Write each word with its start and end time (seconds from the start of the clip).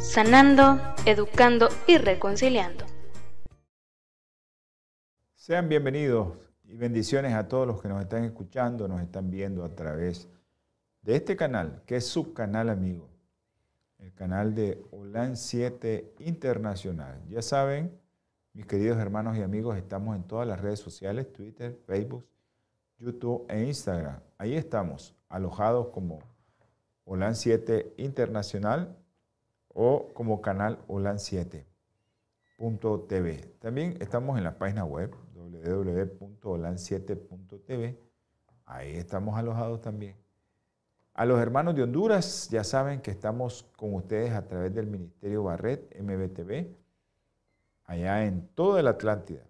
sanando, 0.00 0.80
educando 1.04 1.68
y 1.86 1.98
reconciliando. 1.98 2.86
Sean 5.34 5.68
bienvenidos 5.68 6.38
y 6.64 6.76
bendiciones 6.76 7.34
a 7.34 7.48
todos 7.48 7.66
los 7.66 7.82
que 7.82 7.88
nos 7.88 8.00
están 8.00 8.24
escuchando, 8.24 8.88
nos 8.88 9.02
están 9.02 9.30
viendo 9.30 9.62
a 9.62 9.68
través 9.74 10.28
de 11.02 11.16
este 11.16 11.36
canal, 11.36 11.82
que 11.86 11.96
es 11.96 12.06
su 12.06 12.32
canal 12.32 12.70
amigo, 12.70 13.10
el 13.98 14.14
canal 14.14 14.54
de 14.54 14.82
OLAN 14.90 15.36
7 15.36 16.14
Internacional. 16.20 17.20
Ya 17.28 17.42
saben, 17.42 17.92
mis 18.54 18.66
queridos 18.66 18.98
hermanos 18.98 19.36
y 19.36 19.42
amigos, 19.42 19.76
estamos 19.76 20.16
en 20.16 20.24
todas 20.24 20.48
las 20.48 20.60
redes 20.60 20.80
sociales, 20.80 21.30
Twitter, 21.32 21.78
Facebook, 21.86 22.26
YouTube 22.98 23.44
e 23.48 23.64
Instagram. 23.64 24.20
Ahí 24.38 24.54
estamos, 24.54 25.14
alojados 25.28 25.88
como 25.88 26.20
OLAN 27.04 27.34
7 27.34 27.94
Internacional 27.98 28.96
o 29.74 30.08
como 30.14 30.40
canal 30.40 30.78
OLAN7.tv. 30.88 33.58
También 33.58 33.96
estamos 34.00 34.38
en 34.38 34.44
la 34.44 34.56
página 34.58 34.84
web 34.84 35.14
www.olan7.tv. 35.34 37.98
Ahí 38.66 38.96
estamos 38.96 39.36
alojados 39.36 39.80
también. 39.80 40.16
A 41.14 41.24
los 41.24 41.40
hermanos 41.40 41.74
de 41.74 41.82
Honduras, 41.82 42.48
ya 42.50 42.62
saben 42.64 43.00
que 43.00 43.10
estamos 43.10 43.64
con 43.76 43.94
ustedes 43.94 44.32
a 44.32 44.46
través 44.46 44.74
del 44.74 44.86
Ministerio 44.86 45.42
Barret, 45.42 46.00
MBTV, 46.00 46.68
allá 47.84 48.24
en 48.24 48.46
toda 48.54 48.82
la 48.82 48.90
Atlántida. 48.90 49.42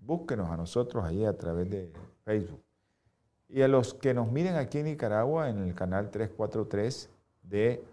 Búsquenos 0.00 0.48
a 0.48 0.56
nosotros 0.56 1.04
ahí 1.04 1.24
a 1.24 1.36
través 1.36 1.68
de 1.68 1.92
Facebook. 2.24 2.62
Y 3.48 3.62
a 3.62 3.68
los 3.68 3.94
que 3.94 4.14
nos 4.14 4.30
miren 4.30 4.56
aquí 4.56 4.78
en 4.78 4.86
Nicaragua, 4.86 5.50
en 5.50 5.58
el 5.58 5.74
canal 5.74 6.10
343 6.10 7.10
de 7.42 7.84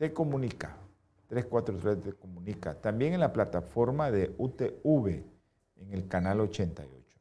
Te 0.00 0.14
Comunica. 0.14 0.78
343 1.26 2.00
Te 2.00 2.18
Comunica. 2.18 2.74
También 2.80 3.12
en 3.12 3.20
la 3.20 3.34
plataforma 3.34 4.10
de 4.10 4.34
UTV, 4.38 5.22
en 5.76 5.92
el 5.92 6.08
canal 6.08 6.40
88. 6.40 7.20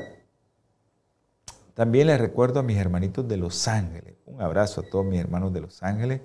también 1.75 2.07
les 2.07 2.19
recuerdo 2.19 2.59
a 2.59 2.63
mis 2.63 2.75
hermanitos 2.75 3.27
de 3.27 3.37
Los 3.37 3.67
Ángeles. 3.67 4.15
Un 4.25 4.41
abrazo 4.41 4.81
a 4.81 4.89
todos 4.89 5.05
mis 5.05 5.19
hermanos 5.19 5.53
de 5.53 5.61
Los 5.61 5.83
Ángeles. 5.83 6.21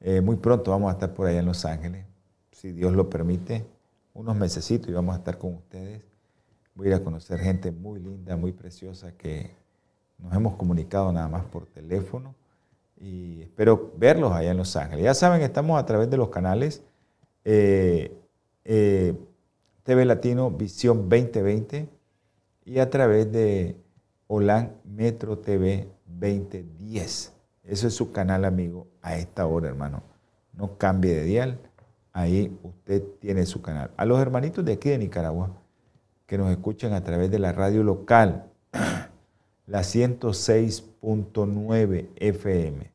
Eh, 0.00 0.20
muy 0.20 0.36
pronto 0.36 0.72
vamos 0.72 0.90
a 0.90 0.92
estar 0.92 1.14
por 1.14 1.26
allá 1.26 1.38
en 1.38 1.46
Los 1.46 1.64
Ángeles, 1.64 2.04
si 2.50 2.70
Dios 2.72 2.92
lo 2.92 3.08
permite, 3.08 3.64
unos 4.12 4.36
mesecitos 4.36 4.90
y 4.90 4.92
vamos 4.92 5.14
a 5.14 5.18
estar 5.20 5.38
con 5.38 5.54
ustedes. 5.54 6.02
Voy 6.74 6.88
a 6.88 6.90
ir 6.90 6.94
a 6.96 7.02
conocer 7.02 7.40
gente 7.40 7.72
muy 7.72 7.98
linda, 7.98 8.36
muy 8.36 8.52
preciosa 8.52 9.16
que 9.16 9.56
nos 10.18 10.34
hemos 10.34 10.56
comunicado 10.56 11.10
nada 11.10 11.28
más 11.28 11.46
por 11.46 11.64
teléfono 11.64 12.34
y 13.00 13.40
espero 13.40 13.90
verlos 13.96 14.32
allá 14.32 14.50
en 14.50 14.58
Los 14.58 14.76
Ángeles. 14.76 15.02
Ya 15.02 15.14
saben, 15.14 15.40
estamos 15.40 15.80
a 15.80 15.86
través 15.86 16.10
de 16.10 16.18
los 16.18 16.28
canales 16.28 16.82
eh, 17.44 18.16
eh, 18.64 19.14
TV 19.82 20.04
Latino 20.04 20.50
Visión 20.50 21.08
2020 21.08 21.88
y 22.64 22.78
a 22.78 22.90
través 22.90 23.32
de 23.32 23.76
Holan 24.28 24.76
Metro 24.84 25.38
TV 25.38 25.88
2010. 26.06 27.32
Eso 27.64 27.86
es 27.86 27.94
su 27.94 28.12
canal, 28.12 28.44
amigo, 28.44 28.86
a 29.00 29.16
esta 29.16 29.46
hora, 29.46 29.68
hermano. 29.68 30.02
No 30.52 30.76
cambie 30.78 31.14
de 31.14 31.24
dial. 31.24 31.58
Ahí 32.12 32.56
usted 32.62 33.02
tiene 33.20 33.46
su 33.46 33.62
canal. 33.62 33.90
A 33.96 34.04
los 34.04 34.20
hermanitos 34.20 34.64
de 34.64 34.74
aquí 34.74 34.90
de 34.90 34.98
Nicaragua 34.98 35.50
que 36.26 36.38
nos 36.38 36.50
escuchan 36.50 36.92
a 36.92 37.04
través 37.04 37.30
de 37.30 37.38
la 37.38 37.52
radio 37.52 37.82
local, 37.82 38.50
la 39.66 39.80
106.9 39.80 42.08
FM. 42.16 42.91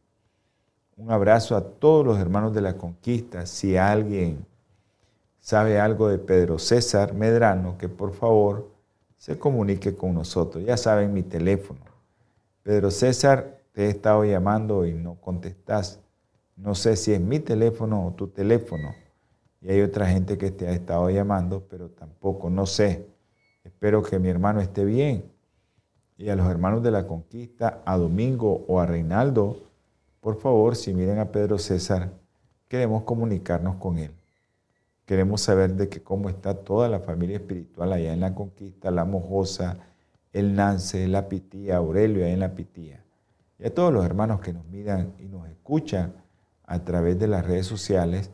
Un 0.97 1.11
abrazo 1.11 1.55
a 1.55 1.61
todos 1.61 2.03
los 2.03 2.17
hermanos 2.17 2.55
de 2.55 2.61
la 2.61 2.75
conquista. 2.75 3.45
Si 3.45 3.77
alguien 3.77 4.43
sabe 5.39 5.79
algo 5.79 6.09
de 6.09 6.17
Pedro 6.17 6.57
César 6.57 7.13
Medrano, 7.13 7.77
que 7.77 7.87
por 7.87 8.13
favor 8.13 8.71
se 9.15 9.37
comunique 9.37 9.95
con 9.95 10.15
nosotros. 10.15 10.65
Ya 10.65 10.75
saben 10.75 11.13
mi 11.13 11.21
teléfono. 11.21 11.81
Pedro 12.63 12.89
César, 12.89 13.61
te 13.73 13.85
he 13.85 13.89
estado 13.91 14.25
llamando 14.25 14.87
y 14.87 14.93
no 14.93 15.21
contestas. 15.21 15.99
No 16.55 16.73
sé 16.73 16.95
si 16.95 17.13
es 17.13 17.21
mi 17.21 17.39
teléfono 17.39 18.07
o 18.07 18.13
tu 18.13 18.29
teléfono. 18.29 18.95
Y 19.61 19.69
hay 19.69 19.81
otra 19.81 20.07
gente 20.07 20.35
que 20.39 20.49
te 20.49 20.67
ha 20.67 20.71
estado 20.71 21.11
llamando, 21.11 21.63
pero 21.69 21.91
tampoco, 21.91 22.49
no 22.49 22.65
sé. 22.65 23.07
Espero 23.63 24.01
que 24.01 24.17
mi 24.17 24.29
hermano 24.29 24.61
esté 24.61 24.83
bien. 24.83 25.31
Y 26.17 26.29
a 26.29 26.35
los 26.35 26.47
hermanos 26.47 26.81
de 26.81 26.89
la 26.89 27.05
conquista, 27.05 27.83
a 27.85 27.97
Domingo 27.97 28.65
o 28.67 28.79
a 28.79 28.87
Reinaldo, 28.87 29.66
por 30.27 30.41
favor, 30.41 30.75
si 30.75 30.93
miren 30.93 31.19
a 31.19 31.31
Pedro 31.31 31.57
César, 31.57 32.11
queremos 32.67 33.03
comunicarnos 33.03 33.77
con 33.77 33.97
él. 33.97 34.11
Queremos 35.05 35.39
saber 35.39 35.75
de 35.75 35.87
que 35.87 36.03
cómo 36.03 36.27
está 36.27 36.53
toda 36.53 36.89
la 36.89 36.99
familia 36.99 37.37
espiritual 37.37 37.93
allá 37.93 38.11
en 38.11 38.19
la 38.19 38.35
conquista, 38.35 38.91
la 38.91 39.05
mojosa, 39.05 39.77
el 40.33 40.53
Nance, 40.53 41.07
la 41.07 41.29
pitía, 41.29 41.77
Aurelio 41.77 42.25
allá 42.25 42.33
en 42.33 42.41
la 42.41 42.55
pitía. 42.55 43.01
y 43.57 43.67
a 43.67 43.73
todos 43.73 43.93
los 43.93 44.03
hermanos 44.03 44.41
que 44.41 44.51
nos 44.51 44.65
miran 44.65 45.13
y 45.17 45.27
nos 45.27 45.47
escuchan 45.47 46.13
a 46.65 46.83
través 46.83 47.17
de 47.17 47.29
las 47.29 47.45
redes 47.45 47.65
sociales 47.65 48.29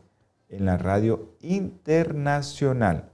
en 0.50 0.66
la 0.66 0.80
radio 0.80 1.36
internacional, 1.42 3.12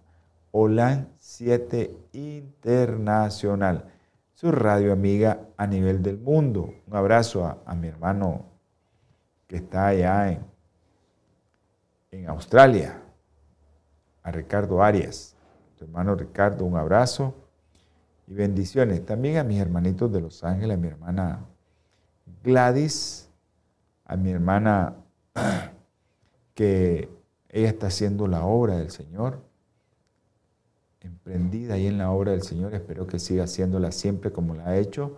OLAN 0.51 1.09
7 1.17 1.97
Internacional, 2.13 3.91
su 4.35 4.53
radio 4.53 4.93
amiga 4.93 5.41
a 5.57 5.67
nivel 5.67 6.01
del 6.01 6.17
mundo. 6.17 6.73
Un 6.87 6.95
abrazo 6.95 7.61
a, 7.65 7.75
mi 7.75 7.89
hermano 7.89 8.48
que 9.49 9.55
está 9.55 9.87
allá 9.87 10.31
en, 10.31 10.45
en 12.11 12.29
Australia, 12.29 13.01
a 14.21 14.31
Ricardo 14.31 14.81
Arias. 14.83 15.35
Tu 15.75 15.85
hermano 15.85 16.13
Ricardo, 16.13 16.65
un 16.65 16.77
abrazo 16.77 17.33
y 18.27 18.35
bendiciones. 18.35 19.03
También 19.03 19.37
a 19.37 19.43
mis 19.43 19.59
hermanitos 19.59 20.11
de 20.11 20.21
Los 20.21 20.43
Ángeles, 20.43 20.77
a 20.77 20.79
mi 20.79 20.87
hermana 20.87 21.45
Gladys, 22.43 23.27
a 24.05 24.15
mi 24.15 24.29
hermana 24.29 24.95
que 26.53 27.09
ella 27.49 27.69
está 27.69 27.87
haciendo 27.87 28.27
la 28.27 28.45
obra 28.45 28.77
del 28.77 28.91
Señor, 28.91 29.41
emprendida 30.99 31.73
ahí 31.73 31.87
en 31.87 31.97
la 31.97 32.11
obra 32.11 32.33
del 32.33 32.43
Señor. 32.43 32.75
Espero 32.75 33.07
que 33.07 33.17
siga 33.17 33.45
haciéndola 33.45 33.91
siempre 33.91 34.31
como 34.31 34.53
la 34.53 34.67
ha 34.67 34.77
hecho. 34.77 35.17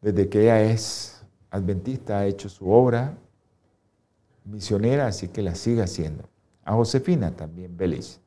Desde 0.00 0.28
que 0.28 0.42
ella 0.42 0.62
es 0.62 1.19
adventista 1.50 2.18
ha 2.18 2.26
hecho 2.26 2.48
su 2.48 2.70
obra 2.70 3.16
misionera, 4.44 5.06
así 5.06 5.28
que 5.28 5.42
la 5.42 5.54
siga 5.54 5.84
haciendo. 5.84 6.24
A 6.64 6.74
Josefina 6.74 7.32
también, 7.32 7.76
Belis. 7.76 8.20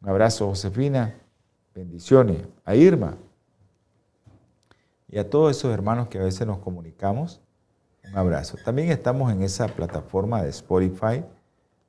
Un 0.00 0.08
abrazo, 0.08 0.48
Josefina. 0.48 1.14
Bendiciones. 1.74 2.46
A 2.64 2.74
Irma. 2.74 3.16
Y 5.08 5.18
a 5.18 5.28
todos 5.28 5.56
esos 5.56 5.72
hermanos 5.72 6.08
que 6.08 6.18
a 6.18 6.22
veces 6.22 6.46
nos 6.46 6.58
comunicamos, 6.58 7.40
un 8.04 8.16
abrazo. 8.16 8.56
También 8.64 8.90
estamos 8.90 9.30
en 9.32 9.42
esa 9.42 9.68
plataforma 9.68 10.42
de 10.42 10.50
Spotify. 10.50 11.24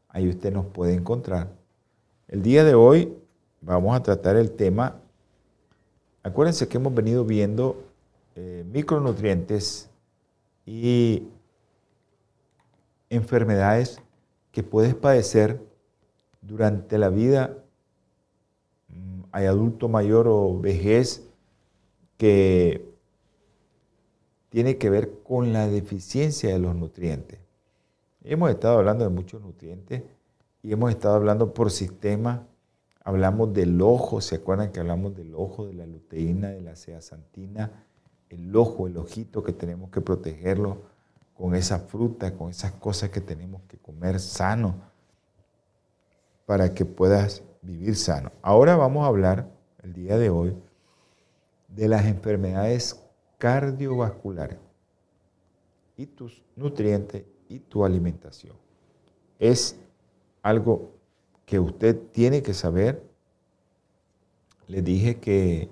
Ahí 0.10 0.30
usted 0.30 0.52
nos 0.54 0.66
puede 0.66 0.94
encontrar. 0.94 1.48
El 2.28 2.44
día 2.44 2.64
de 2.64 2.76
hoy 2.76 3.18
vamos 3.62 3.96
a 3.96 4.04
tratar 4.04 4.36
el 4.36 4.52
tema. 4.52 5.00
Acuérdense 6.22 6.68
que 6.68 6.78
hemos 6.78 6.94
venido 6.94 7.26
viendo 7.26 7.84
eh, 8.36 8.66
micronutrientes 8.72 9.90
y 10.66 11.28
enfermedades 13.10 14.02
que 14.52 14.64
puedes 14.64 14.96
padecer 14.96 15.62
durante 16.42 16.98
la 16.98 17.10
vida, 17.10 17.58
mm, 18.90 19.24
hay 19.32 19.46
adulto 19.46 19.90
mayor 19.90 20.28
o 20.28 20.60
vejez, 20.60 21.28
que 22.18 22.94
tiene 24.50 24.78
que 24.78 24.90
ver 24.90 25.24
con 25.24 25.52
la 25.52 25.68
deficiencia 25.68 26.52
de 26.52 26.60
los 26.60 26.76
nutrientes. 26.76 27.40
Hemos 28.24 28.52
estado 28.52 28.78
hablando 28.78 29.04
de 29.04 29.10
muchos 29.10 29.42
nutrientes 29.42 30.04
y 30.62 30.72
hemos 30.72 30.92
estado 30.92 31.16
hablando 31.16 31.54
por 31.54 31.72
sistema. 31.72 32.48
Hablamos 33.04 33.52
del 33.54 33.82
ojo, 33.82 34.22
¿se 34.22 34.36
acuerdan 34.36 34.72
que 34.72 34.80
hablamos 34.80 35.16
del 35.16 35.34
ojo, 35.36 35.66
de 35.66 35.74
la 35.74 35.86
luteína, 35.86 36.50
de 36.50 36.62
la 36.62 36.76
zeaxantina? 36.76 37.84
El 38.34 38.56
ojo, 38.56 38.88
el 38.88 38.98
ojito 38.98 39.44
que 39.44 39.54
tenemos 39.54 39.92
que 39.92 40.02
protegerlo 40.02 40.82
con 41.38 41.54
esa 41.54 41.80
fruta, 41.80 42.36
con 42.36 42.50
esas 42.50 42.72
cosas 42.72 43.12
que 43.12 43.22
tenemos 43.22 43.62
que 43.68 43.78
comer 43.78 44.20
sano 44.20 44.76
para 46.48 46.74
que 46.74 46.84
puedas 46.84 47.44
vivir 47.62 47.96
sano. 47.96 48.32
Ahora 48.42 48.76
vamos 48.76 49.04
a 49.04 49.08
hablar, 49.08 49.52
el 49.84 49.94
día 49.94 50.18
de 50.18 50.32
hoy, 50.32 50.56
de 51.68 51.88
las 51.88 52.06
enfermedades 52.06 53.00
cardiovasculares 53.38 54.58
y 55.96 56.08
tus 56.08 56.44
nutrientes 56.56 57.24
y 57.50 57.60
tu 57.60 57.86
alimentación. 57.86 58.56
Es 59.38 59.76
algo 60.42 60.92
que 61.46 61.60
usted 61.60 62.00
tiene 62.12 62.42
que 62.42 62.56
saber. 62.56 63.04
Le 64.68 64.82
dije 64.82 65.20
que 65.20 65.70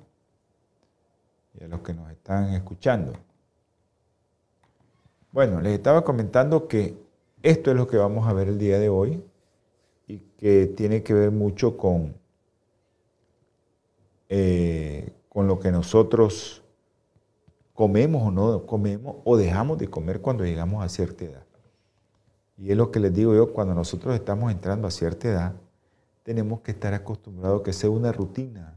y 1.53 1.63
a 1.63 1.67
los 1.67 1.81
que 1.81 1.93
nos 1.93 2.11
están 2.11 2.53
escuchando. 2.53 3.13
Bueno, 5.31 5.61
les 5.61 5.73
estaba 5.73 6.03
comentando 6.03 6.67
que 6.67 6.95
esto 7.41 7.71
es 7.71 7.77
lo 7.77 7.87
que 7.87 7.97
vamos 7.97 8.27
a 8.27 8.33
ver 8.33 8.49
el 8.49 8.59
día 8.59 8.77
de 8.77 8.89
hoy 8.89 9.23
y 10.07 10.19
que 10.37 10.67
tiene 10.67 11.01
que 11.01 11.13
ver 11.13 11.31
mucho 11.31 11.75
con, 11.77 12.15
eh, 14.35 15.13
con 15.29 15.45
lo 15.45 15.59
que 15.59 15.71
nosotros 15.71 16.63
comemos 17.75 18.23
o 18.23 18.31
no 18.31 18.65
comemos 18.65 19.17
o 19.25 19.37
dejamos 19.37 19.77
de 19.77 19.87
comer 19.87 20.21
cuando 20.21 20.43
llegamos 20.43 20.83
a 20.83 20.89
cierta 20.89 21.25
edad. 21.25 21.45
Y 22.57 22.71
es 22.71 22.77
lo 22.77 22.89
que 22.89 22.99
les 22.99 23.13
digo 23.13 23.35
yo, 23.35 23.53
cuando 23.53 23.75
nosotros 23.75 24.15
estamos 24.15 24.51
entrando 24.51 24.87
a 24.87 24.91
cierta 24.91 25.27
edad, 25.27 25.53
tenemos 26.23 26.61
que 26.61 26.71
estar 26.71 26.95
acostumbrados 26.95 27.61
a 27.61 27.63
que 27.63 27.73
sea 27.73 27.91
una 27.91 28.11
rutina. 28.11 28.73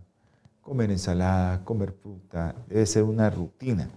Comer 0.60 0.90
ensalada, 0.90 1.64
comer 1.64 1.92
fruta, 1.92 2.54
debe 2.66 2.84
ser 2.84 3.04
una 3.04 3.30
rutina 3.30 3.88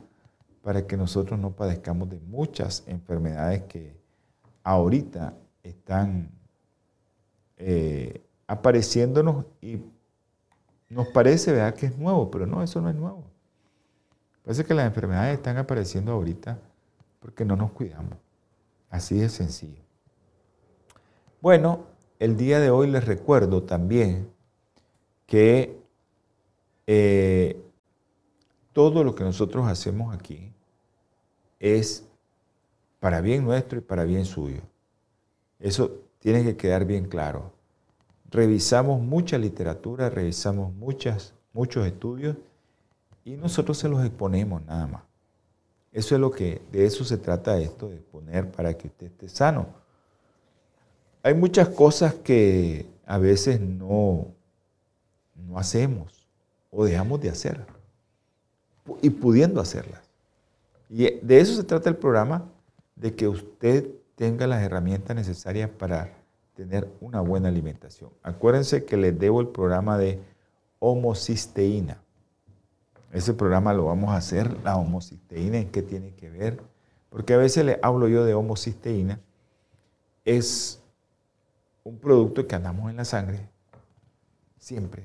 para 0.62 0.88
que 0.88 0.96
nosotros 0.96 1.38
no 1.38 1.52
padezcamos 1.52 2.10
de 2.10 2.22
muchas 2.22 2.86
enfermedades 2.88 3.64
que 3.64 3.98
ahorita 4.64 5.34
están 5.62 6.32
eh, 7.58 8.24
apareciéndonos 8.48 9.44
y 9.62 9.80
nos 10.90 11.08
parece 11.08 11.52
¿verdad? 11.52 11.74
que 11.76 11.88
es 11.88 11.98
nuevo, 11.98 12.30
pero 12.32 12.46
no, 12.46 12.64
eso 12.64 12.82
no 12.82 12.90
es 12.90 12.96
nuevo. 12.96 13.24
Parece 14.44 14.66
que 14.66 14.74
las 14.74 14.88
enfermedades 14.88 15.36
están 15.36 15.58
apareciendo 15.58 16.12
ahorita 16.12 16.60
porque 17.20 17.46
no 17.46 17.56
nos 17.56 17.72
cuidamos. 17.72 18.18
Así 18.90 19.20
de 19.20 19.30
sencillo. 19.30 19.82
Bueno, 21.42 21.86
el 22.18 22.36
día 22.36 22.60
de 22.60 22.70
hoy 22.70 22.88
les 22.88 23.06
recuerdo 23.06 23.64
también 23.64 24.30
que 25.26 25.80
eh, 26.88 27.62
todo 28.74 29.04
lo 29.04 29.14
que 29.14 29.24
nosotros 29.24 29.68
hacemos 29.68 30.14
aquí 30.14 30.52
es 31.60 32.06
para 33.00 33.22
bien 33.22 33.44
nuestro 33.44 33.78
y 33.78 33.82
para 33.82 34.04
bien 34.04 34.26
suyo. 34.26 34.62
Eso 35.60 35.92
tiene 36.20 36.44
que 36.44 36.58
quedar 36.58 36.86
bien 36.86 37.06
claro. 37.06 37.54
Revisamos 38.32 39.02
mucha 39.02 39.38
literatura, 39.38 40.10
revisamos 40.10 40.74
muchas, 40.74 41.34
muchos 41.54 41.86
estudios 41.88 42.38
y 43.26 43.36
nosotros 43.36 43.78
se 43.78 43.90
los 43.90 44.04
exponemos 44.06 44.64
nada 44.66 44.88
más. 44.88 45.04
Eso 45.92 46.16
es 46.16 46.22
lo 46.22 46.30
que, 46.30 46.62
de 46.72 46.86
eso 46.86 47.04
se 47.04 47.18
trata 47.18 47.60
esto, 47.60 47.90
de 47.90 47.96
exponer 47.96 48.52
para 48.52 48.76
que 48.76 48.88
usted 48.88 49.08
esté 49.08 49.30
sano. 49.30 49.68
Hay 51.24 51.34
muchas 51.34 51.70
cosas 51.70 52.14
que 52.14 52.86
a 53.06 53.18
veces 53.18 53.60
no, 53.60 54.28
no 55.36 55.58
hacemos 55.58 56.28
o 56.70 56.86
dejamos 56.86 57.20
de 57.22 57.30
hacer 57.30 57.66
y 59.02 59.10
pudiendo 59.10 59.60
hacerlas. 59.60 60.02
Y 60.90 61.20
de 61.20 61.40
eso 61.40 61.56
se 61.56 61.64
trata 61.64 61.90
el 61.90 61.98
programa, 61.98 62.50
de 62.96 63.16
que 63.16 63.28
usted 63.28 63.90
tenga 64.16 64.46
las 64.46 64.62
herramientas 64.62 65.16
necesarias 65.16 65.70
para 65.70 66.14
tener 66.60 66.92
una 67.00 67.22
buena 67.22 67.48
alimentación. 67.48 68.12
Acuérdense 68.22 68.84
que 68.84 68.98
les 68.98 69.18
debo 69.18 69.40
el 69.40 69.48
programa 69.48 69.98
de 69.98 70.20
homocisteína. 70.80 72.02
Ese 73.14 73.34
programa 73.34 73.74
lo 73.74 73.86
vamos 73.86 74.10
a 74.10 74.18
hacer, 74.18 74.62
la 74.62 74.76
homocisteína, 74.76 75.60
¿en 75.60 75.72
qué 75.72 75.82
tiene 75.82 76.14
que 76.16 76.30
ver? 76.30 76.62
Porque 77.10 77.34
a 77.34 77.38
veces 77.38 77.64
le 77.64 77.80
hablo 77.82 78.10
yo 78.10 78.26
de 78.26 78.34
homocisteína. 78.34 79.22
Es 80.26 80.82
un 81.86 81.98
producto 81.98 82.46
que 82.46 82.56
andamos 82.56 82.90
en 82.90 82.98
la 82.98 83.06
sangre, 83.06 83.48
siempre, 84.58 85.04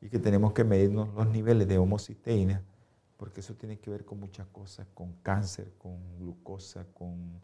y 0.00 0.08
que 0.08 0.18
tenemos 0.18 0.52
que 0.52 0.64
medirnos 0.64 1.14
los 1.14 1.28
niveles 1.28 1.68
de 1.68 1.78
homocisteína 1.78 2.60
porque 3.18 3.38
eso 3.38 3.54
tiene 3.54 3.78
que 3.78 3.88
ver 3.88 4.04
con 4.04 4.18
muchas 4.18 4.48
cosas, 4.48 4.84
con 4.94 5.12
cáncer, 5.22 5.72
con 5.78 5.96
glucosa, 6.18 6.84
con 6.92 7.40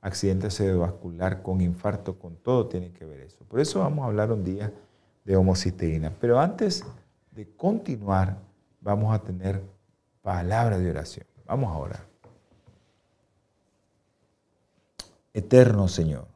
accidente 0.00 0.50
cerebrovascular, 0.50 1.42
con 1.42 1.60
infarto, 1.60 2.18
con 2.18 2.36
todo 2.36 2.66
tiene 2.66 2.92
que 2.92 3.04
ver 3.04 3.20
eso. 3.20 3.44
Por 3.48 3.60
eso 3.60 3.80
vamos 3.80 4.04
a 4.04 4.06
hablar 4.06 4.32
un 4.32 4.44
día 4.44 4.72
de 5.24 5.36
homocisteína. 5.36 6.12
Pero 6.20 6.40
antes 6.40 6.84
de 7.32 7.48
continuar, 7.56 8.38
vamos 8.80 9.14
a 9.14 9.20
tener 9.20 9.62
palabra 10.22 10.78
de 10.78 10.90
oración. 10.90 11.26
Vamos 11.46 11.70
a 11.72 11.78
orar. 11.78 12.10
Eterno 15.32 15.86
Señor, 15.86 16.26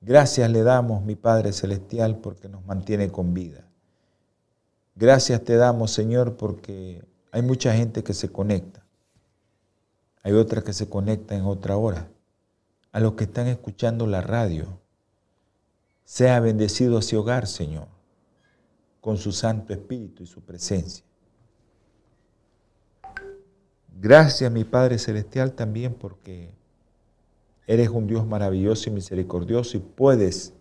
gracias 0.00 0.50
le 0.50 0.62
damos, 0.62 1.02
mi 1.02 1.14
Padre 1.14 1.52
Celestial, 1.52 2.16
porque 2.16 2.48
nos 2.48 2.64
mantiene 2.64 3.10
con 3.10 3.34
vida. 3.34 3.66
Gracias 4.94 5.44
te 5.44 5.56
damos, 5.56 5.90
Señor, 5.90 6.36
porque 6.36 7.04
hay 7.32 7.42
mucha 7.42 7.74
gente 7.74 8.02
que 8.02 8.14
se 8.14 8.30
conecta. 8.30 8.82
Hay 10.22 10.32
otra 10.32 10.62
que 10.62 10.72
se 10.72 10.88
conecta 10.88 11.36
en 11.36 11.44
otra 11.44 11.76
hora. 11.76 12.08
A 12.96 13.00
los 13.00 13.12
que 13.12 13.24
están 13.24 13.46
escuchando 13.46 14.06
la 14.06 14.22
radio, 14.22 14.80
sea 16.02 16.40
bendecido 16.40 17.00
ese 17.00 17.18
hogar, 17.18 17.46
Señor, 17.46 17.88
con 19.02 19.18
su 19.18 19.32
Santo 19.32 19.74
Espíritu 19.74 20.22
y 20.22 20.26
su 20.26 20.40
presencia. 20.40 21.04
Gracias, 24.00 24.50
mi 24.50 24.64
Padre 24.64 24.98
Celestial, 24.98 25.52
también 25.52 25.92
porque 25.92 26.48
eres 27.66 27.90
un 27.90 28.06
Dios 28.06 28.26
maravilloso 28.26 28.88
y 28.88 28.94
misericordioso 28.94 29.76
y 29.76 29.80
puedes, 29.80 30.54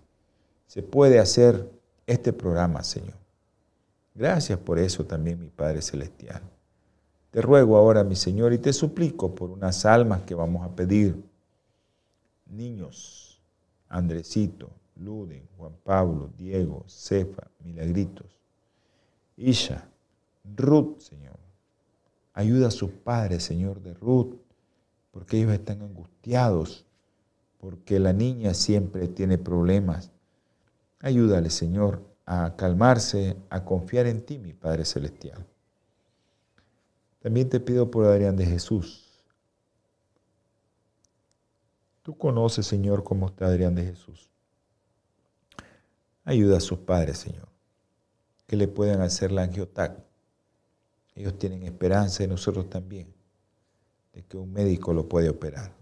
se 0.68 0.84
puede 0.84 1.20
hacer 1.20 1.72
este 2.06 2.34
programa, 2.34 2.84
Señor. 2.84 3.16
Gracias 4.14 4.60
por 4.60 4.78
eso 4.78 5.06
también, 5.06 5.40
mi 5.40 5.48
Padre 5.48 5.82
Celestial. 5.82 6.42
Te 7.32 7.42
ruego 7.42 7.78
ahora, 7.78 8.04
mi 8.04 8.18
Señor, 8.18 8.52
y 8.52 8.58
te 8.58 8.74
suplico 8.74 9.34
por 9.34 9.52
unas 9.52 9.86
almas 9.86 10.24
que 10.24 10.36
vamos 10.36 10.66
a 10.66 10.76
pedir. 10.76 11.34
Niños, 12.46 13.42
Andresito, 13.90 14.70
Luden, 14.96 15.48
Juan 15.58 15.74
Pablo, 15.84 16.32
Diego, 16.38 16.86
Cefa, 16.88 17.50
Milagritos, 17.64 18.38
Isha, 19.38 19.88
Ruth, 20.56 21.00
Señor. 21.00 21.38
Ayuda 22.34 22.68
a 22.68 22.72
sus 22.72 22.92
padres, 22.92 23.44
Señor, 23.44 23.82
de 23.82 23.94
Ruth, 23.94 24.36
porque 25.12 25.38
ellos 25.38 25.54
están 25.54 25.82
angustiados, 25.82 26.86
porque 27.60 28.00
la 28.00 28.14
niña 28.14 28.54
siempre 28.54 29.08
tiene 29.08 29.38
problemas. 29.38 30.12
Ayúdale, 31.00 31.50
Señor, 31.50 32.02
a 32.26 32.56
calmarse, 32.58 33.38
a 33.50 33.64
confiar 33.64 34.08
en 34.08 34.26
ti, 34.26 34.40
mi 34.40 34.54
Padre 34.54 34.86
Celestial. 34.86 35.46
También 37.20 37.50
te 37.50 37.60
pido 37.60 37.90
por 37.90 38.06
Adrián 38.06 38.36
de 38.36 38.46
Jesús. 38.46 39.05
Tú 42.06 42.16
conoces, 42.16 42.68
Señor, 42.68 43.04
cómo 43.04 43.26
está 43.26 43.48
Adrián 43.48 43.74
de 43.74 43.84
Jesús. 43.84 44.30
Ayuda 46.24 46.58
a 46.58 46.60
sus 46.60 46.78
padres, 46.78 47.18
Señor, 47.18 47.48
que 48.46 48.56
le 48.56 48.68
puedan 48.68 49.02
hacer 49.02 49.32
la 49.32 49.42
angiotac. 49.42 49.98
Ellos 51.16 51.40
tienen 51.40 51.64
esperanza 51.64 52.24
y 52.24 52.28
nosotros 52.28 52.70
también, 52.70 53.12
de 54.14 54.22
que 54.22 54.38
un 54.38 54.54
médico 54.54 54.94
lo 54.94 55.10
puede 55.10 55.30
operar. 55.30 55.74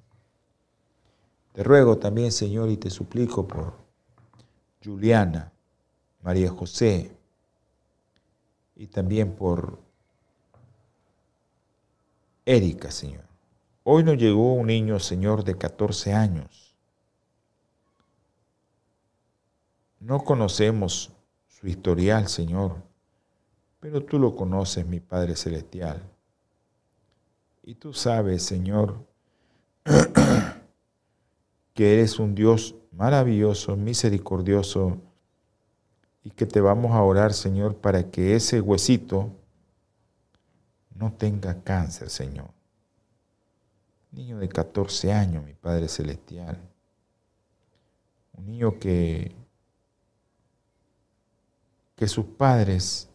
Te 1.52 1.62
ruego 1.62 1.98
también, 1.98 2.32
Señor, 2.32 2.70
y 2.70 2.78
te 2.78 2.90
suplico 2.90 3.46
por 3.46 3.74
Juliana, 4.82 5.52
María 6.22 6.50
José, 6.50 7.12
y 8.78 8.88
también 8.88 9.36
por 9.36 9.78
Erika, 12.46 12.92
Señor. 12.92 13.33
Hoy 13.86 14.04
nos 14.04 14.18
llegó 14.18 14.54
un 14.54 14.68
niño, 14.68 14.98
Señor, 15.00 15.44
de 15.44 15.58
14 15.58 16.14
años. 16.14 16.74
No 20.00 20.24
conocemos 20.24 21.12
su 21.48 21.68
historial, 21.68 22.30
Señor, 22.30 22.78
pero 23.82 24.04
tú 24.04 24.20
lo 24.20 24.36
conoces, 24.36 24.86
mi 24.86 25.02
Padre 25.02 25.36
Celestial. 25.36 26.02
Y 27.62 27.76
tú 27.76 27.94
sabes, 27.94 28.44
Señor, 28.44 29.06
que 31.74 31.94
eres 31.94 32.20
un 32.20 32.36
Dios 32.36 32.76
maravilloso, 32.92 33.76
misericordioso, 33.76 34.98
y 36.24 36.30
que 36.30 36.46
te 36.46 36.62
vamos 36.62 36.92
a 36.92 37.04
orar, 37.04 37.34
Señor, 37.34 37.76
para 37.76 38.10
que 38.10 38.36
ese 38.36 38.62
huesito 38.62 39.30
no 40.96 41.12
tenga 41.12 41.62
cáncer, 41.64 42.10
Señor. 42.10 42.63
Niño 44.14 44.38
de 44.38 44.48
14 44.48 45.12
años, 45.12 45.44
mi 45.44 45.54
Padre 45.54 45.88
Celestial. 45.88 46.58
Un 48.34 48.46
niño 48.46 48.80
que, 48.80 49.36
que 51.96 52.08
sus 52.08 52.26
padres 52.26 53.10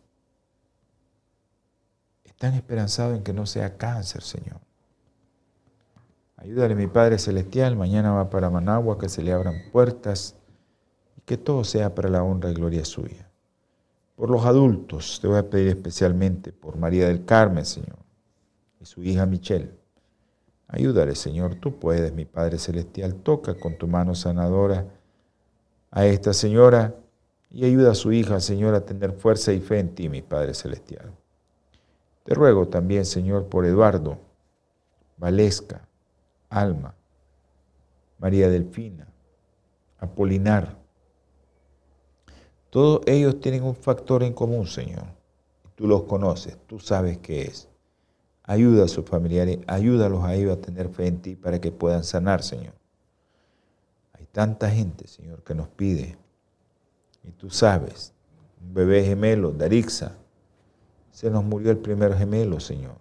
están 2.25 2.55
esperanzados 2.55 3.17
en 3.17 3.23
que 3.23 3.33
no 3.33 3.47
sea 3.47 3.77
cáncer, 3.77 4.23
Señor. 4.23 4.61
Ayúdale, 6.37 6.75
mi 6.75 6.89
Padre 6.89 7.19
Celestial. 7.19 7.77
Mañana 7.77 8.13
va 8.13 8.29
para 8.29 8.51
Managua, 8.51 8.99
que 8.99 9.09
se 9.09 9.23
le 9.23 9.33
abran 9.33 9.71
puertas 9.71 10.35
y 11.17 11.21
que 11.21 11.37
todo 11.37 11.63
sea 11.63 11.95
para 11.95 12.09
la 12.09 12.25
honra 12.25 12.51
y 12.51 12.55
gloria 12.55 12.85
suya. 12.85 13.29
Por 14.17 14.31
los 14.31 14.45
adultos, 14.45 15.21
te 15.23 15.29
voy 15.29 15.39
a 15.39 15.49
pedir 15.49 15.69
especialmente 15.69 16.53
por 16.53 16.77
María 16.77 17.07
del 17.07 17.25
Carmen, 17.25 17.65
Señor, 17.65 17.99
y 18.81 18.85
su 18.85 19.03
hija 19.05 19.27
Michelle. 19.27 19.78
Ayúdale, 20.69 21.15
Señor, 21.15 21.57
tú 21.57 21.79
puedes, 21.79 22.13
mi 22.13 22.25
Padre 22.25 22.59
Celestial, 22.59 23.15
toca 23.15 23.55
con 23.59 23.77
tu 23.77 23.89
mano 23.89 24.15
sanadora 24.15 24.87
a 25.91 26.07
esta 26.07 26.33
señora 26.33 26.95
y 27.51 27.65
ayuda 27.65 27.93
a 27.93 27.95
su 27.95 28.13
hija, 28.13 28.39
Señor, 28.41 28.75
a 28.75 28.85
tener 28.85 29.13
fuerza 29.13 29.53
y 29.53 29.61
fe 29.61 29.81
en 29.81 29.95
ti, 29.95 30.09
mi 30.09 30.23
Padre 30.23 30.55
Celestial. 30.55 31.11
Te 32.25 32.35
ruego 32.35 32.69
también, 32.69 33.07
Señor, 33.07 33.49
por 33.49 33.65
Eduardo, 33.65 34.19
Valesca, 35.17 35.89
Alma, 36.51 36.95
María 38.19 38.51
Delfina, 38.51 39.09
Apolinar, 39.99 40.77
todos 42.71 43.01
ellos 43.07 43.41
tienen 43.41 43.63
un 43.63 43.75
factor 43.75 44.23
en 44.23 44.35
común, 44.35 44.67
Señor. 44.67 45.05
Tú 45.75 45.87
los 45.87 46.03
conoces, 46.03 46.59
tú 46.67 46.79
sabes 46.79 47.19
qué 47.19 47.43
es. 47.43 47.69
Ayuda 48.49 48.87
a 48.87 48.89
sus 48.89 49.05
familiares, 49.05 49.59
ayúdalos 49.67 50.25
a 50.25 50.35
ellos 50.35 50.57
a 50.57 50.61
tener 50.63 50.89
fe 50.89 51.07
en 51.07 51.21
ti 51.21 51.37
para 51.37 51.61
que 51.61 51.71
puedan 51.71 52.03
sanar, 52.03 52.43
Señor. 52.43 52.73
Hay 54.15 54.25
tanta 54.25 54.71
gente, 54.71 55.07
Señor, 55.07 55.45
que 55.45 55.55
nos 55.55 55.69
pide. 55.69 56.17
Y 57.23 57.33
tú 57.33 57.51
sabes, 57.51 58.15
un 58.63 58.73
bebé 58.73 59.05
gemelo, 59.05 59.53
Darixa, 59.53 60.17
se 61.11 61.31
nos 61.31 61.45
murió 61.45 61.71
el 61.71 61.77
primer 61.77 62.17
gemelo, 62.17 62.59
Señor. 62.59 62.97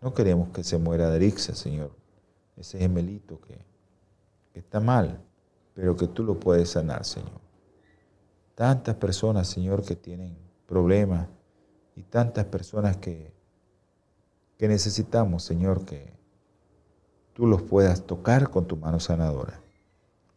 No 0.00 0.14
queremos 0.14 0.48
que 0.48 0.64
se 0.64 0.78
muera 0.78 1.10
Darixa, 1.10 1.54
Señor. 1.54 1.90
Ese 2.56 2.78
gemelito 2.78 3.38
que, 3.42 3.58
que 4.54 4.60
está 4.60 4.80
mal, 4.80 5.20
pero 5.74 5.94
que 5.96 6.06
tú 6.06 6.24
lo 6.24 6.40
puedes 6.40 6.70
sanar, 6.70 7.04
Señor. 7.04 7.42
Tantas 8.54 8.94
personas, 8.94 9.48
Señor, 9.48 9.84
que 9.84 9.96
tienen 9.96 10.34
problemas 10.66 11.28
y 11.94 12.04
tantas 12.04 12.46
personas 12.46 12.96
que, 12.96 13.35
que 14.56 14.68
necesitamos, 14.68 15.42
Señor, 15.42 15.84
que 15.84 16.12
tú 17.34 17.46
los 17.46 17.62
puedas 17.62 18.06
tocar 18.06 18.50
con 18.50 18.66
tu 18.66 18.76
mano 18.76 19.00
sanadora. 19.00 19.60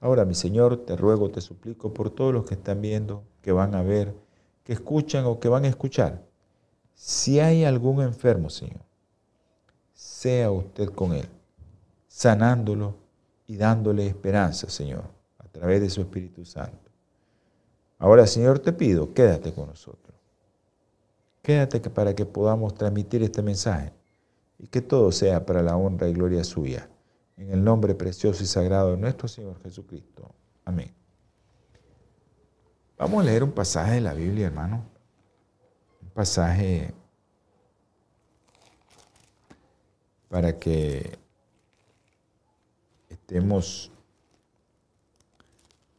Ahora, 0.02 0.26
mi 0.26 0.36
Señor, 0.36 0.86
te 0.86 0.96
ruego, 0.96 1.30
te 1.30 1.42
suplico 1.42 1.94
por 1.94 2.10
todos 2.10 2.34
los 2.34 2.46
que 2.46 2.56
están 2.56 2.82
viendo, 2.82 3.24
que 3.42 3.52
van 3.52 3.76
a 3.76 3.82
ver, 3.82 4.16
que 4.64 4.74
escuchan 4.74 5.26
o 5.26 5.40
que 5.40 5.50
van 5.50 5.66
a 5.66 5.70
escuchar. 5.70 6.24
Si 6.94 7.40
hay 7.40 7.64
algún 7.64 8.02
enfermo, 8.02 8.50
Señor, 8.50 8.82
sea 9.94 10.52
usted 10.52 10.90
con 10.90 11.14
él, 11.14 11.28
sanándolo 12.08 12.96
y 13.48 13.56
dándole 13.56 14.06
esperanza, 14.08 14.70
Señor, 14.70 15.04
a 15.38 15.48
través 15.48 15.82
de 15.82 15.90
su 15.90 16.02
Espíritu 16.02 16.46
Santo. 16.46 16.92
Ahora, 17.98 18.28
Señor, 18.28 18.60
te 18.60 18.74
pido, 18.74 19.14
quédate 19.14 19.54
con 19.54 19.68
nosotros. 19.68 20.16
Quédate 21.42 21.80
para 21.90 22.14
que 22.14 22.26
podamos 22.26 22.74
transmitir 22.74 23.24
este 23.24 23.42
mensaje 23.42 23.94
y 24.60 24.68
que 24.68 24.82
todo 24.82 25.12
sea 25.12 25.46
para 25.46 25.64
la 25.64 25.76
honra 25.76 26.08
y 26.08 26.14
gloria 26.14 26.44
suya. 26.44 26.90
En 27.38 27.52
el 27.52 27.64
nombre 27.64 27.96
precioso 27.96 28.44
y 28.44 28.46
sagrado 28.46 28.92
de 28.92 28.98
nuestro 28.98 29.28
Señor 29.28 29.60
Jesucristo. 29.64 30.30
Amén. 30.66 30.94
Vamos 32.98 33.22
a 33.22 33.26
leer 33.26 33.44
un 33.44 33.54
pasaje 33.54 33.94
de 33.94 34.02
la 34.02 34.14
Biblia, 34.14 34.48
hermano. 34.48 34.84
Un 36.02 36.10
pasaje 36.10 36.94
para 40.28 40.60
que 40.60 41.18
estemos 43.10 43.90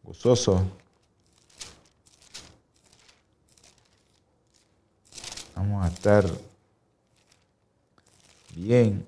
gozosos 0.05 0.63
Vamos 5.61 5.85
a 5.85 5.89
estar 5.89 6.25
también 8.51 9.07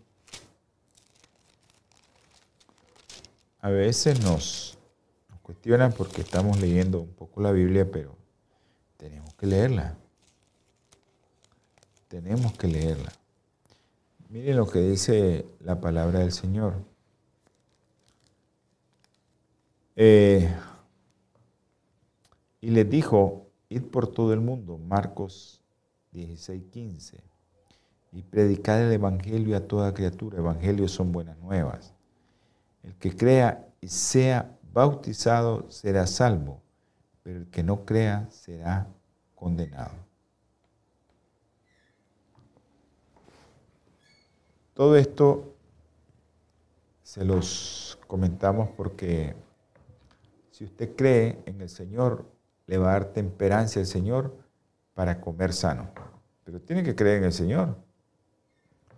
a 3.61 3.71
veces 3.71 4.21
nos, 4.23 4.79
nos 5.31 5.41
cuestionan 5.41 5.93
porque 5.93 6.23
estamos 6.23 6.61
leyendo 6.61 7.01
un 7.01 7.13
poco 7.13 7.41
la 7.41 7.53
Biblia, 7.53 7.89
pero 7.91 8.17
tenemos 8.97 9.35
que 9.35 9.47
leerla. 9.47 9.97
Tenemos 12.09 12.53
que 12.55 12.67
leerla. 12.67 13.13
Miren 14.29 14.57
lo 14.57 14.69
que 14.69 14.81
dice 14.81 15.47
la 15.61 15.81
palabra 15.81 16.21
del 16.21 16.33
Señor. 16.33 16.75
Eh, 19.95 20.53
y 22.61 22.71
les 22.71 22.89
dijo, 22.89 23.47
id 23.69 23.83
por 23.83 24.09
todo 24.09 24.33
el 24.33 24.41
mundo, 24.41 24.79
Marcos 24.79 25.61
16, 26.13 26.65
15, 26.71 27.32
y 28.13 28.23
predicad 28.23 28.83
el 28.83 28.93
Evangelio 28.93 29.57
a 29.57 29.61
toda 29.61 29.95
criatura. 29.95 30.39
Evangelios 30.39 30.93
son 30.93 31.13
buenas 31.13 31.39
nuevas. 31.39 31.95
El 32.83 32.95
que 32.97 33.17
crea 33.17 33.67
y 33.81 33.89
sea 33.89 34.57
bautizado 34.73 35.71
será 35.71 36.07
salvo, 36.07 36.61
pero 37.23 37.39
el 37.39 37.47
que 37.49 37.63
no 37.63 37.85
crea 37.85 38.29
será 38.31 38.87
condenado. 39.35 39.93
Todo 44.75 44.97
esto 44.97 45.55
se 47.03 47.25
los 47.25 47.99
comentamos 48.07 48.71
porque 48.77 49.35
si 50.51 50.65
usted 50.65 50.95
cree 50.97 51.43
en 51.47 51.61
el 51.61 51.69
Señor, 51.69 52.27
le 52.67 52.79
va 52.79 52.91
a 52.91 52.93
dar 52.93 53.13
temperancia 53.13 53.81
al 53.81 53.87
Señor 53.87 54.37
para 54.95 55.21
comer 55.21 55.53
sano. 55.53 55.91
Pero 56.45 56.61
tiene 56.61 56.83
que 56.83 56.95
creer 56.95 57.19
en 57.19 57.25
el 57.25 57.33
Señor. 57.33 57.77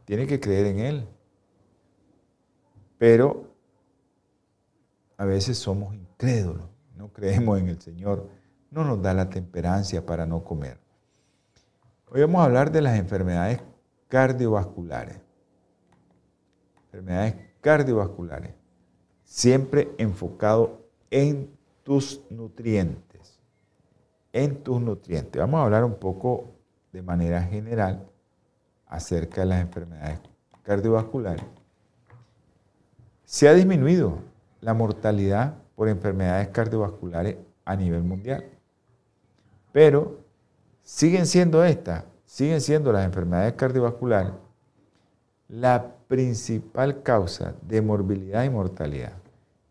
Tiene 0.04 0.26
que 0.26 0.40
creer 0.40 0.66
en 0.66 0.78
Él. 0.80 1.08
Pero 2.98 3.54
a 5.16 5.24
veces 5.24 5.58
somos 5.58 5.94
incrédulos, 5.94 6.68
no 6.96 7.12
creemos 7.12 7.58
en 7.58 7.68
el 7.68 7.80
Señor, 7.80 8.28
no 8.70 8.84
nos 8.84 9.02
da 9.02 9.14
la 9.14 9.30
temperancia 9.30 10.04
para 10.04 10.26
no 10.26 10.44
comer. 10.44 10.78
Hoy 12.10 12.20
vamos 12.20 12.40
a 12.40 12.44
hablar 12.44 12.70
de 12.70 12.82
las 12.82 12.98
enfermedades 12.98 13.60
cardiovasculares. 14.08 15.20
Enfermedades 16.86 17.34
cardiovasculares, 17.60 18.54
siempre 19.24 19.90
enfocado 19.98 20.88
en 21.10 21.50
tus 21.82 22.22
nutrientes, 22.30 23.40
en 24.32 24.62
tus 24.62 24.80
nutrientes. 24.80 25.40
Vamos 25.40 25.58
a 25.60 25.64
hablar 25.64 25.84
un 25.84 25.96
poco 25.96 26.54
de 26.92 27.02
manera 27.02 27.42
general 27.42 28.08
acerca 28.86 29.42
de 29.42 29.46
las 29.46 29.60
enfermedades 29.60 30.20
cardiovasculares. 30.62 31.44
Se 33.24 33.48
ha 33.48 33.54
disminuido 33.54 34.18
la 34.60 34.74
mortalidad 34.74 35.54
por 35.74 35.88
enfermedades 35.88 36.48
cardiovasculares 36.48 37.36
a 37.64 37.76
nivel 37.76 38.02
mundial. 38.02 38.44
Pero 39.72 40.20
siguen 40.82 41.26
siendo 41.26 41.64
estas, 41.64 42.04
siguen 42.26 42.60
siendo 42.60 42.92
las 42.92 43.04
enfermedades 43.04 43.54
cardiovasculares 43.54 44.32
la 45.48 45.94
principal 46.08 47.02
causa 47.02 47.54
de 47.62 47.82
morbilidad 47.82 48.44
y 48.44 48.50
mortalidad. 48.50 49.12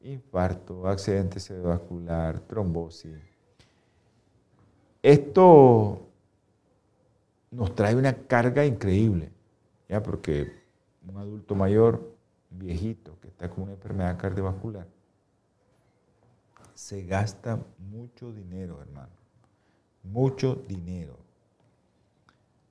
Infarto, 0.02 0.88
accidente 0.88 1.40
cerebrovascular, 1.40 2.40
trombosis. 2.42 3.18
Esto 5.02 6.08
nos 7.54 7.76
trae 7.76 7.96
una 7.96 8.14
carga 8.14 8.66
increíble, 8.66 9.32
¿ya? 9.88 10.02
porque 10.02 10.52
un 11.08 11.18
adulto 11.18 11.56
mayor 11.56 12.14
viejito 12.50 13.18
que 13.22 13.28
está 13.28 13.50
con 13.50 13.64
una 13.64 13.74
enfermedad 13.74 14.18
cardiovascular, 14.18 14.88
se 16.74 17.06
gasta 17.06 17.60
mucho 17.78 18.32
dinero, 18.34 18.82
hermano. 18.82 19.12
Mucho 20.04 20.56
dinero. 20.68 21.16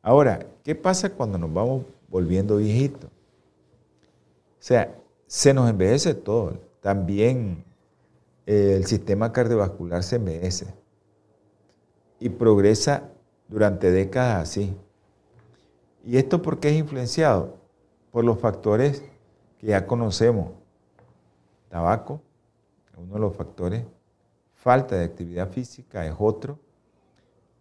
Ahora, 0.02 0.44
¿qué 0.64 0.74
pasa 0.74 1.10
cuando 1.10 1.38
nos 1.38 1.52
vamos 1.52 1.84
volviendo 2.08 2.56
viejitos? 2.56 3.08
O 3.08 4.64
sea, 4.64 4.94
se 5.26 5.54
nos 5.54 5.70
envejece 5.70 6.14
todo. 6.14 6.58
También 6.80 7.64
eh, 8.44 8.74
el 8.76 8.86
sistema 8.86 9.32
cardiovascular 9.32 10.02
se 10.02 10.16
envejece 10.16 10.66
y 12.18 12.28
progresa 12.28 13.08
durante 13.52 13.90
décadas 13.90 14.48
así. 14.48 14.74
¿Y 16.04 16.16
esto 16.16 16.40
por 16.40 16.58
qué 16.58 16.70
es 16.70 16.78
influenciado? 16.78 17.58
Por 18.10 18.24
los 18.24 18.40
factores 18.40 19.04
que 19.58 19.68
ya 19.68 19.86
conocemos. 19.86 20.52
Tabaco, 21.68 22.22
uno 22.96 23.14
de 23.14 23.20
los 23.20 23.36
factores. 23.36 23.84
Falta 24.54 24.96
de 24.96 25.04
actividad 25.04 25.50
física 25.50 26.06
es 26.06 26.14
otro. 26.18 26.58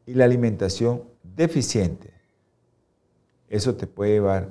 Y 0.05 0.13
la 0.13 0.25
alimentación 0.25 1.03
deficiente. 1.23 2.13
Eso 3.49 3.75
te 3.75 3.85
puede 3.85 4.13
llevar 4.13 4.49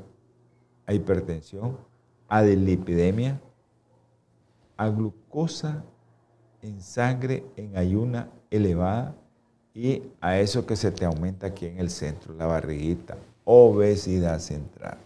a 0.84 0.92
hipertensión, 0.92 1.78
a 2.28 2.42
dislipidemia, 2.42 3.40
a 4.76 4.88
glucosa 4.88 5.84
en 6.60 6.82
sangre 6.82 7.44
en 7.56 7.78
ayuna 7.78 8.30
elevada 8.50 9.16
y 9.74 10.02
a 10.20 10.38
eso 10.38 10.66
que 10.66 10.76
se 10.76 10.90
te 10.90 11.04
aumenta 11.04 11.48
aquí 11.48 11.66
en 11.66 11.78
el 11.78 11.90
centro, 11.90 12.34
la 12.34 12.46
barriguita, 12.46 13.16
obesidad 13.44 14.38
central. 14.40 14.98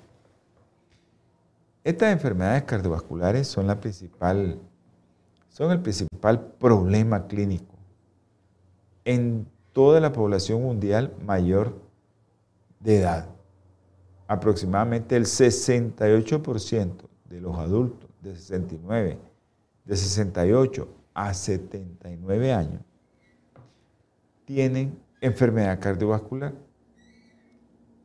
Estas 1.83 2.13
enfermedades 2.13 2.63
cardiovasculares 2.63 3.47
son, 3.47 3.67
la 3.67 3.79
principal, 3.79 4.59
son 5.51 5.71
el 5.71 5.81
principal 5.81 6.41
problema 6.59 7.27
clínico 7.27 7.75
en 9.05 9.47
toda 9.73 10.01
la 10.01 10.13
población 10.13 10.63
mundial 10.63 11.13
mayor 11.23 11.77
de 12.81 13.01
edad. 13.01 13.27
Aproximadamente 14.27 15.15
el 15.17 15.27
68% 15.27 16.93
de 17.29 17.41
los 17.41 17.59
adultos 17.59 18.09
de 18.23 18.35
69, 18.35 19.19
de 19.85 19.97
68 19.97 20.89
a 21.13 21.35
79 21.35 22.53
años 22.53 22.81
tienen 24.45 24.99
enfermedad 25.21 25.81
cardiovascular. 25.81 26.55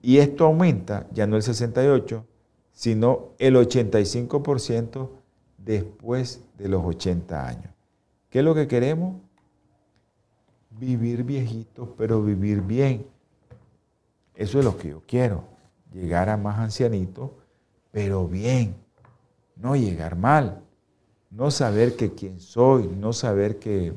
Y 0.02 0.18
esto 0.18 0.46
aumenta, 0.46 1.08
ya 1.12 1.28
no 1.28 1.36
el 1.36 1.44
68, 1.44 2.26
sino 2.72 3.34
el 3.38 3.56
85% 3.56 5.10
después 5.58 6.42
de 6.58 6.70
los 6.70 6.86
80 6.86 7.48
años. 7.48 7.74
¿Qué 8.30 8.40
es 8.40 8.46
lo 8.46 8.56
que 8.56 8.68
queremos? 8.68 9.22
Vivir 10.72 11.24
viejitos, 11.24 11.90
pero 11.98 12.24
vivir 12.24 12.62
bien. 12.62 13.06
Eso 14.36 14.60
es 14.60 14.66
lo 14.66 14.78
que 14.78 14.90
yo 14.90 15.02
quiero. 15.06 15.44
Llegar 15.92 16.30
a 16.30 16.38
más 16.38 16.60
ancianitos, 16.60 17.32
pero 17.92 18.28
bien. 18.28 18.76
No 19.58 19.76
llegar 19.76 20.16
mal. 20.16 20.62
No 21.30 21.52
saber 21.52 21.98
que 21.98 22.14
quién 22.14 22.40
soy, 22.40 22.88
no 22.88 23.12
saber 23.12 23.60
que 23.60 23.94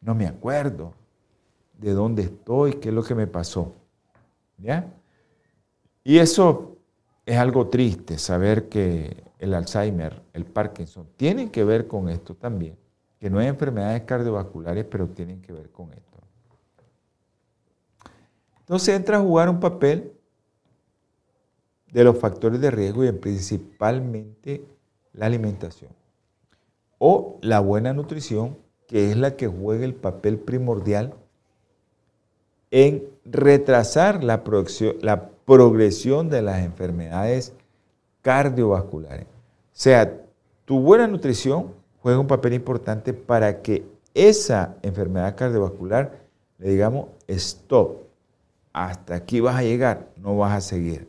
no 0.00 0.14
me 0.14 0.26
acuerdo 0.26 0.94
de 1.82 1.92
dónde 1.92 2.22
estoy, 2.22 2.74
qué 2.74 2.88
es 2.88 2.94
lo 2.94 3.02
que 3.02 3.14
me 3.14 3.26
pasó. 3.26 3.74
¿Ya? 4.56 4.94
Y 6.04 6.18
eso 6.18 6.78
es 7.26 7.36
algo 7.36 7.68
triste 7.68 8.18
saber 8.18 8.68
que 8.68 9.24
el 9.38 9.54
Alzheimer, 9.54 10.22
el 10.32 10.44
Parkinson, 10.44 11.08
tienen 11.16 11.50
que 11.50 11.64
ver 11.64 11.88
con 11.88 12.08
esto 12.08 12.34
también, 12.34 12.76
que 13.18 13.28
no 13.28 13.38
hay 13.38 13.48
enfermedades 13.48 14.02
cardiovasculares, 14.02 14.84
pero 14.84 15.08
tienen 15.08 15.42
que 15.42 15.52
ver 15.52 15.70
con 15.70 15.92
esto. 15.92 16.18
Entonces 18.60 18.94
entra 18.94 19.18
a 19.18 19.20
jugar 19.20 19.48
un 19.48 19.58
papel 19.58 20.12
de 21.90 22.04
los 22.04 22.16
factores 22.16 22.60
de 22.60 22.70
riesgo 22.70 23.04
y 23.04 23.12
principalmente 23.12 24.64
la 25.12 25.26
alimentación 25.26 25.90
o 26.98 27.38
la 27.42 27.58
buena 27.58 27.92
nutrición, 27.92 28.56
que 28.86 29.10
es 29.10 29.16
la 29.16 29.36
que 29.36 29.48
juega 29.48 29.84
el 29.84 29.94
papel 29.94 30.38
primordial 30.38 31.14
en 32.72 33.04
retrasar 33.24 34.24
la, 34.24 34.42
progresión 35.44 36.30
de 36.30 36.42
las 36.42 36.64
enfermedades 36.64 37.52
cardiovasculares. 38.22 39.26
O 39.26 39.74
sea, 39.74 40.20
tu 40.64 40.80
buena 40.80 41.06
nutrición 41.06 41.74
juega 42.00 42.18
un 42.18 42.26
papel 42.26 42.54
importante 42.54 43.12
para 43.12 43.60
que 43.60 43.84
esa 44.14 44.76
enfermedad 44.82 45.36
cardiovascular 45.36 46.22
le 46.58 46.70
digamos 46.70 47.08
stop. 47.28 47.98
Hasta 48.72 49.16
aquí 49.16 49.40
vas 49.40 49.56
a 49.56 49.62
llegar, 49.62 50.08
no 50.16 50.38
vas 50.38 50.56
a 50.56 50.60
seguir. 50.62 51.06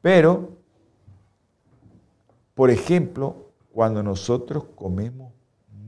Pero, 0.00 0.50
por 2.54 2.70
ejemplo, 2.70 3.50
cuando 3.72 4.00
nosotros 4.04 4.64
comemos 4.76 5.32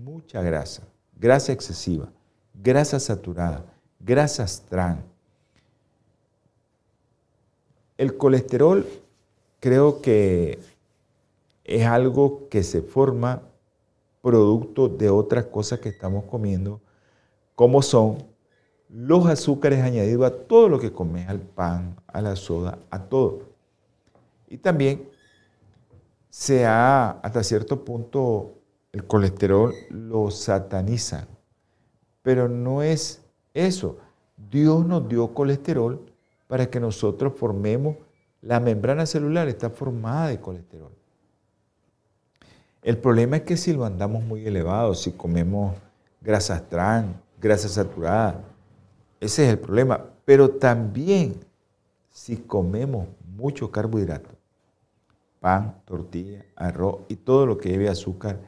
mucha 0.03 0.43
grasa, 0.43 0.83
grasa 1.17 1.53
excesiva, 1.53 2.09
grasa 2.55 2.99
saturada, 2.99 3.65
grasas 4.07 4.63
trans, 4.69 5.03
el 7.99 8.17
colesterol 8.17 8.87
creo 9.59 10.01
que 10.01 10.61
es 11.65 11.87
algo 11.87 12.49
que 12.49 12.63
se 12.63 12.83
forma 12.83 13.43
producto 14.23 14.89
de 14.89 15.11
otras 15.11 15.47
cosas 15.47 15.81
que 15.81 15.89
estamos 15.89 16.25
comiendo, 16.25 16.81
como 17.57 17.83
son 17.83 18.19
los 18.89 19.27
azúcares 19.27 19.83
añadidos 19.83 20.27
a 20.27 20.47
todo 20.47 20.69
lo 20.69 20.79
que 20.79 20.93
comes, 20.93 21.29
al 21.29 21.41
pan, 21.41 21.97
a 22.07 22.23
la 22.23 22.37
soda, 22.37 22.79
a 22.91 23.09
todo. 23.09 23.43
Y 24.49 24.59
también 24.59 25.09
se 26.31 26.65
ha, 26.65 27.11
hasta 27.11 27.43
cierto 27.43 27.85
punto, 27.85 28.55
el 28.93 29.05
colesterol 29.05 29.75
lo 29.91 30.31
sataniza. 30.31 31.27
Pero 32.23 32.49
no 32.49 32.83
es 32.83 33.26
eso. 33.57 33.99
Dios 34.51 34.87
nos 34.87 35.09
dio 35.09 35.33
colesterol 35.33 36.01
para 36.47 36.71
que 36.71 36.79
nosotros 36.79 37.33
formemos, 37.37 37.97
la 38.43 38.61
membrana 38.61 39.07
celular 39.07 39.49
está 39.49 39.71
formada 39.71 40.29
de 40.29 40.41
colesterol. 40.41 40.93
El 42.83 42.99
problema 42.99 43.39
es 43.39 43.43
que 43.43 43.57
si 43.57 43.73
lo 43.73 43.85
andamos 43.85 44.23
muy 44.23 44.47
elevado, 44.47 44.95
si 44.95 45.11
comemos 45.13 45.75
grasas 46.21 46.69
trans, 46.69 47.17
grasas 47.41 47.73
saturadas, 47.73 48.37
ese 49.19 49.45
es 49.45 49.51
el 49.51 49.59
problema. 49.59 50.05
Pero 50.25 50.51
también 50.51 51.41
si 52.11 52.37
comemos 52.37 53.09
mucho 53.37 53.71
carbohidrato, 53.71 54.31
pan, 55.41 55.81
tortilla, 55.85 56.45
arroz 56.55 57.01
y 57.09 57.17
todo 57.17 57.47
lo 57.47 57.59
que 57.59 57.71
lleve 57.71 57.89
azúcar, 57.89 58.39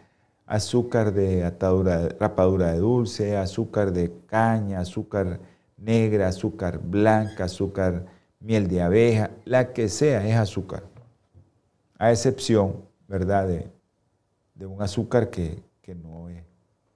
azúcar 0.48 1.12
de 1.12 1.44
atadura, 1.44 2.08
rapadura 2.18 2.72
de 2.72 2.78
dulce, 2.78 3.36
azúcar 3.36 3.92
de 3.92 4.10
caña, 4.26 4.80
azúcar 4.80 5.40
negra, 5.76 6.26
azúcar 6.26 6.78
blanca, 6.78 7.44
azúcar 7.44 8.06
miel 8.40 8.66
de 8.66 8.80
abeja, 8.80 9.30
la 9.44 9.74
que 9.74 9.90
sea 9.90 10.26
es 10.26 10.34
azúcar. 10.36 10.84
A 11.98 12.10
excepción, 12.10 12.82
¿verdad?, 13.06 13.46
de, 13.46 14.66
un 14.66 14.80
azúcar 14.82 15.28
que, 15.30 15.62
que, 15.82 15.94
no 15.94 16.30
es 16.30 16.42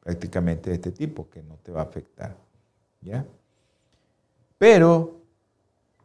prácticamente 0.01 0.71
de 0.71 0.77
este 0.77 0.91
tipo, 0.91 1.29
que 1.29 1.43
no 1.43 1.57
te 1.62 1.71
va 1.71 1.83
a 1.83 1.85
afectar. 1.85 2.35
¿Ya? 3.03 3.25
Pero 4.57 5.21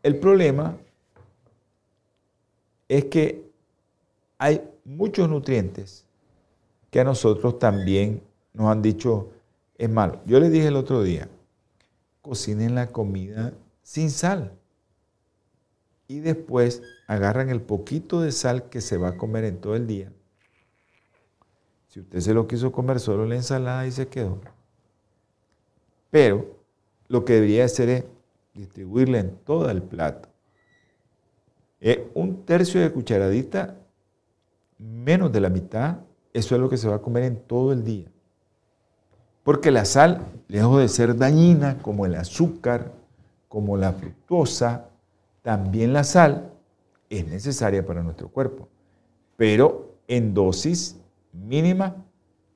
el 0.04 0.20
problema 0.20 0.78
es 2.90 3.06
que 3.06 3.50
hay 4.38 4.70
muchos 4.84 5.30
nutrientes 5.30 6.07
que 6.90 7.00
a 7.00 7.04
nosotros 7.04 7.60
también 7.60 8.22
nos 8.54 8.68
han 8.68 8.82
dicho 8.82 9.32
es 9.78 9.90
malo. 9.90 10.22
Yo 10.26 10.40
les 10.40 10.52
dije 10.52 10.68
el 10.68 10.76
otro 10.76 11.04
día, 11.04 11.30
cocinen 12.22 12.76
la 12.76 12.88
comida 12.88 13.54
sin 13.84 14.10
sal 14.10 14.54
y 16.08 16.20
después 16.20 16.82
agarran 17.08 17.50
el 17.50 17.62
poquito 17.62 18.22
de 18.22 18.32
sal 18.32 18.70
que 18.70 18.82
se 18.82 18.98
va 18.98 19.10
a 19.10 19.18
comer 19.18 19.44
en 19.44 19.60
todo 19.60 19.76
el 19.76 19.88
día. 19.88 20.12
Si 21.88 22.00
usted 22.00 22.20
se 22.20 22.34
lo 22.34 22.48
quiso 22.48 22.72
comer 22.72 23.00
solo 23.00 23.26
la 23.26 23.36
ensalada 23.36 23.86
y 23.88 23.92
se 23.92 24.08
quedó. 24.08 24.40
Pero 26.10 26.58
lo 27.08 27.26
que 27.26 27.34
debería 27.34 27.66
hacer 27.66 27.90
es 27.90 28.04
distribuirla 28.54 29.20
en 29.20 29.36
todo 29.38 29.70
el 29.70 29.82
plato. 29.82 30.30
Es 31.80 32.00
un 32.14 32.46
tercio 32.46 32.82
de 32.82 32.92
cucharadita, 32.92 33.76
menos 34.78 35.32
de 35.32 35.42
la 35.42 35.50
mitad, 35.50 36.00
eso 36.38 36.54
es 36.54 36.62
lo 36.62 36.70
que 36.70 36.78
se 36.78 36.88
va 36.88 36.98
a 36.98 37.02
comer 37.02 37.24
en 37.24 37.36
todo 37.36 37.74
el 37.74 37.84
día. 37.84 38.06
Porque 39.44 39.72
la 39.72 39.86
sal, 39.86 40.22
lejos 40.48 40.80
de 40.80 40.88
ser 40.88 41.18
dañina, 41.18 41.80
como 41.82 42.06
el 42.06 42.14
azúcar, 42.14 42.92
como 43.48 43.76
la 43.76 43.94
fructosa, 43.94 44.86
también 45.42 45.94
la 45.94 46.04
sal 46.04 46.52
es 47.10 47.28
necesaria 47.28 47.84
para 47.84 48.04
nuestro 48.04 48.28
cuerpo, 48.30 48.68
pero 49.36 49.96
en 50.08 50.36
dosis 50.36 50.98
mínima. 51.34 51.96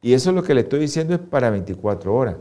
Y 0.03 0.13
eso 0.13 0.29
es 0.29 0.35
lo 0.35 0.43
que 0.43 0.53
le 0.53 0.61
estoy 0.61 0.81
diciendo 0.81 1.15
es 1.15 1.19
para 1.19 1.49
24 1.49 2.13
horas. 2.13 2.35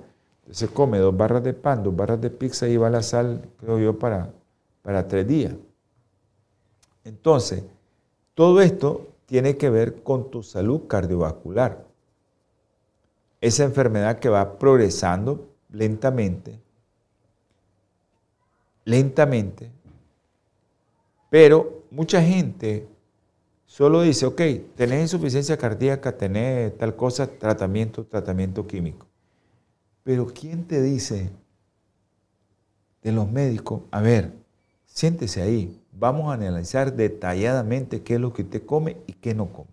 Se 0.51 0.69
come 0.69 0.99
dos 0.99 1.17
barras 1.17 1.43
de 1.43 1.55
pan, 1.55 1.83
dos 1.83 1.97
barras 1.97 2.21
de 2.21 2.29
pizza 2.29 2.69
y 2.69 2.77
va 2.77 2.91
la 2.91 3.03
sal, 3.03 3.49
creo 3.61 3.79
yo, 3.79 3.99
para, 3.99 4.31
para 4.83 5.09
tres 5.09 5.27
días. 5.27 5.55
Entonces, 7.05 7.65
todo 8.35 8.61
esto 8.61 9.07
tiene 9.31 9.57
que 9.57 9.71
ver 9.71 10.03
con 10.03 10.29
tu 10.29 10.43
salud 10.43 10.89
cardiovascular. 10.89 11.87
Esa 13.41 13.63
enfermedad 13.63 14.19
que 14.19 14.29
va 14.29 14.59
progresando 14.59 15.55
lentamente, 15.69 16.59
lentamente, 18.85 19.71
pero 21.31 21.85
mucha 21.93 22.21
gente 22.21 22.89
solo 23.67 24.03
dice, 24.03 24.27
ok, 24.27 24.41
tenés 24.75 25.03
insuficiencia 25.03 25.57
cardíaca, 25.57 26.19
tenés 26.19 26.77
tal 26.77 26.97
cosa, 26.97 27.29
tratamiento, 27.29 28.05
tratamiento 28.05 28.67
químico. 28.67 29.07
Pero 30.03 30.27
¿quién 30.27 30.65
te 30.65 30.83
dice 30.83 31.31
de 33.01 33.13
los 33.13 33.31
médicos, 33.31 33.83
a 33.93 34.01
ver, 34.01 34.33
siéntese 34.87 35.41
ahí, 35.41 35.80
vamos 35.93 36.31
a 36.31 36.35
analizar 36.35 36.95
detalladamente 36.95 38.03
qué 38.03 38.15
es 38.15 38.21
lo 38.21 38.33
que 38.33 38.43
usted 38.43 38.65
come 38.65 38.97
y 39.07 39.13
qué 39.15 39.35
no 39.35 39.47
come. 39.53 39.71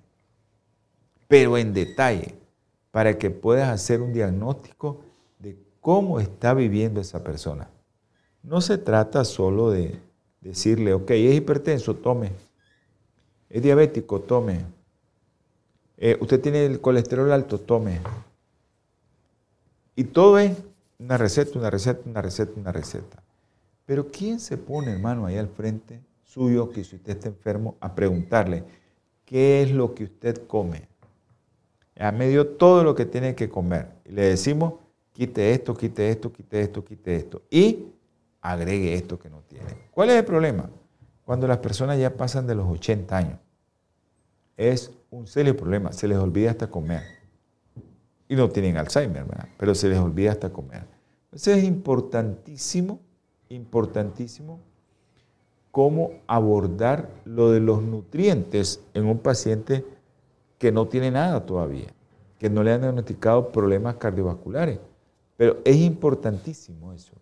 Pero 1.28 1.58
en 1.58 1.74
detalle, 1.74 2.36
para 2.92 3.18
que 3.18 3.30
puedas 3.30 3.70
hacer 3.70 4.02
un 4.02 4.14
diagnóstico 4.14 5.02
de 5.40 5.58
cómo 5.82 6.20
está 6.20 6.54
viviendo 6.54 7.02
esa 7.02 7.24
persona. 7.24 7.70
No 8.44 8.62
se 8.62 8.78
trata 8.78 9.26
solo 9.26 9.72
de 9.72 10.00
decirle, 10.42 10.94
ok, 10.94 11.12
es 11.12 11.36
hipertenso, 11.36 11.96
tome. 11.96 12.32
Es 13.50 13.62
diabético, 13.62 14.22
tome. 14.22 14.66
Eh, 15.98 16.18
usted 16.22 16.40
tiene 16.42 16.66
el 16.66 16.80
colesterol 16.80 17.32
alto, 17.32 17.60
tome. 17.60 18.00
Y 19.96 20.06
todo 20.06 20.40
es 20.40 20.56
una 21.00 21.18
receta, 21.18 21.60
una 21.60 21.70
receta, 21.70 22.02
una 22.10 22.22
receta, 22.22 22.52
una 22.56 22.72
receta. 22.72 23.24
Pero 23.86 24.10
¿quién 24.12 24.40
se 24.40 24.58
pone, 24.58 24.92
hermano, 24.92 25.26
ahí 25.26 25.38
al 25.38 25.50
frente 25.50 26.00
suyo, 26.38 26.70
que 26.70 26.84
si 26.84 26.98
usted 26.98 27.14
está 27.14 27.30
enfermo, 27.30 27.78
a 27.80 27.96
preguntarle, 27.96 28.64
¿qué 29.26 29.64
es 29.64 29.72
lo 29.72 29.96
que 29.96 30.04
usted 30.04 30.46
come? 30.46 30.88
Ya 31.96 32.12
me 32.12 32.28
dio 32.28 32.46
todo 32.48 32.84
lo 32.84 32.94
que 32.94 33.06
tiene 33.06 33.34
que 33.34 33.50
comer. 33.50 33.88
Y 34.06 34.12
le 34.12 34.26
decimos, 34.26 34.76
quite 35.14 35.52
esto, 35.52 35.76
quite 35.76 36.12
esto, 36.12 36.32
quite 36.32 36.62
esto, 36.62 36.86
quite 36.86 37.16
esto. 37.16 37.42
Y 37.50 37.88
agregue 38.40 38.94
esto 38.94 39.18
que 39.18 39.32
no 39.32 39.42
tiene. 39.42 39.66
¿Cuál 39.90 40.12
es 40.12 40.18
el 40.18 40.26
problema? 40.26 40.70
Cuando 41.26 41.48
las 41.48 41.58
personas 41.58 41.98
ya 41.98 42.16
pasan 42.16 42.46
de 42.46 42.54
los 42.54 42.70
80 42.70 43.18
años. 43.18 43.40
Es 44.56 44.92
un 45.10 45.26
serio 45.26 45.58
problema. 45.58 45.92
Se 45.92 46.08
les 46.08 46.20
olvida 46.20 46.52
hasta 46.52 46.68
comer 46.68 47.02
y 48.30 48.36
no 48.36 48.48
tienen 48.50 48.78
Alzheimer, 48.78 49.26
¿verdad? 49.26 49.48
pero 49.58 49.74
se 49.74 49.90
les 49.90 49.98
olvida 49.98 50.32
hasta 50.32 50.52
comer. 50.52 50.84
Entonces 51.26 51.58
es 51.58 51.64
importantísimo, 51.64 53.00
importantísimo 53.50 54.60
cómo 55.78 56.14
abordar 56.26 57.08
lo 57.24 57.52
de 57.52 57.60
los 57.60 57.84
nutrientes 57.84 58.82
en 58.96 59.06
un 59.06 59.20
paciente 59.20 59.86
que 60.58 60.72
no 60.72 60.88
tiene 60.88 61.12
nada 61.12 61.46
todavía, 61.46 61.94
que 62.40 62.50
no 62.50 62.64
le 62.64 62.72
han 62.72 62.82
diagnosticado 62.82 63.52
problemas 63.52 63.98
cardiovasculares. 63.98 64.80
Pero 65.36 65.60
es 65.64 65.76
importantísimo 65.76 66.94
eso. 66.94 67.14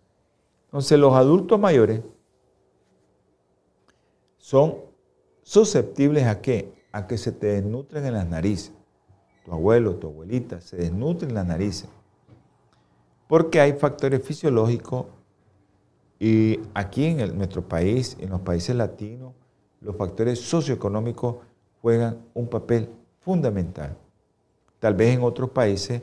Entonces 0.68 0.98
los 0.98 1.12
adultos 1.12 1.60
mayores 1.60 2.00
son 4.38 4.76
susceptibles 5.42 6.24
a 6.24 6.40
qué? 6.40 6.72
A 6.92 7.06
que 7.06 7.18
se 7.18 7.32
te 7.32 7.48
desnutren 7.48 8.06
en 8.06 8.14
las 8.14 8.26
narices 8.26 8.72
tu 9.44 9.52
abuelo, 9.52 9.96
tu 9.96 10.06
abuelita, 10.06 10.62
se 10.62 10.78
desnutren 10.78 11.34
la 11.34 11.44
nariz. 11.44 11.84
Porque 13.28 13.60
hay 13.60 13.74
factores 13.74 14.22
fisiológicos 14.22 15.08
y 16.18 16.60
aquí 16.74 17.04
en 17.06 17.36
nuestro 17.36 17.62
país, 17.62 18.16
en 18.20 18.30
los 18.30 18.40
países 18.40 18.74
latinos, 18.74 19.34
los 19.80 19.96
factores 19.96 20.40
socioeconómicos 20.40 21.36
juegan 21.82 22.18
un 22.34 22.48
papel 22.48 22.88
fundamental. 23.20 23.96
Tal 24.78 24.94
vez 24.94 25.14
en 25.14 25.22
otros 25.22 25.50
países 25.50 26.02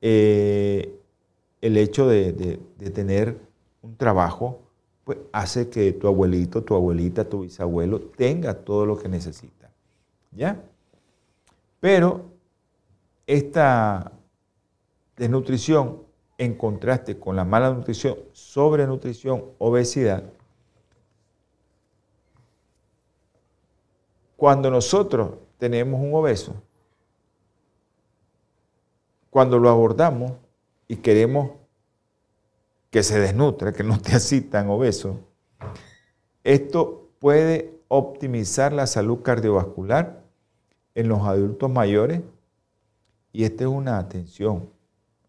eh, 0.00 0.98
el 1.60 1.76
hecho 1.76 2.08
de, 2.08 2.32
de, 2.32 2.90
tener 2.90 3.38
un 3.82 3.96
trabajo 3.96 4.60
pues, 5.04 5.18
hace 5.32 5.68
que 5.68 5.92
tu 5.92 6.08
abuelito, 6.08 6.62
tu 6.64 6.74
abuelita, 6.74 7.28
tu 7.28 7.42
bisabuelo 7.42 8.00
tenga 8.00 8.54
todo 8.54 8.86
lo 8.86 8.98
que 8.98 9.08
necesita. 9.08 9.70
¿Ya? 10.32 10.60
Pero 11.78 12.32
esta 13.26 14.12
desnutrición 15.16 16.02
en 16.42 16.56
contraste 16.56 17.20
con 17.20 17.36
la 17.36 17.44
mala 17.44 17.72
nutrición, 17.72 18.16
sobrenutrición, 18.32 19.44
obesidad, 19.58 20.24
cuando 24.36 24.68
nosotros 24.72 25.34
tenemos 25.56 26.00
un 26.00 26.12
obeso, 26.12 26.54
cuando 29.30 29.60
lo 29.60 29.68
abordamos 29.68 30.32
y 30.88 30.96
queremos 30.96 31.52
que 32.90 33.04
se 33.04 33.20
desnutre, 33.20 33.72
que 33.72 33.84
no 33.84 33.94
esté 33.94 34.16
así 34.16 34.40
tan 34.40 34.68
obeso, 34.68 35.20
esto 36.42 37.08
puede 37.20 37.78
optimizar 37.86 38.72
la 38.72 38.88
salud 38.88 39.22
cardiovascular 39.22 40.24
en 40.96 41.06
los 41.06 41.20
adultos 41.20 41.70
mayores. 41.70 42.20
Y 43.32 43.44
esta 43.44 43.62
es 43.62 43.70
una 43.70 43.98
atención, 43.98 44.71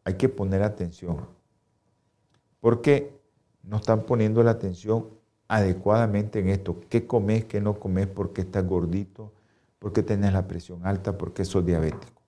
hay 0.03 0.15
que 0.15 0.29
poner 0.29 0.63
atención. 0.63 1.17
Porque 2.59 3.13
no 3.63 3.77
están 3.77 4.03
poniendo 4.03 4.43
la 4.43 4.51
atención 4.51 5.07
adecuadamente 5.47 6.39
en 6.39 6.49
esto. 6.49 6.79
¿Qué 6.89 7.05
comes, 7.05 7.45
qué 7.45 7.61
no 7.61 7.79
comes? 7.79 8.07
¿Por 8.07 8.33
qué 8.33 8.41
estás 8.41 8.65
gordito? 8.67 9.31
¿Por 9.79 9.93
qué 9.93 10.03
tenés 10.03 10.33
la 10.33 10.47
presión 10.47 10.85
alta? 10.85 11.17
¿Por 11.17 11.33
qué 11.33 11.45
sos 11.45 11.65
diabético? 11.65 12.21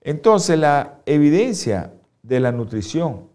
Entonces, 0.00 0.58
la 0.58 1.00
evidencia 1.06 1.92
de 2.22 2.40
la 2.40 2.52
nutrición 2.52 3.28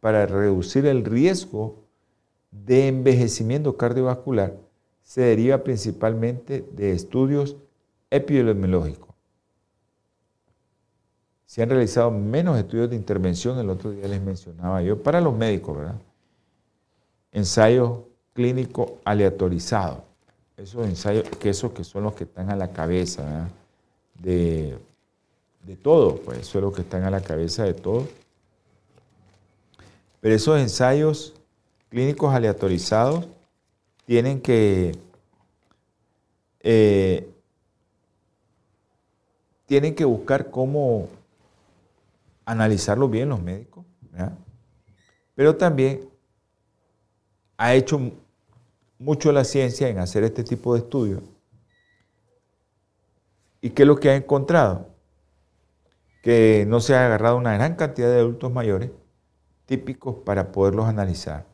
para 0.00 0.26
reducir 0.26 0.86
el 0.86 1.04
riesgo 1.04 1.84
de 2.50 2.88
envejecimiento 2.88 3.76
cardiovascular 3.76 4.56
se 5.02 5.22
deriva 5.22 5.62
principalmente 5.64 6.68
de 6.72 6.92
estudios 6.92 7.56
epidemiológicos. 8.10 9.07
Se 11.48 11.62
han 11.62 11.70
realizado 11.70 12.10
menos 12.10 12.58
estudios 12.58 12.90
de 12.90 12.96
intervención, 12.96 13.58
el 13.58 13.70
otro 13.70 13.90
día 13.90 14.06
les 14.06 14.20
mencionaba 14.20 14.82
yo, 14.82 15.02
para 15.02 15.18
los 15.18 15.34
médicos, 15.34 15.78
¿verdad? 15.78 15.94
Ensayos 17.32 18.00
clínicos 18.34 18.90
aleatorizados. 19.02 20.00
Esos 20.58 20.86
ensayos, 20.86 21.26
que 21.40 21.48
esos 21.48 21.72
que 21.72 21.84
son 21.84 22.02
los 22.02 22.12
que 22.12 22.24
están 22.24 22.50
a 22.50 22.56
la 22.56 22.70
cabeza 22.70 23.48
de, 24.18 24.76
de 25.64 25.76
todo, 25.76 26.16
pues 26.16 26.40
eso 26.40 26.58
es 26.58 26.64
lo 26.64 26.70
que 26.70 26.82
están 26.82 27.04
a 27.04 27.10
la 27.10 27.22
cabeza 27.22 27.64
de 27.64 27.72
todo. 27.72 28.06
Pero 30.20 30.34
esos 30.34 30.60
ensayos 30.60 31.32
clínicos 31.88 32.34
aleatorizados 32.34 33.26
tienen 34.04 34.42
que 34.42 34.98
eh, 36.60 37.26
tienen 39.64 39.94
que 39.94 40.04
buscar 40.04 40.50
cómo 40.50 41.08
analizarlo 42.48 43.10
bien 43.10 43.28
los 43.28 43.42
médicos, 43.42 43.84
pero 45.34 45.56
también 45.56 46.08
ha 47.58 47.74
hecho 47.74 48.00
mucho 48.98 49.32
la 49.32 49.44
ciencia 49.44 49.88
en 49.88 49.98
hacer 49.98 50.24
este 50.24 50.42
tipo 50.44 50.72
de 50.72 50.80
estudios. 50.80 51.22
¿Y 53.60 53.70
qué 53.70 53.82
es 53.82 53.86
lo 53.86 53.96
que 53.96 54.10
ha 54.10 54.16
encontrado? 54.16 54.88
Que 56.22 56.64
no 56.66 56.80
se 56.80 56.94
ha 56.94 57.04
agarrado 57.04 57.36
una 57.36 57.54
gran 57.54 57.76
cantidad 57.76 58.08
de 58.08 58.20
adultos 58.20 58.50
mayores 58.50 58.90
típicos 59.66 60.16
para 60.24 60.50
poderlos 60.50 60.86
analizar. 60.86 61.46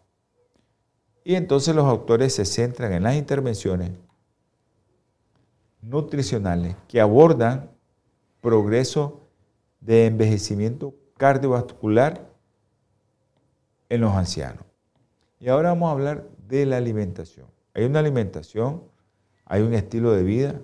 Y 1.24 1.34
entonces 1.34 1.74
los 1.74 1.86
autores 1.86 2.34
se 2.34 2.44
centran 2.44 2.92
en 2.92 3.02
las 3.02 3.16
intervenciones 3.16 3.90
nutricionales 5.82 6.76
que 6.86 7.00
abordan 7.00 7.70
progreso 8.40 9.23
de 9.84 10.06
envejecimiento 10.06 10.94
cardiovascular 11.16 12.30
en 13.88 14.00
los 14.00 14.12
ancianos. 14.12 14.64
Y 15.38 15.48
ahora 15.48 15.70
vamos 15.70 15.88
a 15.88 15.92
hablar 15.92 16.28
de 16.48 16.64
la 16.64 16.78
alimentación. 16.78 17.46
Hay 17.74 17.84
una 17.84 17.98
alimentación, 17.98 18.82
hay 19.44 19.62
un 19.62 19.74
estilo 19.74 20.12
de 20.12 20.22
vida, 20.22 20.60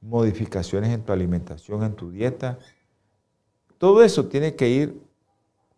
modificaciones 0.00 0.90
en 0.90 1.02
tu 1.02 1.12
alimentación, 1.12 1.82
en 1.82 1.94
tu 1.94 2.10
dieta. 2.10 2.58
Todo 3.78 4.04
eso 4.04 4.26
tiene 4.26 4.54
que 4.54 4.68
ir 4.68 5.02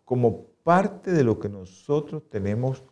como 0.04 0.46
parte 0.62 1.10
de 1.10 1.24
lo 1.24 1.38
que 1.38 1.48
nosotros 1.48 2.22
tenemos 2.28 2.82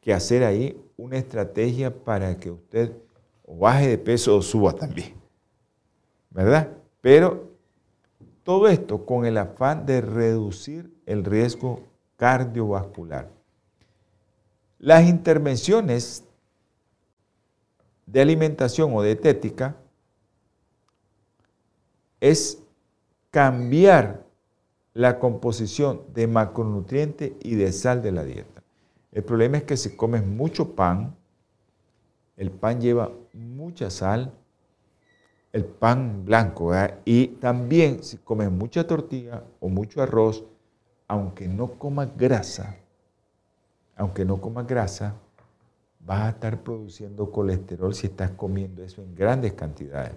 que 0.00 0.14
hacer 0.14 0.44
ahí, 0.44 0.80
una 0.96 1.18
estrategia 1.18 2.04
para 2.04 2.38
que 2.38 2.50
usted 2.50 2.92
baje 3.46 3.88
de 3.88 3.98
peso 3.98 4.36
o 4.36 4.42
suba 4.42 4.72
también. 4.72 5.14
¿Verdad? 6.30 6.72
Pero 7.00 7.55
todo 8.46 8.68
esto 8.68 9.04
con 9.04 9.26
el 9.26 9.38
afán 9.38 9.86
de 9.86 10.00
reducir 10.00 10.94
el 11.04 11.24
riesgo 11.24 11.82
cardiovascular. 12.16 13.28
Las 14.78 15.08
intervenciones 15.08 16.22
de 18.06 18.20
alimentación 18.20 18.94
o 18.94 19.02
dietética 19.02 19.74
es 22.20 22.62
cambiar 23.32 24.24
la 24.94 25.18
composición 25.18 26.02
de 26.14 26.28
macronutrientes 26.28 27.32
y 27.42 27.56
de 27.56 27.72
sal 27.72 28.00
de 28.00 28.12
la 28.12 28.22
dieta. 28.22 28.62
El 29.10 29.24
problema 29.24 29.56
es 29.56 29.64
que 29.64 29.76
si 29.76 29.96
comes 29.96 30.24
mucho 30.24 30.76
pan, 30.76 31.16
el 32.36 32.52
pan 32.52 32.80
lleva 32.80 33.10
mucha 33.32 33.90
sal, 33.90 34.32
el 35.56 35.64
pan 35.64 36.22
blanco, 36.26 36.70
y 37.06 37.28
también 37.28 38.02
si 38.02 38.18
comes 38.18 38.50
mucha 38.50 38.86
tortilla 38.86 39.42
o 39.58 39.70
mucho 39.70 40.02
arroz, 40.02 40.44
aunque 41.08 41.48
no 41.48 41.78
comas 41.78 42.14
grasa, 42.14 42.76
aunque 43.96 44.26
no 44.26 44.38
comas 44.38 44.66
grasa, 44.66 45.14
vas 46.00 46.24
a 46.24 46.28
estar 46.28 46.62
produciendo 46.62 47.30
colesterol 47.30 47.94
si 47.94 48.08
estás 48.08 48.32
comiendo 48.32 48.84
eso 48.84 49.00
en 49.00 49.14
grandes 49.14 49.54
cantidades. 49.54 50.12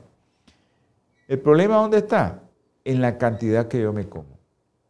¿El 1.26 1.40
problema 1.40 1.78
dónde 1.78 2.00
está? 2.00 2.42
En 2.84 3.00
la 3.00 3.18
cantidad 3.18 3.70
que 3.70 3.82
yo 3.82 3.94
me 3.94 4.10
como. 4.10 4.38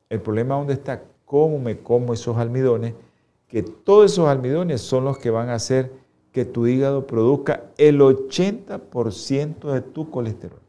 El 0.09 0.19
problema 0.19 0.55
dónde 0.55 0.73
está, 0.73 1.03
cómo 1.25 1.59
me 1.59 1.77
como 1.77 2.13
esos 2.13 2.37
almidones, 2.37 2.95
que 3.47 3.61
todos 3.61 4.13
esos 4.13 4.27
almidones 4.27 4.81
son 4.81 5.05
los 5.05 5.19
que 5.19 5.29
van 5.29 5.49
a 5.49 5.55
hacer 5.55 5.91
que 6.31 6.45
tu 6.45 6.67
hígado 6.67 7.07
produzca 7.07 7.71
el 7.77 7.99
80% 7.99 9.71
de 9.71 9.81
tu 9.81 10.09
colesterol. 10.09 10.59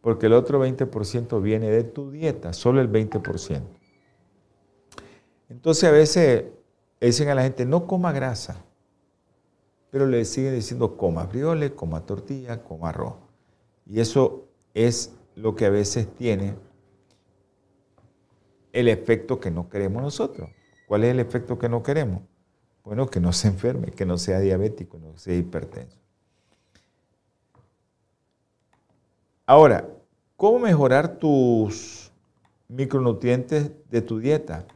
Porque 0.00 0.26
el 0.26 0.34
otro 0.34 0.64
20% 0.64 1.42
viene 1.42 1.70
de 1.70 1.82
tu 1.82 2.10
dieta, 2.10 2.52
solo 2.52 2.80
el 2.80 2.90
20%. 2.90 3.62
Entonces 5.48 5.84
a 5.84 5.90
veces 5.90 6.44
dicen 7.00 7.28
a 7.28 7.34
la 7.34 7.42
gente, 7.42 7.64
no 7.64 7.86
coma 7.86 8.12
grasa, 8.12 8.64
pero 9.90 10.06
le 10.06 10.24
siguen 10.24 10.54
diciendo 10.54 10.96
coma 10.96 11.26
frijoles, 11.26 11.72
coma 11.72 12.06
tortilla, 12.06 12.62
coma 12.62 12.90
arroz. 12.90 13.14
Y 13.86 14.00
eso 14.00 14.48
es 14.74 15.12
lo 15.34 15.54
que 15.54 15.66
a 15.66 15.70
veces 15.70 16.08
tiene 16.14 16.54
el 18.72 18.88
efecto 18.88 19.40
que 19.40 19.50
no 19.50 19.68
queremos 19.68 20.02
nosotros. 20.02 20.50
¿Cuál 20.86 21.04
es 21.04 21.10
el 21.12 21.20
efecto 21.20 21.58
que 21.58 21.68
no 21.68 21.82
queremos? 21.82 22.22
Bueno, 22.86 23.08
que 23.08 23.18
no 23.18 23.32
se 23.32 23.48
enferme, 23.48 23.90
que 23.90 24.06
no 24.06 24.16
sea 24.16 24.38
diabético, 24.38 24.96
no 25.00 25.18
sea 25.18 25.34
hipertenso. 25.34 25.98
Ahora, 29.44 29.88
¿cómo 30.36 30.60
mejorar 30.60 31.16
tus 31.18 32.12
micronutrientes 32.68 33.72
de 33.90 34.02
tu 34.02 34.20
dieta 34.20 34.66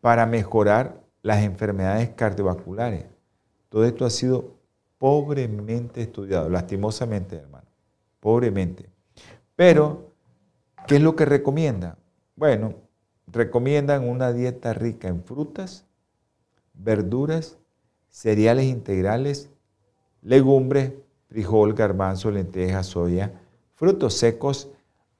para 0.00 0.26
mejorar 0.26 1.00
las 1.22 1.44
enfermedades 1.44 2.10
cardiovasculares? 2.16 3.04
Todo 3.68 3.84
esto 3.84 4.04
ha 4.04 4.10
sido 4.10 4.56
pobremente 4.98 6.02
estudiado, 6.02 6.48
lastimosamente, 6.48 7.36
hermano, 7.36 7.68
pobremente. 8.18 8.90
Pero, 9.54 10.10
¿qué 10.88 10.96
es 10.96 11.00
lo 11.00 11.14
que 11.14 11.26
recomienda? 11.26 11.96
Bueno, 12.34 12.74
recomiendan 13.28 14.08
una 14.08 14.32
dieta 14.32 14.72
rica 14.72 15.06
en 15.06 15.22
frutas, 15.22 15.86
verduras, 16.82 17.58
cereales 18.08 18.66
integrales, 18.66 19.50
legumbres, 20.22 20.92
frijol, 21.28 21.74
garbanzo, 21.74 22.30
lentejas, 22.30 22.86
soya, 22.86 23.32
frutos 23.74 24.14
secos, 24.14 24.68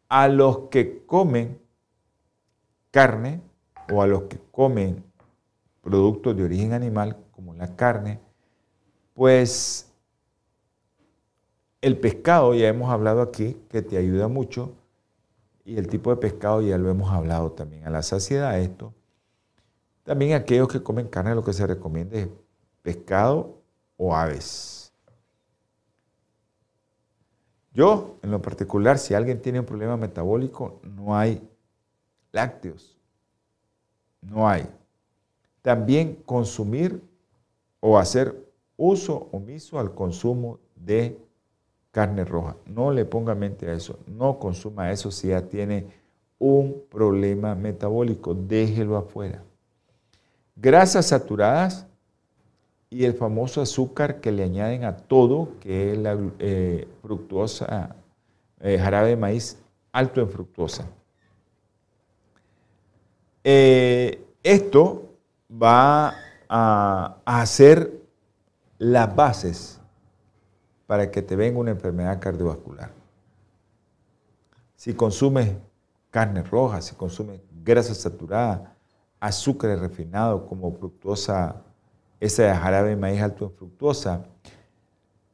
a 0.09 0.27
los 0.29 0.69
que 0.71 1.05
comen 1.07 1.59
carne 2.91 3.41
o 3.93 4.03
a 4.03 4.07
los 4.07 4.23
que 4.23 4.39
comen 4.51 5.05
productos 5.81 6.37
de 6.37 6.45
origen 6.45 6.73
animal, 6.73 7.17
como 7.31 7.55
la 7.55 7.77
carne, 7.77 8.21
pues 9.15 9.91
el 11.81 11.99
pescado, 11.99 12.55
ya 12.55 12.69
hemos 12.69 12.91
hablado 12.91 13.23
aquí, 13.23 13.57
que 13.69 13.83
te 13.83 13.97
ayuda 13.97 14.29
mucho, 14.29 14.73
y 15.65 15.79
el 15.79 15.89
tipo 15.89 16.11
de 16.11 16.17
pescado 16.17 16.61
ya 16.61 16.77
lo 16.77 16.91
hemos 16.91 17.11
hablado 17.11 17.53
también 17.53 17.87
a 17.87 17.91
la 17.91 18.03
saciedad 18.03 18.59
esto. 18.59 18.93
También 20.11 20.33
aquellos 20.33 20.67
que 20.67 20.83
comen 20.83 21.07
carne 21.07 21.37
lo 21.37 21.45
que 21.45 21.53
se 21.53 21.65
recomienda 21.65 22.19
es 22.19 22.29
pescado 22.83 23.63
o 23.97 24.13
aves. 24.13 24.93
Yo, 27.73 28.17
en 28.21 28.33
lo 28.33 28.43
particular, 28.43 28.99
si 28.99 29.15
alguien 29.15 29.41
tiene 29.41 29.61
un 29.61 29.67
problema 29.67 29.97
metabólico, 29.97 30.81
no 30.83 31.17
hay 31.17 31.49
lácteos. 32.33 32.99
No 34.21 34.49
hay. 34.49 34.69
También 35.63 36.17
consumir 36.27 37.01
o 37.79 37.97
hacer 37.97 38.53
uso 38.77 39.29
omiso 39.31 39.79
al 39.79 39.95
consumo 39.95 40.59
de 40.75 41.17
carne 41.93 42.25
roja. 42.25 42.57
No 42.67 42.91
le 42.91 43.05
ponga 43.05 43.37
mente 43.37 43.69
a 43.69 43.75
eso. 43.75 43.97
No 44.09 44.41
consuma 44.41 44.91
eso 44.91 45.13
si 45.13 45.29
ya 45.29 45.43
tiene 45.43 45.87
un 46.41 46.83
problema 46.91 47.55
metabólico. 47.55 48.35
Déjelo 48.35 48.97
afuera. 48.97 49.45
Grasas 50.57 51.07
saturadas 51.07 51.87
y 52.91 53.05
el 53.05 53.15
famoso 53.15 53.63
azúcar 53.63 54.21
que 54.21 54.33
le 54.33 54.43
añaden 54.43 54.85
a 54.85 54.97
todo, 54.97 55.59
que 55.61 55.93
es 55.93 55.99
la 55.99 56.19
eh, 56.39 56.89
fructuosa, 57.03 57.97
eh, 58.61 58.79
jarabe 58.79 59.11
de 59.11 59.17
maíz 59.17 59.59
alto 59.93 60.21
en 60.21 60.29
fructuosa. 60.29 60.87
Eh, 63.45 64.23
esto 64.43 65.15
va 65.51 66.15
a, 66.49 67.17
hacer 67.25 67.93
las 68.79 69.15
bases 69.15 69.81
para 70.87 71.11
que 71.11 71.23
te 71.23 71.37
venga 71.37 71.61
una 71.61 71.71
enfermedad 71.71 72.19
cardiovascular. 72.21 72.91
Si 74.75 74.95
consumes 74.95 75.55
carne 76.11 76.43
roja, 76.43 76.81
si 76.81 76.95
consumes 76.97 77.41
grasa 77.63 77.95
saturada, 77.95 78.75
azúcar 79.21 79.79
refinado 79.79 80.47
como 80.47 80.73
fructosa, 80.73 81.63
esa 82.19 82.57
jarabe 82.57 82.91
de 82.91 82.97
maíz 82.97 83.21
alto 83.21 83.45
en 83.45 83.53
fructosa, 83.53 84.25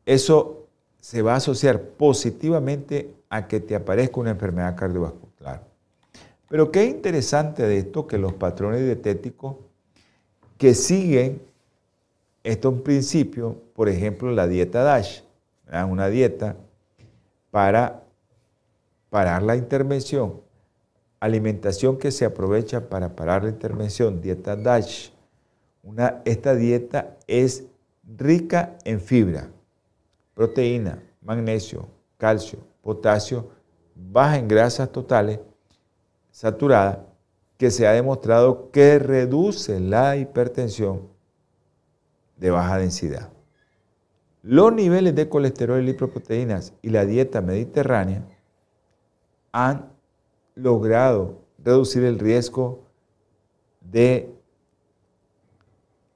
eso 0.04 0.66
se 1.00 1.22
va 1.22 1.34
a 1.34 1.36
asociar 1.36 1.80
positivamente 1.80 3.14
a 3.28 3.46
que 3.46 3.60
te 3.60 3.74
aparezca 3.74 4.20
una 4.20 4.30
enfermedad 4.30 4.76
cardiovascular. 4.76 5.62
Pero 6.48 6.70
qué 6.70 6.84
interesante 6.84 7.62
de 7.62 7.78
esto 7.78 8.06
que 8.06 8.18
los 8.18 8.34
patrones 8.34 8.84
dietéticos 8.84 9.56
que 10.58 10.74
siguen 10.74 11.42
estos 12.44 12.80
principios, 12.82 13.54
por 13.74 13.88
ejemplo, 13.88 14.30
la 14.30 14.46
dieta 14.46 14.82
DASH, 14.82 15.22
una 15.88 16.08
dieta 16.08 16.56
para 17.50 18.04
parar 19.10 19.42
la 19.42 19.56
intervención, 19.56 20.40
alimentación 21.20 21.98
que 21.98 22.10
se 22.10 22.24
aprovecha 22.24 22.88
para 22.88 23.14
parar 23.16 23.44
la 23.44 23.50
intervención, 23.50 24.20
dieta 24.20 24.56
DASH. 24.56 25.10
Esta 26.24 26.54
dieta 26.54 27.16
es 27.26 27.64
rica 28.04 28.76
en 28.84 29.00
fibra, 29.00 29.48
proteína, 30.34 31.02
magnesio, 31.22 31.88
calcio, 32.18 32.58
potasio, 32.82 33.50
baja 33.94 34.38
en 34.38 34.48
grasas 34.48 34.90
totales 34.90 35.40
saturada 36.30 37.06
que 37.56 37.70
se 37.70 37.86
ha 37.86 37.92
demostrado 37.92 38.70
que 38.70 38.98
reduce 38.98 39.80
la 39.80 40.16
hipertensión 40.16 41.08
de 42.36 42.50
baja 42.50 42.78
densidad. 42.78 43.30
Los 44.42 44.72
niveles 44.72 45.14
de 45.14 45.28
colesterol 45.28 45.80
y 45.80 45.86
lipoproteínas 45.86 46.74
y 46.82 46.90
la 46.90 47.04
dieta 47.04 47.40
mediterránea 47.40 48.24
han 49.52 49.95
logrado 50.56 51.38
reducir 51.62 52.02
el 52.02 52.18
riesgo 52.18 52.80
de 53.80 54.34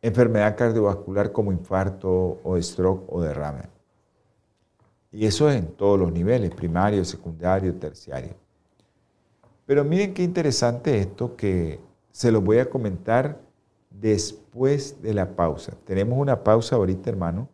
enfermedad 0.02 0.56
cardiovascular 0.56 1.30
como 1.30 1.52
infarto 1.52 2.40
o 2.42 2.60
stroke 2.60 3.04
o 3.08 3.20
derrame. 3.20 3.68
Y 5.12 5.26
eso 5.26 5.48
es 5.50 5.56
en 5.56 5.66
todos 5.66 5.98
los 5.98 6.12
niveles, 6.12 6.50
primario, 6.54 7.04
secundario, 7.04 7.74
terciario. 7.74 8.34
Pero 9.66 9.84
miren 9.84 10.14
qué 10.14 10.22
interesante 10.22 10.98
esto 10.98 11.36
que 11.36 11.80
se 12.10 12.32
lo 12.32 12.40
voy 12.40 12.58
a 12.58 12.70
comentar 12.70 13.40
después 13.90 15.02
de 15.02 15.14
la 15.14 15.36
pausa. 15.36 15.76
Tenemos 15.84 16.18
una 16.18 16.42
pausa 16.42 16.76
ahorita, 16.76 17.10
hermano. 17.10 17.48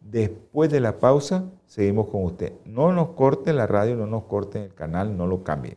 Después 0.00 0.70
de 0.70 0.80
la 0.80 0.98
pausa, 0.98 1.44
seguimos 1.66 2.08
con 2.08 2.24
usted. 2.24 2.52
No 2.64 2.92
nos 2.92 3.10
corte 3.10 3.52
la 3.52 3.66
radio, 3.66 3.96
no 3.96 4.06
nos 4.06 4.24
corte 4.24 4.64
el 4.64 4.74
canal, 4.74 5.16
no 5.16 5.26
lo 5.26 5.42
cambie. 5.42 5.76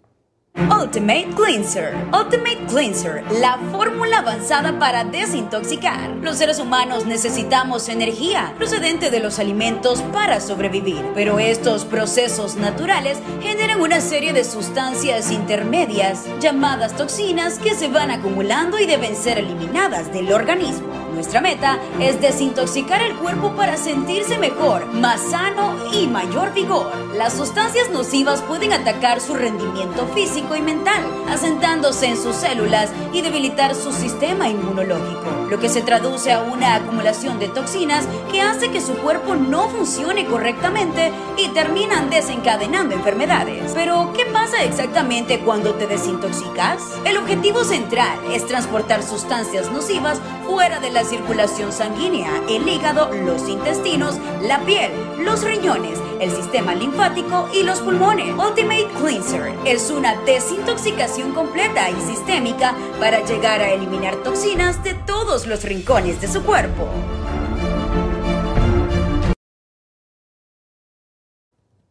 Ultimate 0.56 1.30
Cleanser. 1.36 1.96
Ultimate 2.14 2.66
Cleanser, 2.68 3.24
la 3.40 3.58
fórmula 3.72 4.20
avanzada 4.20 4.78
para 4.78 5.04
desintoxicar. 5.04 6.12
Los 6.22 6.38
seres 6.38 6.60
humanos 6.60 7.08
necesitamos 7.08 7.90
energía 7.90 8.54
procedente 8.58 9.10
de 9.10 9.20
los 9.20 9.40
alimentos 9.40 10.02
para 10.14 10.40
sobrevivir, 10.40 11.04
pero 11.16 11.40
estos 11.40 11.86
procesos 11.86 12.56
naturales 12.56 13.18
generan 13.42 13.82
una 13.82 14.00
serie 14.00 14.32
de 14.32 14.44
sustancias 14.44 15.32
intermedias 15.32 16.26
llamadas 16.40 16.96
toxinas 16.96 17.58
que 17.58 17.74
se 17.74 17.88
van 17.88 18.12
acumulando 18.12 18.78
y 18.78 18.86
deben 18.86 19.16
ser 19.16 19.40
eliminadas 19.40 20.14
del 20.14 20.32
organismo. 20.32 21.03
Nuestra 21.14 21.42
meta 21.42 21.78
es 22.00 22.20
desintoxicar 22.20 23.02
el 23.04 23.16
cuerpo 23.16 23.52
para 23.56 23.78
sentirse 23.78 24.38
mejor, 24.40 24.88
más 24.88 25.22
sano 25.22 25.76
y 25.94 26.08
mayor 26.08 26.54
vigor. 26.54 26.92
Las 27.16 27.34
sustancias 27.34 27.92
nocivas 27.92 28.42
pueden 28.42 28.74
atacar 28.74 29.22
su 29.22 29.36
rendimiento 29.36 30.08
físico 30.08 30.56
y 30.56 30.62
mental, 30.62 31.04
asentándose 31.30 32.08
en 32.08 32.18
sus 32.18 32.36
células 32.36 32.92
y 33.14 33.22
debilitar 33.22 33.76
su 33.76 33.92
sistema 33.92 34.50
inmunológico, 34.50 35.48
lo 35.50 35.60
que 35.60 35.70
se 35.70 35.84
traduce 35.84 36.32
a 36.32 36.42
una 36.42 36.76
acumulación 36.76 37.38
de 37.38 37.48
toxinas 37.48 38.08
que 38.32 38.42
hace 38.42 38.72
que 38.72 38.82
su 38.82 38.94
cuerpo 38.94 39.36
no 39.36 39.70
funcione 39.70 40.26
correctamente 40.26 41.12
y 41.38 41.50
terminan 41.50 42.10
desencadenando 42.10 42.96
enfermedades. 42.96 43.74
Pero, 43.76 44.12
¿qué 44.18 44.26
pasa 44.26 44.64
exactamente 44.64 45.40
cuando 45.42 45.76
te 45.76 45.86
desintoxicas? 45.86 46.82
El 47.06 47.18
objetivo 47.18 47.64
central 47.64 48.18
es 48.32 48.48
transportar 48.48 49.04
sustancias 49.04 49.72
nocivas 49.72 50.20
fuera 50.54 50.80
de 50.80 50.92
la 50.92 51.04
circulación 51.04 51.72
sanguínea, 51.72 52.30
el 52.48 52.68
hígado, 52.68 53.12
los 53.12 53.50
intestinos, 53.50 54.20
la 54.44 54.64
piel, 54.64 54.92
los 55.26 55.44
riñones, 55.44 56.00
el 56.20 56.30
sistema 56.30 56.76
linfático 56.76 57.50
y 57.52 57.64
los 57.64 57.80
pulmones. 57.80 58.36
Ultimate 58.36 58.88
Cleanser 59.00 59.52
es 59.66 59.90
una 59.90 60.16
desintoxicación 60.22 61.34
completa 61.34 61.90
y 61.90 62.00
sistémica 62.02 62.76
para 63.00 63.26
llegar 63.26 63.62
a 63.62 63.72
eliminar 63.72 64.18
toxinas 64.18 64.84
de 64.84 64.94
todos 64.94 65.48
los 65.48 65.64
rincones 65.64 66.22
de 66.22 66.28
su 66.28 66.44
cuerpo. 66.44 66.88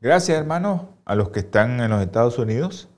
Gracias 0.00 0.38
hermanos 0.38 0.82
a 1.04 1.16
los 1.16 1.30
que 1.30 1.40
están 1.40 1.80
en 1.80 1.90
los 1.90 2.00
Estados 2.00 2.38
Unidos, 2.38 2.88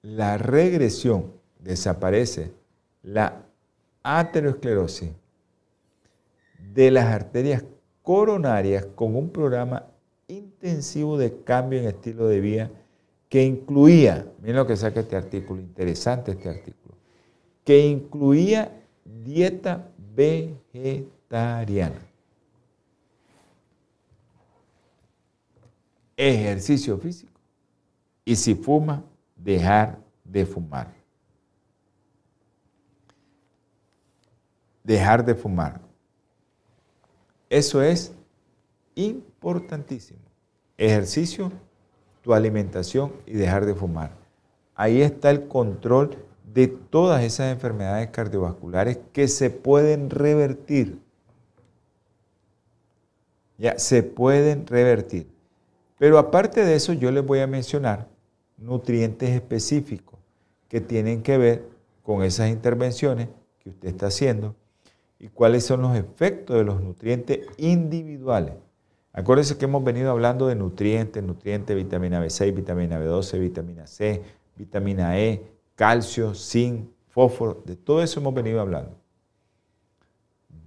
la 0.00 0.38
regresión, 0.38 1.30
desaparece 1.58 2.52
la 3.02 3.42
aterosclerosis 4.02 5.10
de 6.72 6.90
las 6.90 7.04
arterias 7.04 7.62
coronarias 8.02 8.86
con 8.94 9.14
un 9.14 9.28
programa 9.28 9.84
intensivo 10.26 11.18
de 11.18 11.42
cambio 11.42 11.80
en 11.80 11.88
estilo 11.88 12.26
de 12.26 12.40
vida 12.40 12.70
que 13.28 13.44
incluía, 13.44 14.26
miren 14.40 14.56
lo 14.56 14.66
que 14.66 14.78
saca 14.78 15.00
este 15.00 15.16
artículo, 15.16 15.60
interesante 15.60 16.30
este 16.30 16.48
artículo, 16.48 16.94
que 17.62 17.86
incluía 17.86 18.72
dieta 19.04 19.86
vegetariana. 20.16 22.13
Ejercicio 26.16 26.98
físico 26.98 27.32
y 28.24 28.36
si 28.36 28.54
fuma, 28.54 29.04
dejar 29.36 29.98
de 30.24 30.46
fumar. 30.46 30.92
Dejar 34.82 35.24
de 35.24 35.34
fumar. 35.34 35.80
Eso 37.48 37.82
es 37.82 38.12
importantísimo. 38.94 40.20
Ejercicio, 40.76 41.52
tu 42.22 42.32
alimentación 42.32 43.12
y 43.26 43.32
dejar 43.32 43.66
de 43.66 43.74
fumar. 43.74 44.10
ahí 44.74 45.02
está 45.02 45.30
el 45.30 45.46
control 45.46 46.16
de 46.52 46.66
todas 46.66 47.22
esas 47.22 47.52
enfermedades 47.52 48.08
cardiovasculares 48.10 48.98
que 49.12 49.28
se 49.28 49.50
pueden 49.50 50.10
revertir. 50.10 50.98
Ya, 53.58 53.78
se 53.78 54.02
pueden 54.02 54.66
revertir. 54.66 55.33
Pero 56.04 56.18
aparte 56.18 56.62
de 56.66 56.74
eso, 56.74 56.92
yo 56.92 57.10
les 57.10 57.24
voy 57.24 57.38
a 57.38 57.46
mencionar 57.46 58.08
nutrientes 58.58 59.30
específicos 59.30 60.20
que 60.68 60.82
tienen 60.82 61.22
que 61.22 61.38
ver 61.38 61.64
con 62.02 62.22
esas 62.22 62.50
intervenciones 62.50 63.28
que 63.58 63.70
usted 63.70 63.88
está 63.88 64.08
haciendo 64.08 64.54
y 65.18 65.28
cuáles 65.28 65.64
son 65.64 65.80
los 65.80 65.96
efectos 65.96 66.58
de 66.58 66.64
los 66.64 66.82
nutrientes 66.82 67.46
individuales. 67.56 68.52
Acuérdense 69.14 69.56
que 69.56 69.64
hemos 69.64 69.82
venido 69.82 70.10
hablando 70.10 70.46
de 70.46 70.56
nutrientes, 70.56 71.22
nutrientes, 71.22 71.74
vitamina 71.74 72.22
B6, 72.22 72.54
vitamina 72.54 73.00
B12, 73.00 73.40
vitamina 73.40 73.86
C, 73.86 74.22
vitamina 74.56 75.18
E, 75.18 75.42
calcio, 75.74 76.34
zinc, 76.34 76.86
fósforo, 77.08 77.62
de 77.64 77.76
todo 77.76 78.02
eso 78.02 78.20
hemos 78.20 78.34
venido 78.34 78.60
hablando. 78.60 78.94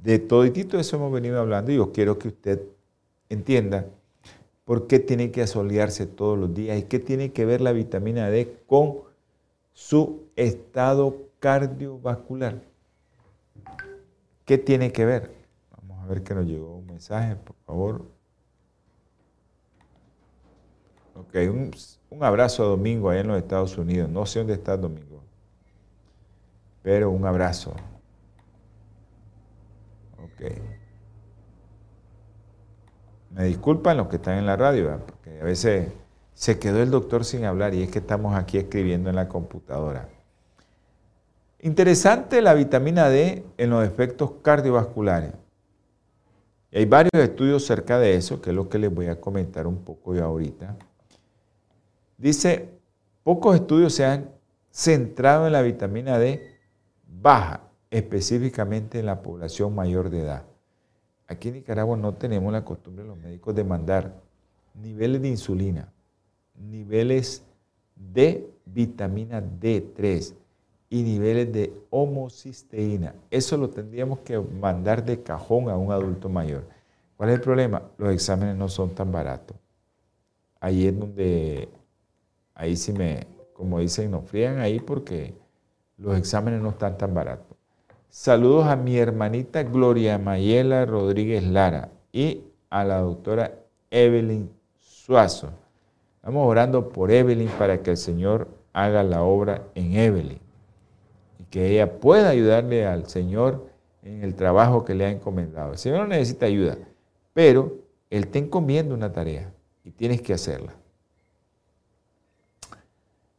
De 0.02 0.18
todo 0.18 0.46
eso 0.46 0.96
hemos 0.96 1.12
venido 1.12 1.40
hablando 1.40 1.72
y 1.72 1.76
yo 1.76 1.92
quiero 1.92 2.18
que 2.18 2.30
usted 2.30 2.60
entienda 3.30 3.86
por 4.68 4.86
qué 4.86 4.99
tiene 4.99 5.32
que 5.32 5.41
asolearse 5.41 6.05
todos 6.05 6.38
los 6.38 6.53
días 6.53 6.78
y 6.78 6.84
qué 6.84 6.99
tiene 6.99 7.32
que 7.32 7.45
ver 7.45 7.61
la 7.61 7.72
vitamina 7.72 8.30
D 8.30 8.53
con 8.68 8.97
su 9.72 10.28
estado 10.36 11.30
cardiovascular. 11.39 12.61
¿Qué 14.43 14.57
tiene 14.57 14.91
que 14.91 15.05
ver? 15.05 15.32
Vamos 15.72 16.03
a 16.03 16.07
ver 16.07 16.22
que 16.22 16.36
nos 16.36 16.45
llegó 16.45 16.76
un 16.80 16.86
mensaje, 16.86 17.38
por 17.38 17.55
favor. 17.65 18.05
Ok, 21.15 21.34
un, 21.49 21.72
un 22.09 22.24
abrazo 22.26 22.63
a 22.63 22.68
Domingo 22.68 23.09
allá 23.09 23.22
en 23.22 23.28
los 23.30 23.38
Estados 23.38 23.78
Unidos. 23.78 24.09
No 24.09 24.26
sé 24.26 24.39
dónde 24.39 24.55
está 24.55 24.76
Domingo, 24.76 25.24
pero 26.84 27.09
un 27.09 27.26
abrazo. 27.26 27.74
Ok. 30.18 30.77
Me 33.38 33.44
disculpan 33.44 33.98
los 33.98 34.08
que 34.08 34.16
están 34.16 34.40
en 34.40 34.48
la 34.48 34.56
radio, 34.56 35.00
porque 35.06 35.40
a 35.40 35.44
veces 35.44 35.90
se 36.34 36.58
quedó 36.58 36.82
el 36.82 36.90
doctor 36.90 37.24
sin 37.24 37.46
hablar 37.46 37.76
y 37.76 37.84
es 37.84 37.92
que 37.92 38.00
estamos 38.00 38.36
aquí 38.36 38.58
escribiendo 38.58 39.12
en 39.12 39.16
la 39.16 39.30
computadora. 39.30 40.10
Interesante 41.60 42.42
la 42.42 42.56
vitamina 42.56 43.10
D 43.10 43.46
en 43.60 43.70
los 43.70 43.86
efectos 43.86 44.32
cardiovasculares. 44.42 45.34
Y 46.72 46.80
hay 46.80 46.86
varios 46.86 47.14
estudios 47.14 47.64
cerca 47.64 48.00
de 48.00 48.16
eso, 48.16 48.42
que 48.42 48.50
es 48.50 48.56
lo 48.56 48.70
que 48.70 48.80
les 48.80 48.92
voy 48.92 49.06
a 49.06 49.22
comentar 49.22 49.68
un 49.68 49.84
poco 49.84 50.16
yo 50.16 50.26
ahorita. 50.26 50.76
Dice, 52.18 52.72
pocos 53.22 53.56
estudios 53.56 53.94
se 53.94 54.04
han 54.04 54.32
centrado 54.72 55.46
en 55.46 55.54
la 55.54 55.62
vitamina 55.62 56.18
D 56.18 56.58
baja, 57.08 57.62
específicamente 57.92 58.98
en 58.98 59.06
la 59.06 59.22
población 59.22 59.76
mayor 59.76 60.10
de 60.10 60.22
edad. 60.22 60.44
Aquí 61.28 61.50
en 61.50 61.56
Nicaragua 61.56 61.98
no 61.98 62.14
tenemos 62.14 62.52
la 62.54 62.64
costumbre 62.64 63.04
los 63.06 63.18
médicos 63.18 63.54
de 63.54 63.64
mandar 63.64 64.14
niveles 64.74 65.22
de 65.22 65.28
insulina, 65.28 65.92
niveles 66.56 67.44
de 67.96 68.50
vitamina 68.66 69.42
D3 69.42 70.34
y 70.90 71.04
niveles 71.04 71.52
de 71.52 71.74
homocisteína. 71.90 73.14
Eso 73.30 73.58
lo 73.58 73.70
tendríamos 73.70 74.20
que 74.20 74.40
mandar 74.40 75.04
de 75.04 75.22
cajón 75.22 75.70
a 75.70 75.76
un 75.76 75.92
adulto 75.92 76.30
mayor. 76.30 76.64
¿Cuál 77.18 77.30
es 77.30 77.36
el 77.36 77.42
problema? 77.42 77.82
Los 77.98 78.14
exámenes 78.14 78.56
no 78.56 78.70
son 78.70 78.92
tan 78.92 79.12
baratos. 79.12 79.58
Ahí 80.60 80.88
es 80.88 80.98
donde, 80.98 81.68
ahí 82.54 82.76
sí 82.76 82.94
me, 82.94 83.28
como 83.54 83.80
dicen, 83.80 84.12
nos 84.12 84.30
frían 84.30 84.60
ahí 84.60 84.80
porque 84.80 85.34
los 85.98 86.18
exámenes 86.18 86.62
no 86.62 86.70
están 86.70 86.98
tan 86.98 87.14
baratos. 87.14 87.57
Saludos 88.20 88.65
a 88.65 88.76
mi 88.76 88.97
hermanita 88.97 89.61
Gloria 89.61 90.18
Mayela 90.18 90.88
Rodríguez 90.88 91.43
Lara 91.43 91.91
y 92.11 92.45
a 92.72 92.84
la 92.84 92.97
doctora 92.97 93.53
Evelyn 93.91 94.49
Suazo. 94.76 95.51
Estamos 96.15 96.47
orando 96.47 96.89
por 96.89 97.11
Evelyn 97.11 97.47
para 97.59 97.84
que 97.84 97.91
el 97.91 97.97
Señor 97.97 98.47
haga 98.74 99.03
la 99.03 99.22
obra 99.22 99.68
en 99.76 99.95
Evelyn 99.95 100.39
y 101.39 101.43
que 101.43 101.70
ella 101.70 101.99
pueda 101.99 102.30
ayudarle 102.30 102.88
al 102.88 103.07
Señor 103.07 103.70
en 104.01 104.24
el 104.24 104.34
trabajo 104.34 104.84
que 104.84 104.95
le 104.95 105.05
ha 105.05 105.11
encomendado. 105.11 105.74
El 105.74 105.78
Señor 105.78 105.99
no 105.99 106.07
necesita 106.07 106.47
ayuda, 106.47 106.76
pero 107.36 107.76
Él 108.09 108.30
te 108.30 108.39
encomienda 108.39 108.95
una 108.95 109.13
tarea 109.13 109.53
y 109.84 109.91
tienes 109.91 110.24
que 110.24 110.34
hacerla. 110.34 110.74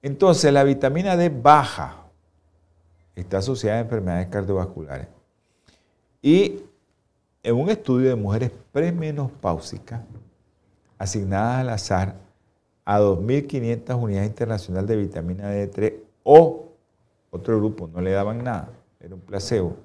Entonces, 0.02 0.52
la 0.52 0.62
vitamina 0.62 1.16
D 1.16 1.30
baja 1.30 2.07
está 3.20 3.38
asociada 3.38 3.78
a 3.78 3.82
enfermedades 3.82 4.28
cardiovasculares. 4.28 5.08
Y 6.22 6.62
en 7.42 7.54
un 7.56 7.70
estudio 7.70 8.08
de 8.08 8.16
mujeres 8.16 8.50
premenopáusicas 8.72 10.02
asignadas 10.98 11.60
al 11.60 11.70
azar 11.70 12.16
a 12.84 13.00
2.500 13.00 14.02
unidades 14.02 14.28
internacionales 14.28 14.88
de 14.88 14.96
vitamina 14.96 15.52
D3 15.52 15.94
o 16.24 16.68
otro 17.30 17.58
grupo 17.58 17.88
no 17.88 18.00
le 18.00 18.12
daban 18.12 18.42
nada, 18.42 18.70
era 19.00 19.14
un 19.14 19.20
placebo, 19.20 19.76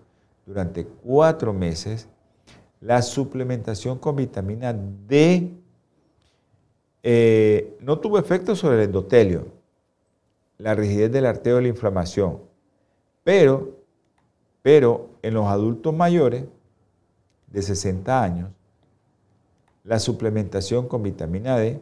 durante 0.45 0.85
cuatro 0.85 1.53
meses, 1.53 2.07
la 2.81 3.01
suplementación 3.01 3.97
con 3.97 4.15
vitamina 4.15 4.73
D 4.73 5.51
eh, 7.01 7.77
no 7.81 7.99
tuvo 7.99 8.17
efecto 8.17 8.55
sobre 8.55 8.77
el 8.77 8.83
endotelio, 8.83 9.47
la 10.57 10.73
rigidez 10.73 11.11
del 11.11 11.25
artero 11.25 11.59
y 11.59 11.63
la 11.63 11.69
inflamación, 11.69 12.39
pero, 13.23 13.77
pero 14.61 15.09
en 15.21 15.33
los 15.33 15.47
adultos 15.47 15.93
mayores 15.93 16.45
de 17.47 17.61
60 17.61 18.23
años, 18.23 18.49
la 19.83 19.99
suplementación 19.99 20.87
con 20.87 21.03
vitamina 21.03 21.57
D 21.57 21.81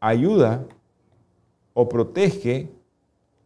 ayuda 0.00 0.64
o 1.72 1.88
protege 1.88 2.70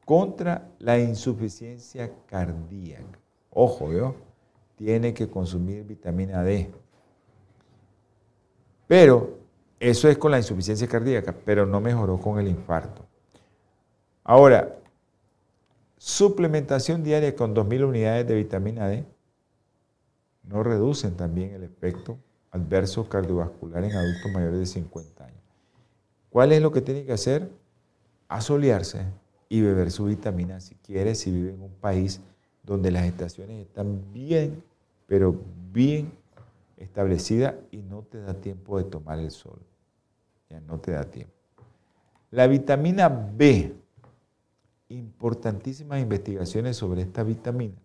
contra 0.05 0.69
la 0.79 0.99
insuficiencia 0.99 2.11
cardíaca. 2.27 3.19
Ojo, 3.51 3.93
¿yo? 3.93 4.15
tiene 4.79 5.13
que 5.13 5.29
consumir 5.29 5.83
vitamina 5.83 6.43
D. 6.43 6.71
Pero 8.87 9.39
eso 9.81 10.09
es 10.09 10.17
con 10.17 10.31
la 10.31 10.39
insuficiencia 10.39 10.87
cardíaca, 10.87 11.35
pero 11.45 11.67
no 11.67 11.81
mejoró 11.81 12.19
con 12.19 12.39
el 12.39 12.47
infarto. 12.47 13.05
Ahora, 14.23 14.77
suplementación 15.99 17.03
diaria 17.03 17.35
con 17.35 17.55
2.000 17.55 17.85
unidades 17.85 18.27
de 18.27 18.35
vitamina 18.35 18.89
D 18.89 19.05
no 20.45 20.63
reducen 20.63 21.17
también 21.17 21.53
el 21.53 21.65
efecto 21.65 22.19
adverso 22.51 23.09
cardiovascular 23.09 23.85
en 23.85 23.93
adultos 23.93 24.33
mayores 24.33 24.61
de 24.61 24.67
50 24.67 25.25
años. 25.25 25.43
¿Cuál 26.31 26.53
es 26.53 26.63
lo 26.63 26.73
que 26.73 26.81
tiene 26.81 27.05
que 27.05 27.13
hacer? 27.13 27.51
Asolearse 28.29 29.05
y 29.49 29.61
beber 29.61 29.91
su 29.91 30.05
vitamina 30.05 30.61
si 30.61 30.75
quiere, 30.77 31.15
si 31.15 31.31
vive 31.31 31.53
en 31.53 31.63
un 31.63 31.75
país 31.75 32.21
donde 32.63 32.91
las 32.91 33.05
estaciones 33.05 33.67
están 33.67 34.13
bien, 34.13 34.63
pero 35.07 35.35
bien 35.73 36.13
establecidas 36.77 37.55
y 37.71 37.79
no 37.79 38.03
te 38.03 38.21
da 38.21 38.35
tiempo 38.35 38.79
de 38.79 38.85
tomar 38.85 39.19
el 39.19 39.31
sol. 39.31 39.59
Ya 40.49 40.61
no 40.61 40.79
te 40.79 40.93
da 40.93 41.05
tiempo. 41.05 41.33
La 42.31 42.47
vitamina 42.47 43.09
B 43.09 43.75
importantísimas 44.89 46.01
investigaciones 46.01 46.77
sobre 46.77 47.03
esta 47.03 47.23
vitamina, 47.23 47.77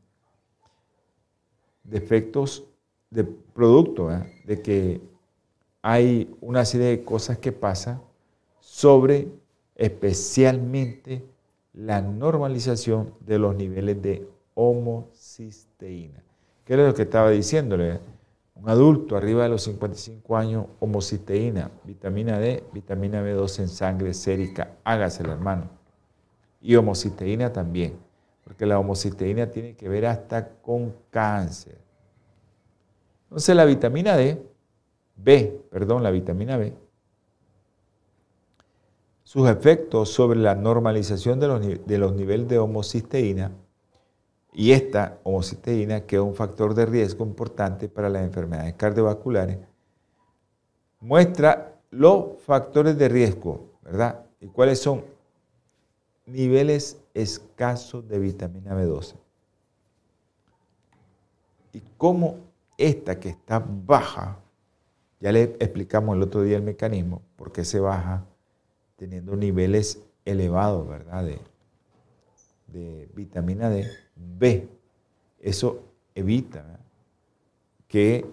de 1.84 1.98
efectos 1.98 2.66
de 3.10 3.26
producto, 3.26 4.10
de 4.46 4.62
que 4.62 5.02
hay 5.82 6.34
una 6.42 6.64
serie 6.66 6.88
de 6.88 7.04
cosas 7.04 7.38
que 7.38 7.52
pasan 7.52 8.02
sobre 8.60 9.28
especialmente 9.76 11.26
la 11.74 12.02
normalización 12.02 13.14
de 13.20 13.38
los 13.38 13.56
niveles 13.56 14.02
de 14.02 14.28
homocisteína. 14.54 16.24
¿Qué 16.64 16.74
es 16.74 16.80
lo 16.80 16.94
que 16.94 17.02
estaba 17.02 17.30
diciéndole? 17.32 18.00
Un 18.56 18.70
adulto 18.70 19.18
arriba 19.18 19.44
de 19.44 19.50
los 19.50 19.64
55 19.64 20.38
años, 20.38 20.68
homocisteína, 20.80 21.70
vitamina 21.84 22.40
D, 22.40 22.64
vitamina 22.72 23.22
B2 23.22 23.60
en 23.60 23.68
sangre 23.68 24.14
sérica, 24.14 24.78
hágaselo 24.86 25.34
hermano 25.34 25.83
y 26.64 26.76
homocisteína 26.78 27.52
también, 27.52 27.98
porque 28.46 28.66
la 28.66 28.80
homocisteína 28.80 29.52
tiene 29.52 29.76
que 29.76 29.90
ver 29.90 30.06
hasta 30.06 30.48
con 30.48 30.96
cáncer. 31.12 31.78
Entonces 33.26 33.56
la 33.56 33.66
vitamina 33.66 34.16
D, 34.16 34.42
B, 35.18 35.62
perdón, 35.70 36.02
la 36.04 36.10
vitamina 36.10 36.56
B, 36.56 36.74
sus 39.24 39.50
efectos 39.50 40.10
sobre 40.10 40.40
la 40.40 40.56
normalización 40.56 41.40
de 41.40 41.48
los, 41.48 41.86
de 41.86 41.98
los 41.98 42.14
niveles 42.14 42.48
de 42.48 42.60
homocisteína 42.60 43.52
y 44.54 44.72
esta 44.72 45.20
homocisteína, 45.24 46.02
que 46.02 46.16
es 46.16 46.22
un 46.22 46.36
factor 46.36 46.76
de 46.76 46.86
riesgo 46.86 47.26
importante 47.26 47.90
para 47.90 48.10
las 48.10 48.24
enfermedades 48.24 48.76
cardiovasculares, 48.76 49.58
muestra 51.02 51.76
los 51.90 52.42
factores 52.44 52.98
de 52.98 53.10
riesgo, 53.10 53.72
¿verdad? 53.82 54.24
¿Y 54.40 54.48
cuáles 54.48 54.80
son? 54.80 55.13
Niveles 56.26 56.98
escasos 57.14 58.08
de 58.08 58.20
vitamina 58.20 58.76
B12. 58.76 59.16
Y 61.74 61.82
cómo 61.98 62.38
esta 62.78 63.20
que 63.20 63.30
está 63.30 63.60
baja, 63.60 64.40
ya 65.20 65.32
le 65.32 65.44
explicamos 65.60 66.16
el 66.16 66.24
otro 66.24 66.44
día 66.44 66.58
el 66.58 66.64
mecanismo, 66.64 67.22
por 67.36 67.52
qué 67.52 67.66
se 67.66 67.80
baja 67.80 68.26
teniendo 68.96 69.36
niveles 69.36 70.02
elevados, 70.26 70.88
¿verdad? 70.88 71.26
De, 71.26 71.40
de 72.68 73.10
vitamina 73.14 73.70
D, 73.70 73.88
B. 74.16 74.68
Eso 75.40 75.84
evita 76.16 76.80
que 77.88 78.26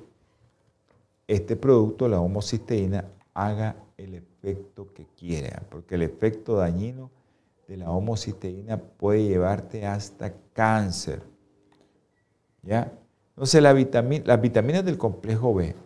este 1.27 1.57
producto, 1.57 2.09
la 2.09 2.21
homocisteína, 2.21 3.05
haga 3.35 3.77
el 3.97 4.15
efecto 4.15 4.93
que 4.93 5.07
quiere, 5.17 5.57
porque 5.71 5.95
el 5.95 6.03
efecto 6.03 6.57
dañino 6.57 7.11
de 7.71 7.77
la 7.77 7.91
homocisteína 7.93 8.79
puede 8.79 9.29
llevarte 9.29 9.87
hasta 9.87 10.35
cáncer. 10.53 11.23
¿Ya? 12.63 12.93
Entonces, 13.29 13.63
la 13.63 13.73
vitamina, 13.73 14.25
las 14.27 14.41
vitaminas 14.41 14.85
del 14.85 14.99
complejo 14.99 15.55
B 15.55 15.77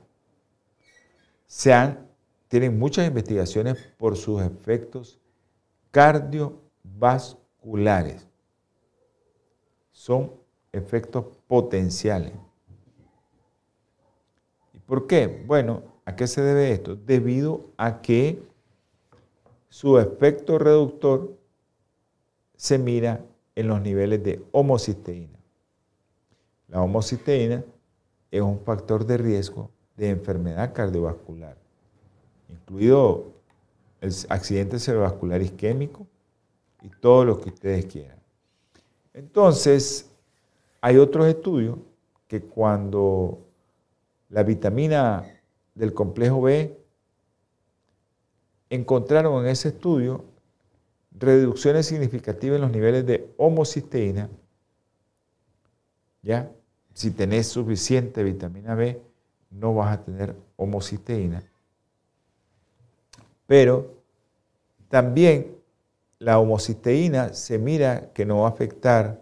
tienen 2.48 2.78
muchas 2.78 3.06
investigaciones 3.06 3.76
por 3.98 4.16
sus 4.16 4.40
efectos 4.40 5.20
cardiovasculares. 5.90 8.26
Son 9.92 10.32
efectos 10.72 11.26
potenciales. 11.46 12.32
¿Y 14.72 14.78
por 14.78 15.06
qué? 15.06 15.44
Bueno, 15.46 15.82
¿a 16.06 16.16
qué 16.16 16.26
se 16.26 16.40
debe 16.40 16.72
esto? 16.72 16.96
Debido 16.96 17.66
a 17.76 18.00
que 18.00 18.42
su 19.68 19.98
efecto 19.98 20.58
reductor 20.58 21.43
se 22.56 22.78
mira 22.78 23.24
en 23.54 23.68
los 23.68 23.80
niveles 23.80 24.22
de 24.22 24.42
homocisteína. 24.52 25.38
La 26.68 26.82
homocisteína 26.82 27.64
es 28.30 28.40
un 28.40 28.60
factor 28.60 29.06
de 29.06 29.16
riesgo 29.16 29.70
de 29.96 30.10
enfermedad 30.10 30.72
cardiovascular, 30.72 31.56
incluido 32.48 33.32
el 34.00 34.12
accidente 34.28 34.78
cerebrovascular 34.78 35.40
isquémico 35.40 36.06
y 36.82 36.88
todo 36.88 37.24
lo 37.24 37.40
que 37.40 37.50
ustedes 37.50 37.86
quieran. 37.86 38.18
Entonces, 39.12 40.10
hay 40.80 40.98
otros 40.98 41.26
estudios 41.26 41.78
que 42.26 42.42
cuando 42.42 43.38
la 44.28 44.42
vitamina 44.42 45.24
del 45.74 45.94
complejo 45.94 46.42
B 46.42 46.76
encontraron 48.68 49.44
en 49.44 49.50
ese 49.50 49.68
estudio 49.68 50.24
reducciones 51.14 51.86
significativas 51.86 52.56
en 52.56 52.62
los 52.62 52.70
niveles 52.70 53.06
de 53.06 53.32
homocisteína, 53.36 54.28
¿ya? 56.22 56.50
Si 56.92 57.10
tenés 57.10 57.48
suficiente 57.48 58.22
vitamina 58.22 58.74
B, 58.74 59.00
no 59.50 59.74
vas 59.74 59.98
a 59.98 60.04
tener 60.04 60.34
homocisteína. 60.56 61.42
Pero 63.46 63.94
también 64.88 65.56
la 66.18 66.38
homocisteína 66.38 67.34
se 67.34 67.58
mira 67.58 68.12
que 68.12 68.24
no 68.24 68.42
va 68.42 68.48
a 68.48 68.50
afectar 68.50 69.20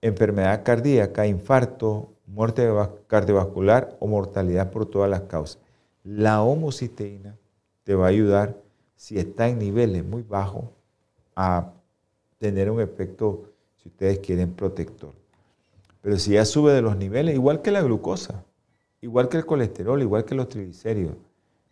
enfermedad 0.00 0.62
cardíaca, 0.64 1.26
infarto, 1.26 2.12
muerte 2.26 2.68
cardiovascular 3.06 3.96
o 4.00 4.06
mortalidad 4.06 4.70
por 4.70 4.86
todas 4.86 5.10
las 5.10 5.22
causas. 5.22 5.60
La 6.02 6.42
homocisteína 6.42 7.36
te 7.84 7.94
va 7.94 8.06
a 8.06 8.10
ayudar 8.10 8.63
si 8.96 9.18
está 9.18 9.48
en 9.48 9.58
niveles 9.58 10.04
muy 10.04 10.22
bajos 10.22 10.64
a 11.36 11.72
tener 12.38 12.70
un 12.70 12.80
efecto, 12.80 13.50
si 13.82 13.88
ustedes 13.88 14.18
quieren, 14.20 14.52
protector. 14.52 15.12
Pero 16.00 16.18
si 16.18 16.32
ya 16.32 16.44
sube 16.44 16.72
de 16.72 16.82
los 16.82 16.96
niveles, 16.96 17.34
igual 17.34 17.62
que 17.62 17.70
la 17.70 17.82
glucosa, 17.82 18.44
igual 19.00 19.28
que 19.28 19.38
el 19.38 19.46
colesterol, 19.46 20.00
igual 20.02 20.24
que 20.24 20.34
los 20.34 20.48
triglicéridos, 20.48 21.16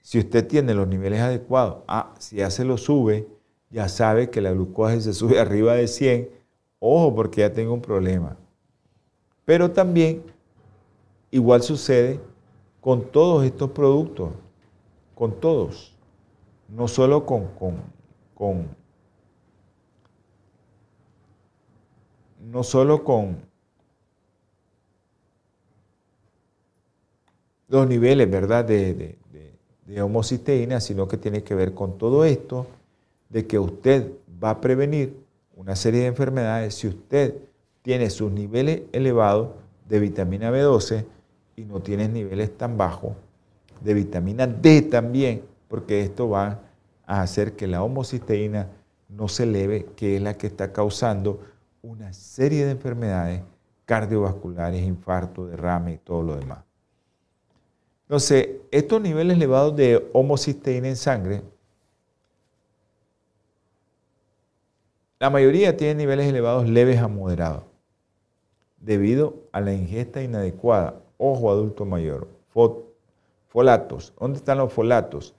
si 0.00 0.18
usted 0.18 0.46
tiene 0.46 0.74
los 0.74 0.88
niveles 0.88 1.20
adecuados, 1.20 1.82
ah, 1.86 2.14
si 2.18 2.36
ya 2.36 2.50
se 2.50 2.64
lo 2.64 2.76
sube, 2.76 3.26
ya 3.70 3.88
sabe 3.88 4.30
que 4.30 4.40
la 4.40 4.52
glucosa 4.52 5.00
se 5.00 5.12
sube 5.12 5.38
arriba 5.40 5.74
de 5.74 5.86
100, 5.86 6.28
ojo 6.80 7.14
porque 7.14 7.42
ya 7.42 7.52
tengo 7.52 7.74
un 7.74 7.82
problema. 7.82 8.36
Pero 9.44 9.70
también 9.70 10.22
igual 11.30 11.62
sucede 11.62 12.20
con 12.80 13.04
todos 13.10 13.44
estos 13.44 13.70
productos, 13.70 14.32
con 15.14 15.38
todos, 15.40 15.91
no 16.74 16.88
solo 16.88 17.26
con, 17.26 17.48
con, 17.58 17.76
con 18.34 18.68
no 22.40 22.62
solo 22.62 23.04
con 23.04 23.36
los 27.68 27.86
niveles, 27.86 28.30
¿verdad?, 28.30 28.64
de, 28.64 28.94
de, 29.86 30.02
homocisteína, 30.02 30.80
sino 30.80 31.06
que 31.06 31.18
tiene 31.18 31.42
que 31.42 31.54
ver 31.54 31.74
con 31.74 31.98
todo 31.98 32.24
esto, 32.24 32.66
de 33.28 33.46
que 33.46 33.58
usted 33.58 34.10
va 34.42 34.50
a 34.50 34.60
prevenir 34.60 35.14
una 35.54 35.76
serie 35.76 36.00
de 36.00 36.06
enfermedades 36.06 36.74
si 36.74 36.88
usted 36.88 37.34
tiene 37.82 38.08
sus 38.08 38.32
niveles 38.32 38.82
elevados 38.92 39.50
de 39.86 40.00
vitamina 40.00 40.50
B12 40.50 41.04
y 41.56 41.64
no 41.64 41.80
tiene 41.80 42.08
niveles 42.08 42.56
tan 42.56 42.78
bajos 42.78 43.12
de 43.82 43.92
vitamina 43.92 44.46
D 44.46 44.82
también, 44.82 45.42
porque 45.72 46.02
esto 46.02 46.28
va 46.28 46.60
a 47.06 47.22
hacer 47.22 47.56
que 47.56 47.66
la 47.66 47.82
homocisteína 47.82 48.68
no 49.08 49.26
se 49.26 49.44
eleve, 49.44 49.86
que 49.96 50.16
es 50.16 50.22
la 50.22 50.36
que 50.36 50.46
está 50.46 50.70
causando 50.70 51.40
una 51.80 52.12
serie 52.12 52.66
de 52.66 52.72
enfermedades 52.72 53.40
cardiovasculares, 53.86 54.82
infarto, 54.82 55.46
derrame 55.46 55.94
y 55.94 55.96
todo 55.96 56.22
lo 56.22 56.36
demás. 56.36 56.58
Entonces, 58.02 58.50
estos 58.70 59.00
niveles 59.00 59.38
elevados 59.38 59.74
de 59.74 60.10
homocisteína 60.12 60.88
en 60.88 60.96
sangre, 60.96 61.42
la 65.20 65.30
mayoría 65.30 65.74
tienen 65.74 65.96
niveles 65.96 66.26
elevados 66.26 66.68
leves 66.68 66.98
a 66.98 67.08
moderados, 67.08 67.64
debido 68.76 69.36
a 69.52 69.62
la 69.62 69.72
ingesta 69.72 70.22
inadecuada, 70.22 71.00
ojo 71.16 71.50
adulto 71.50 71.86
mayor, 71.86 72.28
folatos. 73.48 74.12
¿Dónde 74.20 74.36
están 74.36 74.58
los 74.58 74.70
folatos? 74.70 75.34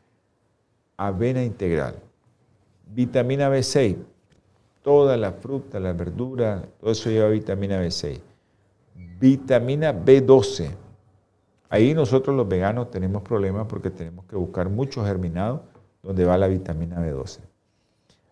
Avena 0.97 1.43
integral, 1.43 1.95
vitamina 2.93 3.49
B6, 3.49 3.97
toda 4.81 5.17
la 5.17 5.31
fruta, 5.31 5.79
la 5.79 5.93
verdura, 5.93 6.63
todo 6.79 6.91
eso 6.91 7.09
lleva 7.09 7.29
vitamina 7.29 7.81
B6. 7.81 8.19
Vitamina 9.19 9.93
B12, 9.93 10.75
Ahí 11.73 11.95
nosotros 11.95 12.35
los 12.35 12.47
veganos 12.47 12.91
tenemos 12.91 13.23
problemas 13.23 13.65
porque 13.65 13.89
tenemos 13.89 14.25
que 14.25 14.35
buscar 14.35 14.69
mucho 14.69 15.03
germinado 15.03 15.63
donde 16.03 16.23
va 16.23 16.37
la 16.37 16.47
vitamina 16.47 16.97
B12. 16.97 17.39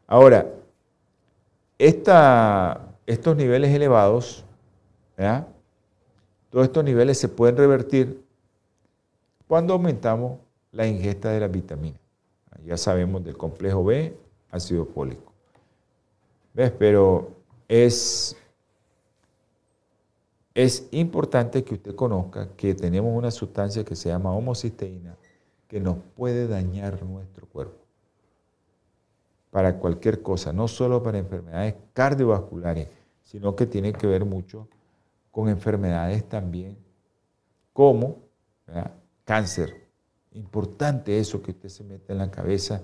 Ahora, 0.05 0.45
estos 1.79 3.35
niveles 3.35 3.73
elevados, 3.73 4.45
todos 6.51 6.65
estos 6.65 6.83
niveles 6.83 7.17
se 7.17 7.29
pueden 7.29 7.57
revertir 7.57 8.23
cuando 9.47 9.73
aumentamos 9.73 10.37
la 10.71 10.85
ingesta 10.85 11.31
de 11.31 11.39
las 11.39 11.49
vitaminas. 11.49 12.00
Ya 12.65 12.77
sabemos 12.77 13.23
del 13.23 13.37
complejo 13.37 13.83
B, 13.83 14.15
ácido 14.49 14.85
fólico. 14.85 15.31
¿Ves? 16.53 16.71
Pero 16.71 17.31
es 17.67 18.35
es 20.53 20.87
importante 20.91 21.63
que 21.63 21.75
usted 21.75 21.95
conozca 21.95 22.49
que 22.57 22.73
tenemos 22.73 23.15
una 23.15 23.31
sustancia 23.31 23.85
que 23.85 23.95
se 23.95 24.09
llama 24.09 24.33
homocisteína 24.33 25.15
que 25.67 25.79
nos 25.79 25.97
puede 26.15 26.47
dañar 26.47 27.01
nuestro 27.03 27.47
cuerpo 27.47 27.77
para 29.49 29.79
cualquier 29.79 30.21
cosa, 30.21 30.51
no 30.51 30.67
solo 30.67 31.01
para 31.03 31.17
enfermedades 31.17 31.75
cardiovasculares, 31.93 32.89
sino 33.23 33.55
que 33.55 33.65
tiene 33.65 33.93
que 33.93 34.07
ver 34.07 34.25
mucho 34.25 34.67
con 35.31 35.47
enfermedades 35.47 36.27
también 36.27 36.77
como 37.71 38.17
cáncer. 39.23 39.80
Importante 40.33 41.19
eso 41.19 41.41
que 41.41 41.51
usted 41.51 41.69
se 41.69 41.83
mete 41.83 42.13
en 42.13 42.19
la 42.19 42.31
cabeza, 42.31 42.81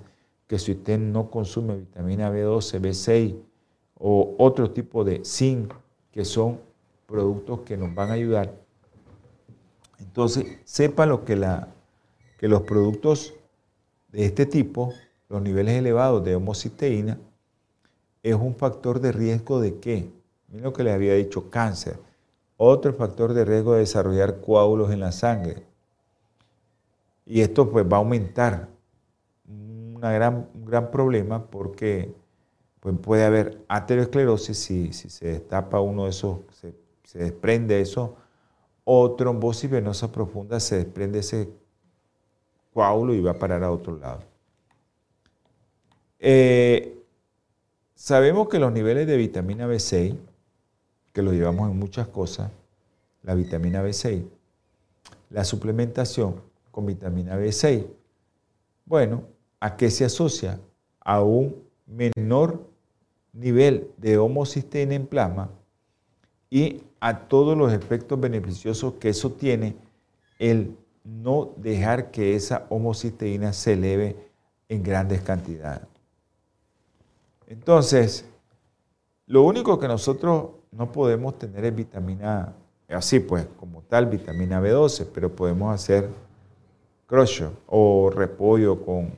que 0.48 0.60
si 0.60 0.74
usted 0.74 1.00
no 1.00 1.30
consume 1.30 1.78
vitamina 1.78 2.32
B12, 2.32 2.82
B6 2.82 3.36
o 3.96 4.36
otro 4.38 4.72
tipo 4.72 5.04
de 5.04 5.24
zinc, 5.24 5.74
que 6.12 6.26
son 6.26 6.60
productos 7.06 7.62
que 7.62 7.78
nos 7.78 7.94
van 7.94 8.10
a 8.10 8.14
ayudar. 8.14 8.54
Entonces, 10.00 10.60
sepa 10.66 11.06
lo 11.06 11.26
que, 11.26 11.36
la, 11.36 11.70
que 12.38 12.48
los 12.48 12.64
productos 12.64 13.34
de 14.12 14.26
este 14.26 14.46
tipo, 14.46 14.94
los 15.30 15.42
niveles 15.42 15.76
elevados 15.76 16.24
de 16.24 16.36
homocisteína, 16.36 17.18
es 18.24 18.36
un 18.36 18.56
factor 18.56 19.00
de 19.00 19.12
riesgo 19.12 19.60
de 19.60 19.80
qué? 19.80 20.12
Miren 20.48 20.64
lo 20.64 20.74
que 20.74 20.84
les 20.84 20.94
había 20.94 21.14
dicho, 21.14 21.50
cáncer. 21.50 21.98
Otro 22.58 22.94
factor 22.94 23.34
de 23.34 23.46
riesgo 23.46 23.74
de 23.74 23.80
desarrollar 23.80 24.42
coágulos 24.42 24.92
en 24.92 25.00
la 25.00 25.12
sangre. 25.12 25.64
Y 27.28 27.42
esto 27.42 27.70
pues 27.70 27.86
va 27.86 27.98
a 27.98 28.00
aumentar 28.00 28.70
gran, 30.00 30.50
un 30.54 30.66
gran 30.66 30.92
problema 30.92 31.46
porque 31.46 32.14
pues, 32.80 32.96
puede 33.00 33.26
haber 33.26 33.64
aterosclerosis 33.68 34.58
si, 34.58 34.94
si 34.94 35.10
se 35.10 35.28
destapa 35.28 35.82
uno 35.82 36.06
de 36.06 36.12
esos, 36.12 36.40
se, 36.52 36.74
se 37.04 37.20
desprende 37.20 37.82
eso, 37.82 38.16
o 38.84 39.12
trombosis 39.16 39.70
venosa 39.70 40.12
profunda, 40.12 40.60
se 40.60 40.78
desprende 40.78 41.20
ese 41.20 41.50
coágulo 42.74 43.14
y 43.14 43.22
va 43.22 43.32
a 43.32 43.40
parar 43.40 43.64
a 43.64 43.72
otro 43.72 43.98
lado. 43.98 44.22
Eh, 46.20 46.98
sabemos 47.94 48.48
que 48.48 48.60
los 48.60 48.72
niveles 48.72 49.06
de 49.06 49.18
vitamina 49.18 49.68
B6, 49.68 50.16
que 51.12 51.22
lo 51.22 51.34
llevamos 51.34 51.70
en 51.70 51.78
muchas 51.78 52.08
cosas, 52.08 52.52
la 53.24 53.36
vitamina 53.36 53.84
B6, 53.84 54.24
la 55.30 55.44
suplementación 55.44 56.47
con 56.78 56.86
vitamina 56.86 57.36
B6, 57.36 57.88
bueno, 58.86 59.24
¿a 59.60 59.76
qué 59.76 59.90
se 59.90 60.06
asocia? 60.06 60.60
A 61.00 61.24
un 61.24 61.56
menor 61.88 62.70
nivel 63.34 63.90
de 63.98 64.20
homocisteína 64.20 64.94
en 64.94 65.08
plasma 65.08 65.50
y 66.52 66.84
a 67.00 67.22
todos 67.28 67.58
los 67.58 67.74
efectos 67.74 68.20
beneficiosos 68.20 68.94
que 69.00 69.10
eso 69.10 69.32
tiene 69.32 69.76
el 70.38 70.78
no 71.04 71.50
dejar 71.58 72.12
que 72.12 72.36
esa 72.36 72.68
homocisteína 72.70 73.54
se 73.54 73.74
eleve 73.74 74.16
en 74.70 74.84
grandes 74.84 75.22
cantidades. 75.22 75.88
Entonces, 77.48 78.24
lo 79.26 79.42
único 79.42 79.80
que 79.80 79.88
nosotros 79.88 80.50
no 80.72 80.92
podemos 80.92 81.40
tener 81.40 81.66
es 81.66 81.76
vitamina, 81.76 82.54
así 82.88 83.20
pues, 83.20 83.48
como 83.60 83.82
tal, 83.82 84.06
vitamina 84.06 84.62
B12, 84.62 85.08
pero 85.12 85.36
podemos 85.36 85.74
hacer 85.74 86.27
crusher 87.08 87.50
o 87.66 88.12
repollo 88.14 88.86
con 88.86 89.14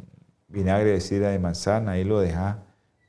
vinagre 0.47 0.91
de 0.91 1.01
sidra 1.01 1.29
de 1.29 1.39
manzana, 1.39 1.91
ahí 1.91 2.03
lo 2.03 2.19
dejas 2.19 2.57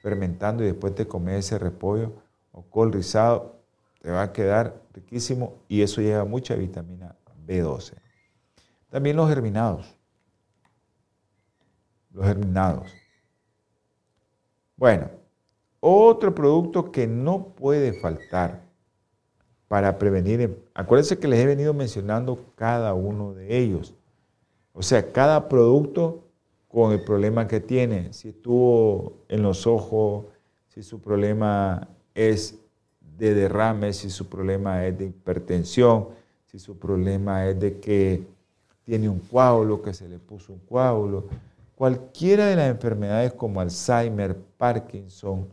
fermentando 0.00 0.64
y 0.64 0.66
después 0.66 0.94
te 0.94 1.06
comes 1.06 1.46
ese 1.46 1.58
repollo 1.58 2.12
o 2.52 2.62
col 2.62 2.92
rizado, 2.92 3.60
te 4.00 4.10
va 4.10 4.22
a 4.22 4.32
quedar 4.32 4.80
riquísimo 4.92 5.58
y 5.68 5.82
eso 5.82 6.00
lleva 6.00 6.24
mucha 6.24 6.54
vitamina 6.54 7.14
B12. 7.46 7.94
También 8.88 9.16
los 9.16 9.28
germinados. 9.28 9.94
Los 12.12 12.26
germinados. 12.26 12.92
Bueno, 14.76 15.10
otro 15.80 16.34
producto 16.34 16.90
que 16.90 17.06
no 17.06 17.48
puede 17.48 17.92
faltar 18.00 18.62
para 19.68 19.98
prevenir, 19.98 20.58
acuérdense 20.74 21.18
que 21.18 21.28
les 21.28 21.38
he 21.38 21.46
venido 21.46 21.72
mencionando 21.72 22.52
cada 22.56 22.94
uno 22.94 23.34
de 23.34 23.58
ellos. 23.58 23.94
O 24.80 24.82
sea, 24.82 25.12
cada 25.12 25.46
producto 25.46 26.24
con 26.66 26.92
el 26.92 27.04
problema 27.04 27.46
que 27.46 27.60
tiene. 27.60 28.14
Si 28.14 28.30
estuvo 28.30 29.18
en 29.28 29.42
los 29.42 29.66
ojos, 29.66 30.24
si 30.68 30.82
su 30.82 31.02
problema 31.02 31.86
es 32.14 32.58
de 33.18 33.34
derrame, 33.34 33.92
si 33.92 34.08
su 34.08 34.26
problema 34.26 34.86
es 34.86 34.96
de 34.96 35.04
hipertensión, 35.04 36.08
si 36.46 36.58
su 36.58 36.78
problema 36.78 37.46
es 37.46 37.60
de 37.60 37.78
que 37.78 38.26
tiene 38.82 39.10
un 39.10 39.18
coágulo, 39.18 39.82
que 39.82 39.92
se 39.92 40.08
le 40.08 40.18
puso 40.18 40.54
un 40.54 40.60
coágulo. 40.60 41.26
Cualquiera 41.76 42.46
de 42.46 42.56
las 42.56 42.70
enfermedades 42.70 43.34
como 43.34 43.60
Alzheimer, 43.60 44.34
Parkinson, 44.56 45.46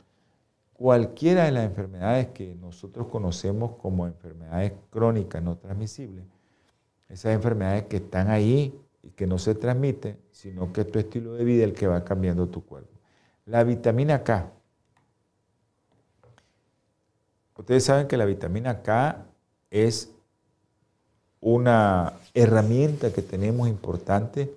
cualquiera 0.71 1.43
de 1.43 1.51
las 1.51 1.65
enfermedades 1.65 2.27
que 2.27 2.55
nosotros 2.55 3.07
conocemos 3.07 3.73
como 3.81 4.07
enfermedades 4.07 4.71
crónicas 4.89 5.43
no 5.43 5.57
transmisibles, 5.57 6.23
esas 7.09 7.35
enfermedades 7.35 7.83
que 7.87 7.97
están 7.97 8.29
ahí 8.29 8.73
y 9.07 9.11
que 9.11 9.25
no 9.25 9.37
se 9.37 9.55
transmiten, 9.55 10.19
sino 10.31 10.73
que 10.73 10.81
es 10.81 10.91
tu 10.91 10.99
estilo 10.99 11.33
de 11.33 11.45
vida 11.45 11.63
el 11.63 11.73
que 11.73 11.87
va 11.87 12.03
cambiando 12.03 12.47
tu 12.47 12.65
cuerpo. 12.65 12.91
La 13.45 13.63
vitamina 13.63 14.21
K. 14.21 14.51
Ustedes 17.55 17.85
saben 17.85 18.07
que 18.07 18.17
la 18.17 18.25
vitamina 18.25 18.81
K 18.81 19.25
es 19.71 20.11
una 21.39 22.15
herramienta 22.33 23.13
que 23.13 23.21
tenemos 23.21 23.69
importante 23.69 24.53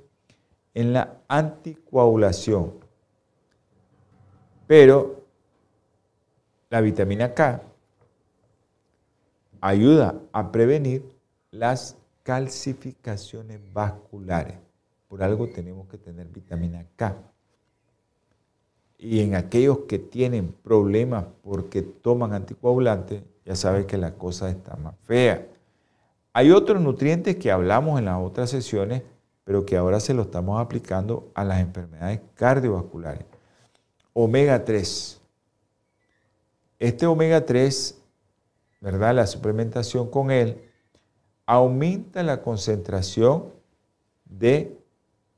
en 0.74 0.92
la 0.92 1.18
anticoagulación. 1.28 2.72
Pero 4.66 5.22
la 6.70 6.80
vitamina 6.80 7.34
K 7.34 7.62
ayuda 9.60 10.16
a 10.32 10.50
prevenir 10.50 11.04
las 11.52 11.99
calcificaciones 12.30 13.58
vasculares. 13.72 14.54
Por 15.08 15.20
algo 15.20 15.48
tenemos 15.48 15.88
que 15.88 15.98
tener 15.98 16.28
vitamina 16.28 16.86
K. 16.94 17.16
Y 18.98 19.18
en 19.18 19.34
aquellos 19.34 19.78
que 19.88 19.98
tienen 19.98 20.52
problemas 20.52 21.24
porque 21.42 21.82
toman 21.82 22.32
anticoagulantes, 22.32 23.24
ya 23.44 23.56
saben 23.56 23.84
que 23.84 23.98
la 23.98 24.14
cosa 24.14 24.48
está 24.48 24.76
más 24.76 24.94
fea. 25.02 25.44
Hay 26.32 26.52
otros 26.52 26.80
nutrientes 26.80 27.34
que 27.34 27.50
hablamos 27.50 27.98
en 27.98 28.04
las 28.04 28.22
otras 28.22 28.48
sesiones, 28.48 29.02
pero 29.42 29.66
que 29.66 29.76
ahora 29.76 29.98
se 29.98 30.14
lo 30.14 30.22
estamos 30.22 30.60
aplicando 30.60 31.32
a 31.34 31.42
las 31.42 31.58
enfermedades 31.58 32.20
cardiovasculares. 32.36 33.24
Omega 34.12 34.64
3. 34.64 35.20
Este 36.78 37.06
omega 37.06 37.44
3, 37.44 38.00
¿verdad? 38.80 39.16
La 39.16 39.26
suplementación 39.26 40.08
con 40.08 40.30
él 40.30 40.69
aumenta 41.50 42.22
la 42.22 42.42
concentración 42.42 43.46
de 44.24 44.78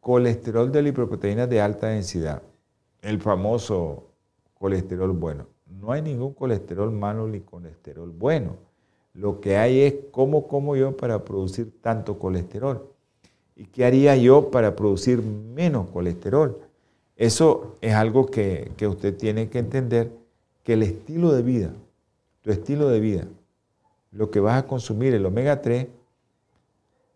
colesterol 0.01 0.71
de 0.71 0.83
lipoproteínas 0.83 1.49
de 1.49 1.63
alta 1.63 1.87
densidad, 1.87 2.43
el 3.01 3.19
famoso 3.19 4.11
colesterol 4.53 5.13
bueno. 5.13 5.47
No 5.81 5.91
hay 5.91 6.03
ningún 6.03 6.35
colesterol 6.35 6.91
malo 6.91 7.27
ni 7.27 7.41
colesterol 7.41 8.11
bueno. 8.11 8.57
Lo 9.15 9.41
que 9.41 9.57
hay 9.57 9.81
es 9.81 9.95
cómo 10.11 10.49
como 10.49 10.77
yo 10.77 10.95
para 10.99 11.25
producir 11.25 11.81
tanto 11.81 12.19
colesterol 12.19 12.91
y 13.57 13.65
qué 13.65 13.87
haría 13.87 14.15
yo 14.15 14.51
para 14.51 14.77
producir 14.77 15.23
menos 15.23 15.89
colesterol. 15.95 16.61
Eso 17.17 17.77
es 17.81 17.95
algo 17.95 18.27
que, 18.27 18.73
que 18.77 18.87
usted 18.87 19.17
tiene 19.17 19.49
que 19.49 19.61
entender, 19.61 20.13
que 20.63 20.75
el 20.75 20.83
estilo 20.83 21.33
de 21.33 21.43
vida, 21.43 21.73
tu 22.43 22.51
estilo 22.51 22.91
de 22.91 23.01
vida, 23.01 23.27
lo 24.11 24.31
que 24.31 24.41
vas 24.41 24.63
a 24.63 24.67
consumir, 24.67 25.15
el 25.15 25.25
omega 25.25 25.63
3, 25.63 25.87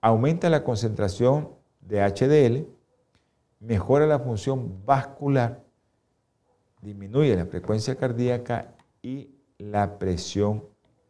aumenta 0.07 0.49
la 0.49 0.63
concentración 0.63 1.49
de 1.81 2.01
HDL, 2.01 2.65
mejora 3.59 4.07
la 4.07 4.21
función 4.21 4.87
vascular, 4.87 5.65
disminuye 6.81 7.35
la 7.35 7.47
frecuencia 7.47 7.97
cardíaca 7.97 8.73
y 9.03 9.31
la 9.59 9.99
presión 9.99 10.63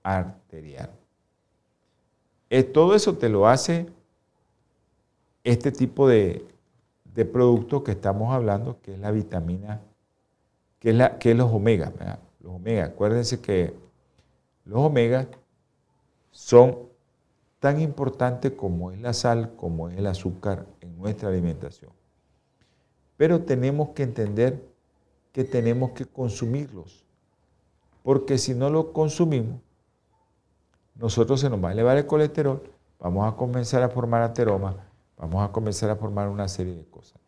arterial. 0.03 0.91
Eh, 2.49 2.63
todo 2.63 2.95
eso 2.95 3.19
te 3.19 3.29
lo 3.29 3.47
hace 3.47 3.87
este 5.45 5.73
tipo 5.73 6.09
de, 6.09 6.47
de 7.05 7.27
producto 7.27 7.85
que 7.85 7.93
estamos 7.93 8.33
hablando, 8.33 8.81
que 8.81 8.95
es 8.95 8.99
la 8.99 9.11
vitamina, 9.11 9.83
que 10.79 10.89
es, 10.89 10.97
la, 10.97 11.19
que 11.19 11.33
es 11.33 11.37
los 11.37 11.53
omegas. 11.53 11.93
Los 12.41 12.55
omegas, 12.55 12.89
acuérdense 12.89 13.43
que 13.43 13.75
los 14.65 14.81
omegas 14.81 15.27
son 16.31 16.86
tan 17.61 17.81
importante 17.81 18.55
como 18.55 18.91
es 18.91 19.01
la 19.01 19.13
sal, 19.13 19.55
como 19.57 19.89
es 19.89 19.99
el 19.99 20.07
azúcar 20.07 20.67
en 20.81 20.97
nuestra 20.99 21.29
alimentación. 21.29 21.91
Pero 23.17 23.43
tenemos 23.43 23.91
que 23.91 24.03
entender 24.03 24.63
que 25.33 25.45
tenemos 25.45 25.91
que 25.93 26.05
consumirlos, 26.05 27.05
porque 28.03 28.39
si 28.39 28.55
no 28.55 28.71
los 28.71 28.87
consumimos, 28.87 29.61
nosotros 30.95 31.41
se 31.41 31.51
nos 31.51 31.63
va 31.63 31.71
a 31.71 31.73
elevar 31.73 31.97
el 31.97 32.07
colesterol, 32.07 32.63
vamos 32.99 33.31
a 33.31 33.37
comenzar 33.37 33.83
a 33.83 33.89
formar 33.89 34.23
ateroma, 34.23 34.77
vamos 35.17 35.47
a 35.47 35.53
comenzar 35.53 35.91
a 35.91 35.97
formar 35.97 36.29
una 36.29 36.49
serie 36.49 36.75
de 36.75 36.85
cosas. 36.85 37.21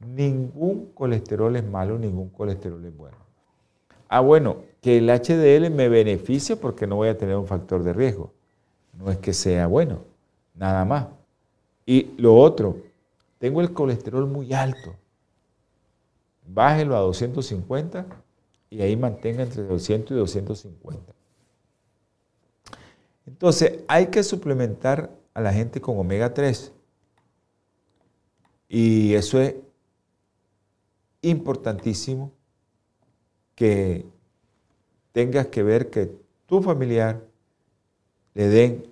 Ningún 0.00 0.92
colesterol 0.92 1.56
es 1.56 1.64
malo, 1.64 1.98
ningún 1.98 2.28
colesterol 2.30 2.84
es 2.84 2.96
bueno. 2.96 3.16
Ah, 4.08 4.20
bueno, 4.20 4.58
que 4.80 4.98
el 4.98 5.08
HDL 5.08 5.70
me 5.74 5.88
beneficia 5.88 6.56
porque 6.56 6.86
no 6.86 6.96
voy 6.96 7.08
a 7.08 7.18
tener 7.18 7.36
un 7.36 7.46
factor 7.46 7.82
de 7.82 7.92
riesgo 7.92 8.35
no 8.96 9.10
es 9.10 9.18
que 9.18 9.32
sea 9.32 9.66
bueno, 9.66 10.00
nada 10.54 10.84
más. 10.84 11.06
Y 11.84 12.14
lo 12.16 12.36
otro, 12.36 12.78
tengo 13.38 13.60
el 13.60 13.72
colesterol 13.72 14.26
muy 14.26 14.52
alto. 14.52 14.96
Bájelo 16.46 16.96
a 16.96 17.00
250 17.00 18.06
y 18.70 18.80
ahí 18.80 18.96
mantenga 18.96 19.42
entre 19.42 19.62
200 19.62 20.10
y 20.10 20.18
250. 20.18 21.12
Entonces, 23.26 23.80
hay 23.88 24.06
que 24.06 24.22
suplementar 24.22 25.10
a 25.34 25.40
la 25.40 25.52
gente 25.52 25.80
con 25.80 25.98
omega 25.98 26.32
3. 26.32 26.72
Y 28.68 29.14
eso 29.14 29.40
es 29.40 29.54
importantísimo 31.22 32.32
que 33.54 34.06
tengas 35.12 35.46
que 35.48 35.62
ver 35.62 35.90
que 35.90 36.12
tu 36.46 36.62
familiar 36.62 37.25
le 38.36 38.48
den 38.48 38.84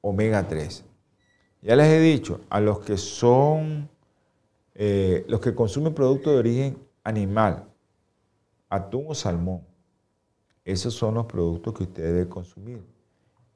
omega 0.00 0.48
3. 0.48 0.84
Ya 1.62 1.76
les 1.76 1.86
he 1.86 2.00
dicho, 2.00 2.40
a 2.50 2.58
los 2.60 2.80
que 2.80 2.96
son 2.96 3.88
eh, 4.74 5.24
los 5.28 5.40
que 5.40 5.54
consumen 5.54 5.94
productos 5.94 6.32
de 6.32 6.38
origen 6.40 6.78
animal, 7.04 7.64
atún 8.68 9.04
o 9.06 9.14
salmón, 9.14 9.62
esos 10.64 10.94
son 10.94 11.14
los 11.14 11.26
productos 11.26 11.74
que 11.74 11.84
usted 11.84 12.02
debe 12.02 12.28
consumir. 12.28 12.82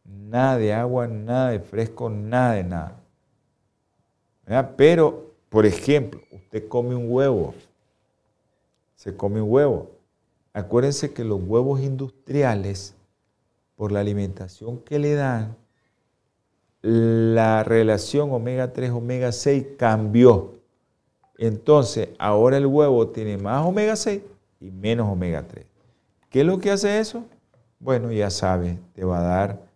Nada 0.04 0.58
de 0.58 0.72
agua, 0.72 1.08
nada 1.08 1.50
de 1.50 1.58
fresco, 1.58 2.08
nada 2.08 2.52
de 2.52 2.62
nada. 2.62 3.00
Pero, 4.76 5.34
por 5.48 5.66
ejemplo, 5.66 6.20
usted 6.30 6.68
come 6.68 6.94
un 6.94 7.10
huevo, 7.10 7.52
se 8.94 9.16
come 9.16 9.42
un 9.42 9.50
huevo. 9.50 9.90
Acuérdense 10.52 11.12
que 11.12 11.24
los 11.24 11.42
huevos 11.42 11.80
industriales, 11.80 12.94
por 13.82 13.90
la 13.90 13.98
alimentación 13.98 14.78
que 14.78 15.00
le 15.00 15.14
dan, 15.14 15.56
la 16.82 17.64
relación 17.64 18.30
omega 18.30 18.72
3, 18.72 18.92
omega 18.92 19.32
6 19.32 19.70
cambió. 19.76 20.60
Entonces, 21.36 22.10
ahora 22.20 22.58
el 22.58 22.66
huevo 22.66 23.08
tiene 23.08 23.38
más 23.38 23.66
omega 23.66 23.96
6 23.96 24.22
y 24.60 24.70
menos 24.70 25.08
omega 25.10 25.48
3. 25.48 25.66
¿Qué 26.30 26.42
es 26.42 26.46
lo 26.46 26.60
que 26.60 26.70
hace 26.70 27.00
eso? 27.00 27.24
Bueno, 27.80 28.12
ya 28.12 28.30
sabes, 28.30 28.78
te 28.92 29.04
va 29.04 29.18
a 29.18 29.22
dar 29.22 29.66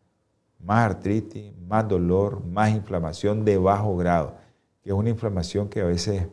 más 0.61 0.89
artritis, 0.89 1.53
más 1.67 1.89
dolor, 1.89 2.47
más 2.47 2.71
inflamación 2.71 3.45
de 3.45 3.59
bajo 3.59 3.97
grado, 3.97 4.37
que 4.85 4.91
es 4.91 4.95
una 4.95 5.11
inflamación 5.11 5.69
que 5.69 5.81
a 5.81 5.85
veces 5.85 6.29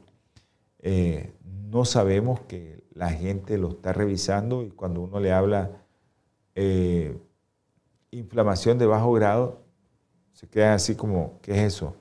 eh, 0.78 1.34
no 1.72 1.86
sabemos 1.86 2.40
que 2.42 2.84
la 2.94 3.10
gente 3.10 3.58
lo 3.58 3.70
está 3.70 3.94
revisando 3.94 4.62
y 4.62 4.70
cuando 4.70 5.02
uno 5.02 5.20
le 5.20 5.34
habla 5.34 5.72
eh, 6.54 7.18
inflamación 8.20 8.78
de 8.78 8.86
bajo 8.86 9.12
grado, 9.14 9.62
se 10.34 10.48
queda 10.48 10.74
así 10.74 10.96
como, 10.96 11.40
¿qué 11.42 11.52
es 11.54 11.74
eso? 11.74 11.96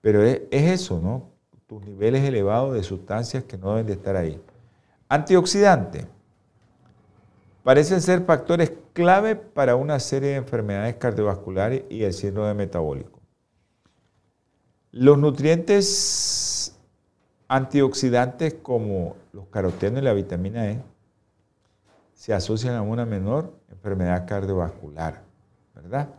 Pero 0.00 0.22
es, 0.22 0.42
es 0.50 0.70
eso, 0.70 1.00
¿no? 1.00 1.30
tus 1.70 1.84
niveles 1.84 2.24
elevados 2.24 2.74
de 2.74 2.82
sustancias 2.82 3.44
que 3.44 3.56
no 3.56 3.70
deben 3.70 3.86
de 3.86 3.92
estar 3.92 4.16
ahí. 4.16 4.42
Antioxidante. 5.08 6.04
Parecen 7.62 8.00
ser 8.00 8.24
factores 8.24 8.72
clave 8.92 9.36
para 9.36 9.76
una 9.76 10.00
serie 10.00 10.30
de 10.30 10.34
enfermedades 10.34 10.96
cardiovasculares 10.96 11.84
y 11.88 12.02
el 12.02 12.12
síndrome 12.12 12.54
metabólico. 12.54 13.20
Los 14.90 15.16
nutrientes 15.16 16.76
antioxidantes 17.46 18.54
como 18.54 19.14
los 19.32 19.46
carotenos 19.46 20.02
y 20.02 20.04
la 20.04 20.12
vitamina 20.12 20.72
E 20.72 20.82
se 22.20 22.34
asocian 22.34 22.74
a 22.74 22.82
una 22.82 23.06
menor 23.06 23.50
enfermedad 23.70 24.26
cardiovascular, 24.28 25.22
¿verdad? 25.74 26.10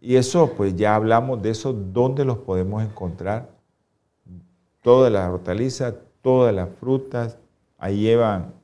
Y 0.00 0.14
eso, 0.14 0.52
pues 0.56 0.76
ya 0.76 0.94
hablamos 0.94 1.42
de 1.42 1.50
eso, 1.50 1.72
dónde 1.72 2.24
los 2.24 2.38
podemos 2.38 2.84
encontrar 2.84 3.50
todas 4.80 5.10
las 5.10 5.28
hortalizas, 5.28 5.94
todas 6.22 6.54
las 6.54 6.68
frutas, 6.78 7.36
ahí 7.78 8.02
llevan 8.02 8.54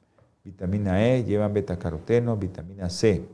vitamina 0.45 1.05
E, 1.05 1.25
llevan 1.25 1.53
betacaroteno, 1.53 2.37
vitamina 2.37 2.89
C. 2.89 3.27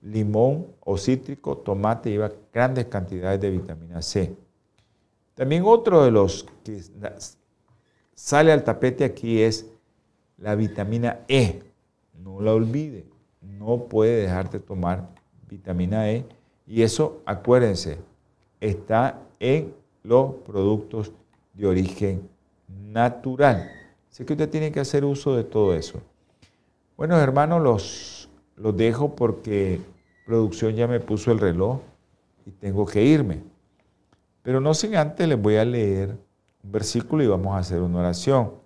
Limón 0.00 0.68
o 0.80 0.96
cítrico, 0.96 1.58
tomate 1.58 2.08
lleva 2.08 2.32
grandes 2.50 2.86
cantidades 2.86 3.42
de 3.42 3.50
vitamina 3.50 4.00
C. 4.00 4.34
También 5.34 5.64
otro 5.66 6.02
de 6.02 6.10
los 6.10 6.46
que 6.64 6.80
sale 8.14 8.52
al 8.52 8.64
tapete 8.64 9.04
aquí 9.04 9.42
es 9.42 9.66
la 10.38 10.54
vitamina 10.54 11.20
E. 11.28 11.71
No 12.22 12.40
la 12.40 12.52
olvide, 12.52 13.04
no 13.40 13.84
puede 13.84 14.22
dejar 14.22 14.50
de 14.50 14.60
tomar 14.60 15.08
vitamina 15.48 16.10
E 16.10 16.24
y 16.66 16.82
eso, 16.82 17.20
acuérdense, 17.26 17.98
está 18.60 19.20
en 19.40 19.74
los 20.02 20.34
productos 20.46 21.12
de 21.54 21.66
origen 21.66 22.28
natural. 22.68 23.70
Así 24.10 24.24
que 24.24 24.34
usted 24.34 24.48
tiene 24.48 24.70
que 24.70 24.80
hacer 24.80 25.04
uso 25.04 25.36
de 25.36 25.44
todo 25.44 25.74
eso. 25.74 26.00
Bueno, 26.96 27.18
hermanos, 27.18 27.62
los, 27.62 28.28
los 28.56 28.76
dejo 28.76 29.16
porque 29.16 29.80
producción 30.24 30.74
ya 30.74 30.86
me 30.86 31.00
puso 31.00 31.32
el 31.32 31.40
reloj 31.40 31.80
y 32.46 32.50
tengo 32.52 32.86
que 32.86 33.02
irme. 33.02 33.42
Pero 34.42 34.60
no 34.60 34.74
sin 34.74 34.96
antes 34.96 35.26
les 35.26 35.40
voy 35.40 35.56
a 35.56 35.64
leer 35.64 36.16
un 36.62 36.72
versículo 36.72 37.22
y 37.22 37.26
vamos 37.26 37.54
a 37.54 37.58
hacer 37.58 37.80
una 37.80 37.98
oración. 38.00 38.61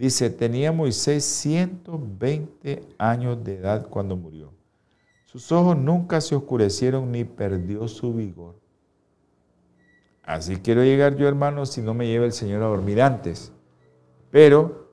Dice, 0.00 0.30
tenía 0.30 0.72
Moisés 0.72 1.22
120 1.24 2.88
años 2.96 3.44
de 3.44 3.56
edad 3.56 3.86
cuando 3.86 4.16
murió. 4.16 4.50
Sus 5.26 5.52
ojos 5.52 5.76
nunca 5.76 6.22
se 6.22 6.34
oscurecieron 6.34 7.12
ni 7.12 7.24
perdió 7.24 7.86
su 7.86 8.14
vigor. 8.14 8.54
Así 10.22 10.56
quiero 10.56 10.82
llegar 10.82 11.16
yo, 11.16 11.28
hermano, 11.28 11.66
si 11.66 11.82
no 11.82 11.92
me 11.92 12.06
lleva 12.06 12.24
el 12.24 12.32
Señor 12.32 12.62
a 12.62 12.68
dormir 12.68 13.02
antes. 13.02 13.52
Pero 14.30 14.88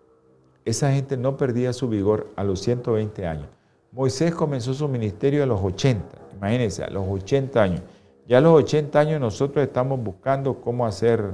esa 0.66 0.92
gente 0.92 1.16
no 1.16 1.38
perdía 1.38 1.72
su 1.72 1.88
vigor 1.88 2.34
a 2.36 2.44
los 2.44 2.60
120 2.60 3.26
años. 3.26 3.48
Moisés 3.94 4.36
comenzó 4.36 4.74
su 4.74 4.90
ministerio 4.90 5.42
a 5.42 5.46
los 5.46 5.62
80, 5.62 6.04
imagínense, 6.36 6.84
a 6.84 6.90
los 6.90 7.08
80 7.08 7.64
años. 7.64 7.82
Ya 8.28 8.40
a 8.40 8.42
los 8.42 8.62
80 8.62 9.00
años 9.00 9.22
nosotros 9.22 9.66
estamos 9.66 10.04
buscando 10.04 10.60
cómo 10.60 10.86
hacer 10.86 11.34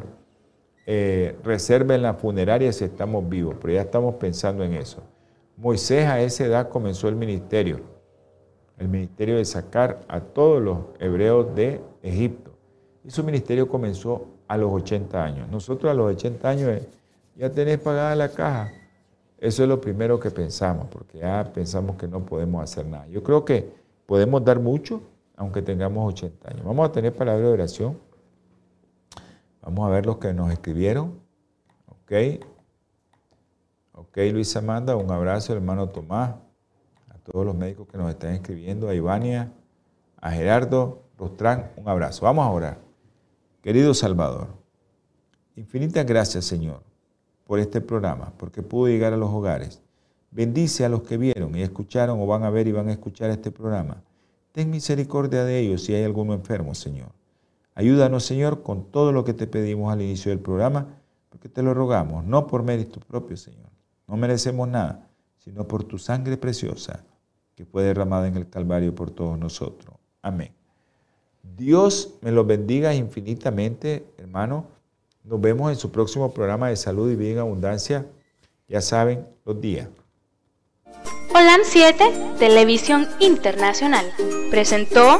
eh, 0.86 1.38
reserva 1.44 1.96
en 1.96 2.02
la 2.02 2.14
funeraria 2.14 2.72
si 2.74 2.84
estamos 2.84 3.28
vivos, 3.28 3.56
pero 3.62 3.74
ya 3.74 3.82
estamos 3.82 4.16
pensando 4.16 4.64
en 4.64 4.74
eso. 4.74 5.02
Moisés 5.56 6.06
a 6.08 6.22
esa 6.22 6.46
edad 6.46 6.70
comenzó 6.70 7.08
el 7.08 7.16
ministerio, 7.16 7.80
el 8.78 8.90
ministerio 8.90 9.38
de 9.38 9.46
sacar 9.46 10.02
a 10.08 10.20
todos 10.20 10.62
los 10.62 10.78
hebreos 11.00 11.56
de 11.56 11.80
Egipto. 12.02 12.52
Y 13.04 13.12
su 13.12 13.24
ministerio 13.24 13.68
comenzó 13.68 14.28
a 14.48 14.58
los 14.58 14.72
80 14.72 15.24
años. 15.24 15.50
Nosotros 15.50 15.92
a 15.92 15.94
los 15.94 16.14
80 16.14 16.50
años 16.50 16.70
eh, 16.70 16.88
ya 17.36 17.50
tenés 17.50 17.80
pagada 17.80 18.16
la 18.16 18.30
caja. 18.30 18.72
Eso 19.38 19.64
es 19.64 19.70
lo 19.70 19.80
primero 19.82 20.20
que 20.20 20.32
pensamos, 20.32 20.88
porque 20.90 21.20
ya 21.20 21.52
pensamos 21.54 21.98
que 21.98 22.08
no 22.08 22.26
podemos 22.26 22.64
hacer 22.64 22.86
nada. 22.86 23.08
Yo 23.08 23.24
creo 23.24 23.44
que 23.44 23.74
podemos 24.06 24.44
dar 24.44 24.60
mucho, 24.60 25.02
aunque 25.36 25.62
tengamos 25.62 26.14
80 26.14 26.50
años. 26.50 26.66
Vamos 26.66 26.90
a 26.90 26.92
tener 26.92 27.14
palabra 27.14 27.46
de 27.46 27.52
oración. 27.52 27.98
Vamos 29.64 29.88
a 29.88 29.92
ver 29.92 30.06
los 30.06 30.18
que 30.18 30.34
nos 30.34 30.52
escribieron. 30.52 31.20
Ok. 31.88 32.12
Ok, 33.94 34.18
Luisa 34.32 34.60
Amanda, 34.60 34.96
un 34.96 35.10
abrazo, 35.12 35.54
hermano 35.54 35.90
Tomás, 35.90 36.36
a 37.10 37.18
todos 37.20 37.46
los 37.46 37.56
médicos 37.56 37.88
que 37.88 37.98
nos 37.98 38.10
están 38.10 38.34
escribiendo, 38.34 38.90
a 38.90 38.96
Ivania, 38.96 39.54
a 40.20 40.32
Gerardo 40.32 41.04
Rostrán, 41.18 41.72
un 41.78 41.88
abrazo. 41.88 42.26
Vamos 42.26 42.46
a 42.46 42.50
orar. 42.50 42.78
Querido 43.62 43.94
Salvador, 43.94 44.48
infinitas 45.56 46.06
gracias 46.06 46.44
Señor 46.44 46.82
por 47.46 47.60
este 47.60 47.82
programa, 47.82 48.34
porque 48.38 48.62
pudo 48.62 48.88
llegar 48.88 49.14
a 49.14 49.18
los 49.18 49.30
hogares. 49.30 49.82
Bendice 50.32 50.84
a 50.84 50.90
los 50.90 51.04
que 51.04 51.18
vieron 51.18 51.56
y 51.56 51.62
escucharon 51.62 52.20
o 52.20 52.26
van 52.26 52.44
a 52.44 52.50
ver 52.50 52.68
y 52.68 52.72
van 52.72 52.90
a 52.90 52.94
escuchar 52.94 53.30
este 53.30 53.52
programa. 53.52 54.04
Ten 54.52 54.70
misericordia 54.72 55.46
de 55.46 55.60
ellos 55.60 55.84
si 55.84 55.94
hay 55.94 56.04
alguno 56.04 56.34
enfermo, 56.34 56.74
Señor. 56.74 57.10
Ayúdanos, 57.76 58.24
Señor, 58.24 58.64
con 58.64 58.92
todo 58.92 59.12
lo 59.12 59.24
que 59.24 59.34
te 59.34 59.48
pedimos 59.48 59.92
al 59.92 60.02
inicio 60.02 60.30
del 60.30 60.40
programa, 60.40 60.88
porque 61.30 61.50
te 61.50 61.64
lo 61.64 61.74
rogamos, 61.74 62.24
no 62.24 62.48
por 62.48 62.64
mérito 62.64 63.00
propio, 63.00 63.36
Señor. 63.36 63.70
No 64.08 64.18
merecemos 64.18 64.68
nada, 64.68 65.08
sino 65.38 65.68
por 65.68 65.84
tu 65.84 65.98
sangre 65.98 66.38
preciosa 66.38 67.04
que 67.56 67.66
fue 67.66 67.84
derramada 67.84 68.28
en 68.28 68.36
el 68.36 68.50
Calvario 68.50 68.94
por 68.94 69.12
todos 69.12 69.38
nosotros. 69.38 69.96
Amén. 70.22 70.52
Dios 71.58 72.16
me 72.22 72.32
los 72.32 72.48
bendiga 72.48 72.94
infinitamente, 72.96 74.06
hermano. 74.18 74.66
Nos 75.24 75.40
vemos 75.40 75.72
en 75.72 75.78
su 75.78 75.92
próximo 75.92 76.34
programa 76.34 76.70
de 76.70 76.76
salud 76.76 77.12
y 77.12 77.16
vida 77.16 77.34
en 77.34 77.40
abundancia. 77.40 78.06
Ya 78.68 78.82
saben, 78.82 79.28
los 79.46 79.60
días. 79.60 79.88
Holan 81.30 81.62
7, 81.64 82.36
Televisión 82.40 83.08
Internacional, 83.20 84.06
presentó 84.52 85.20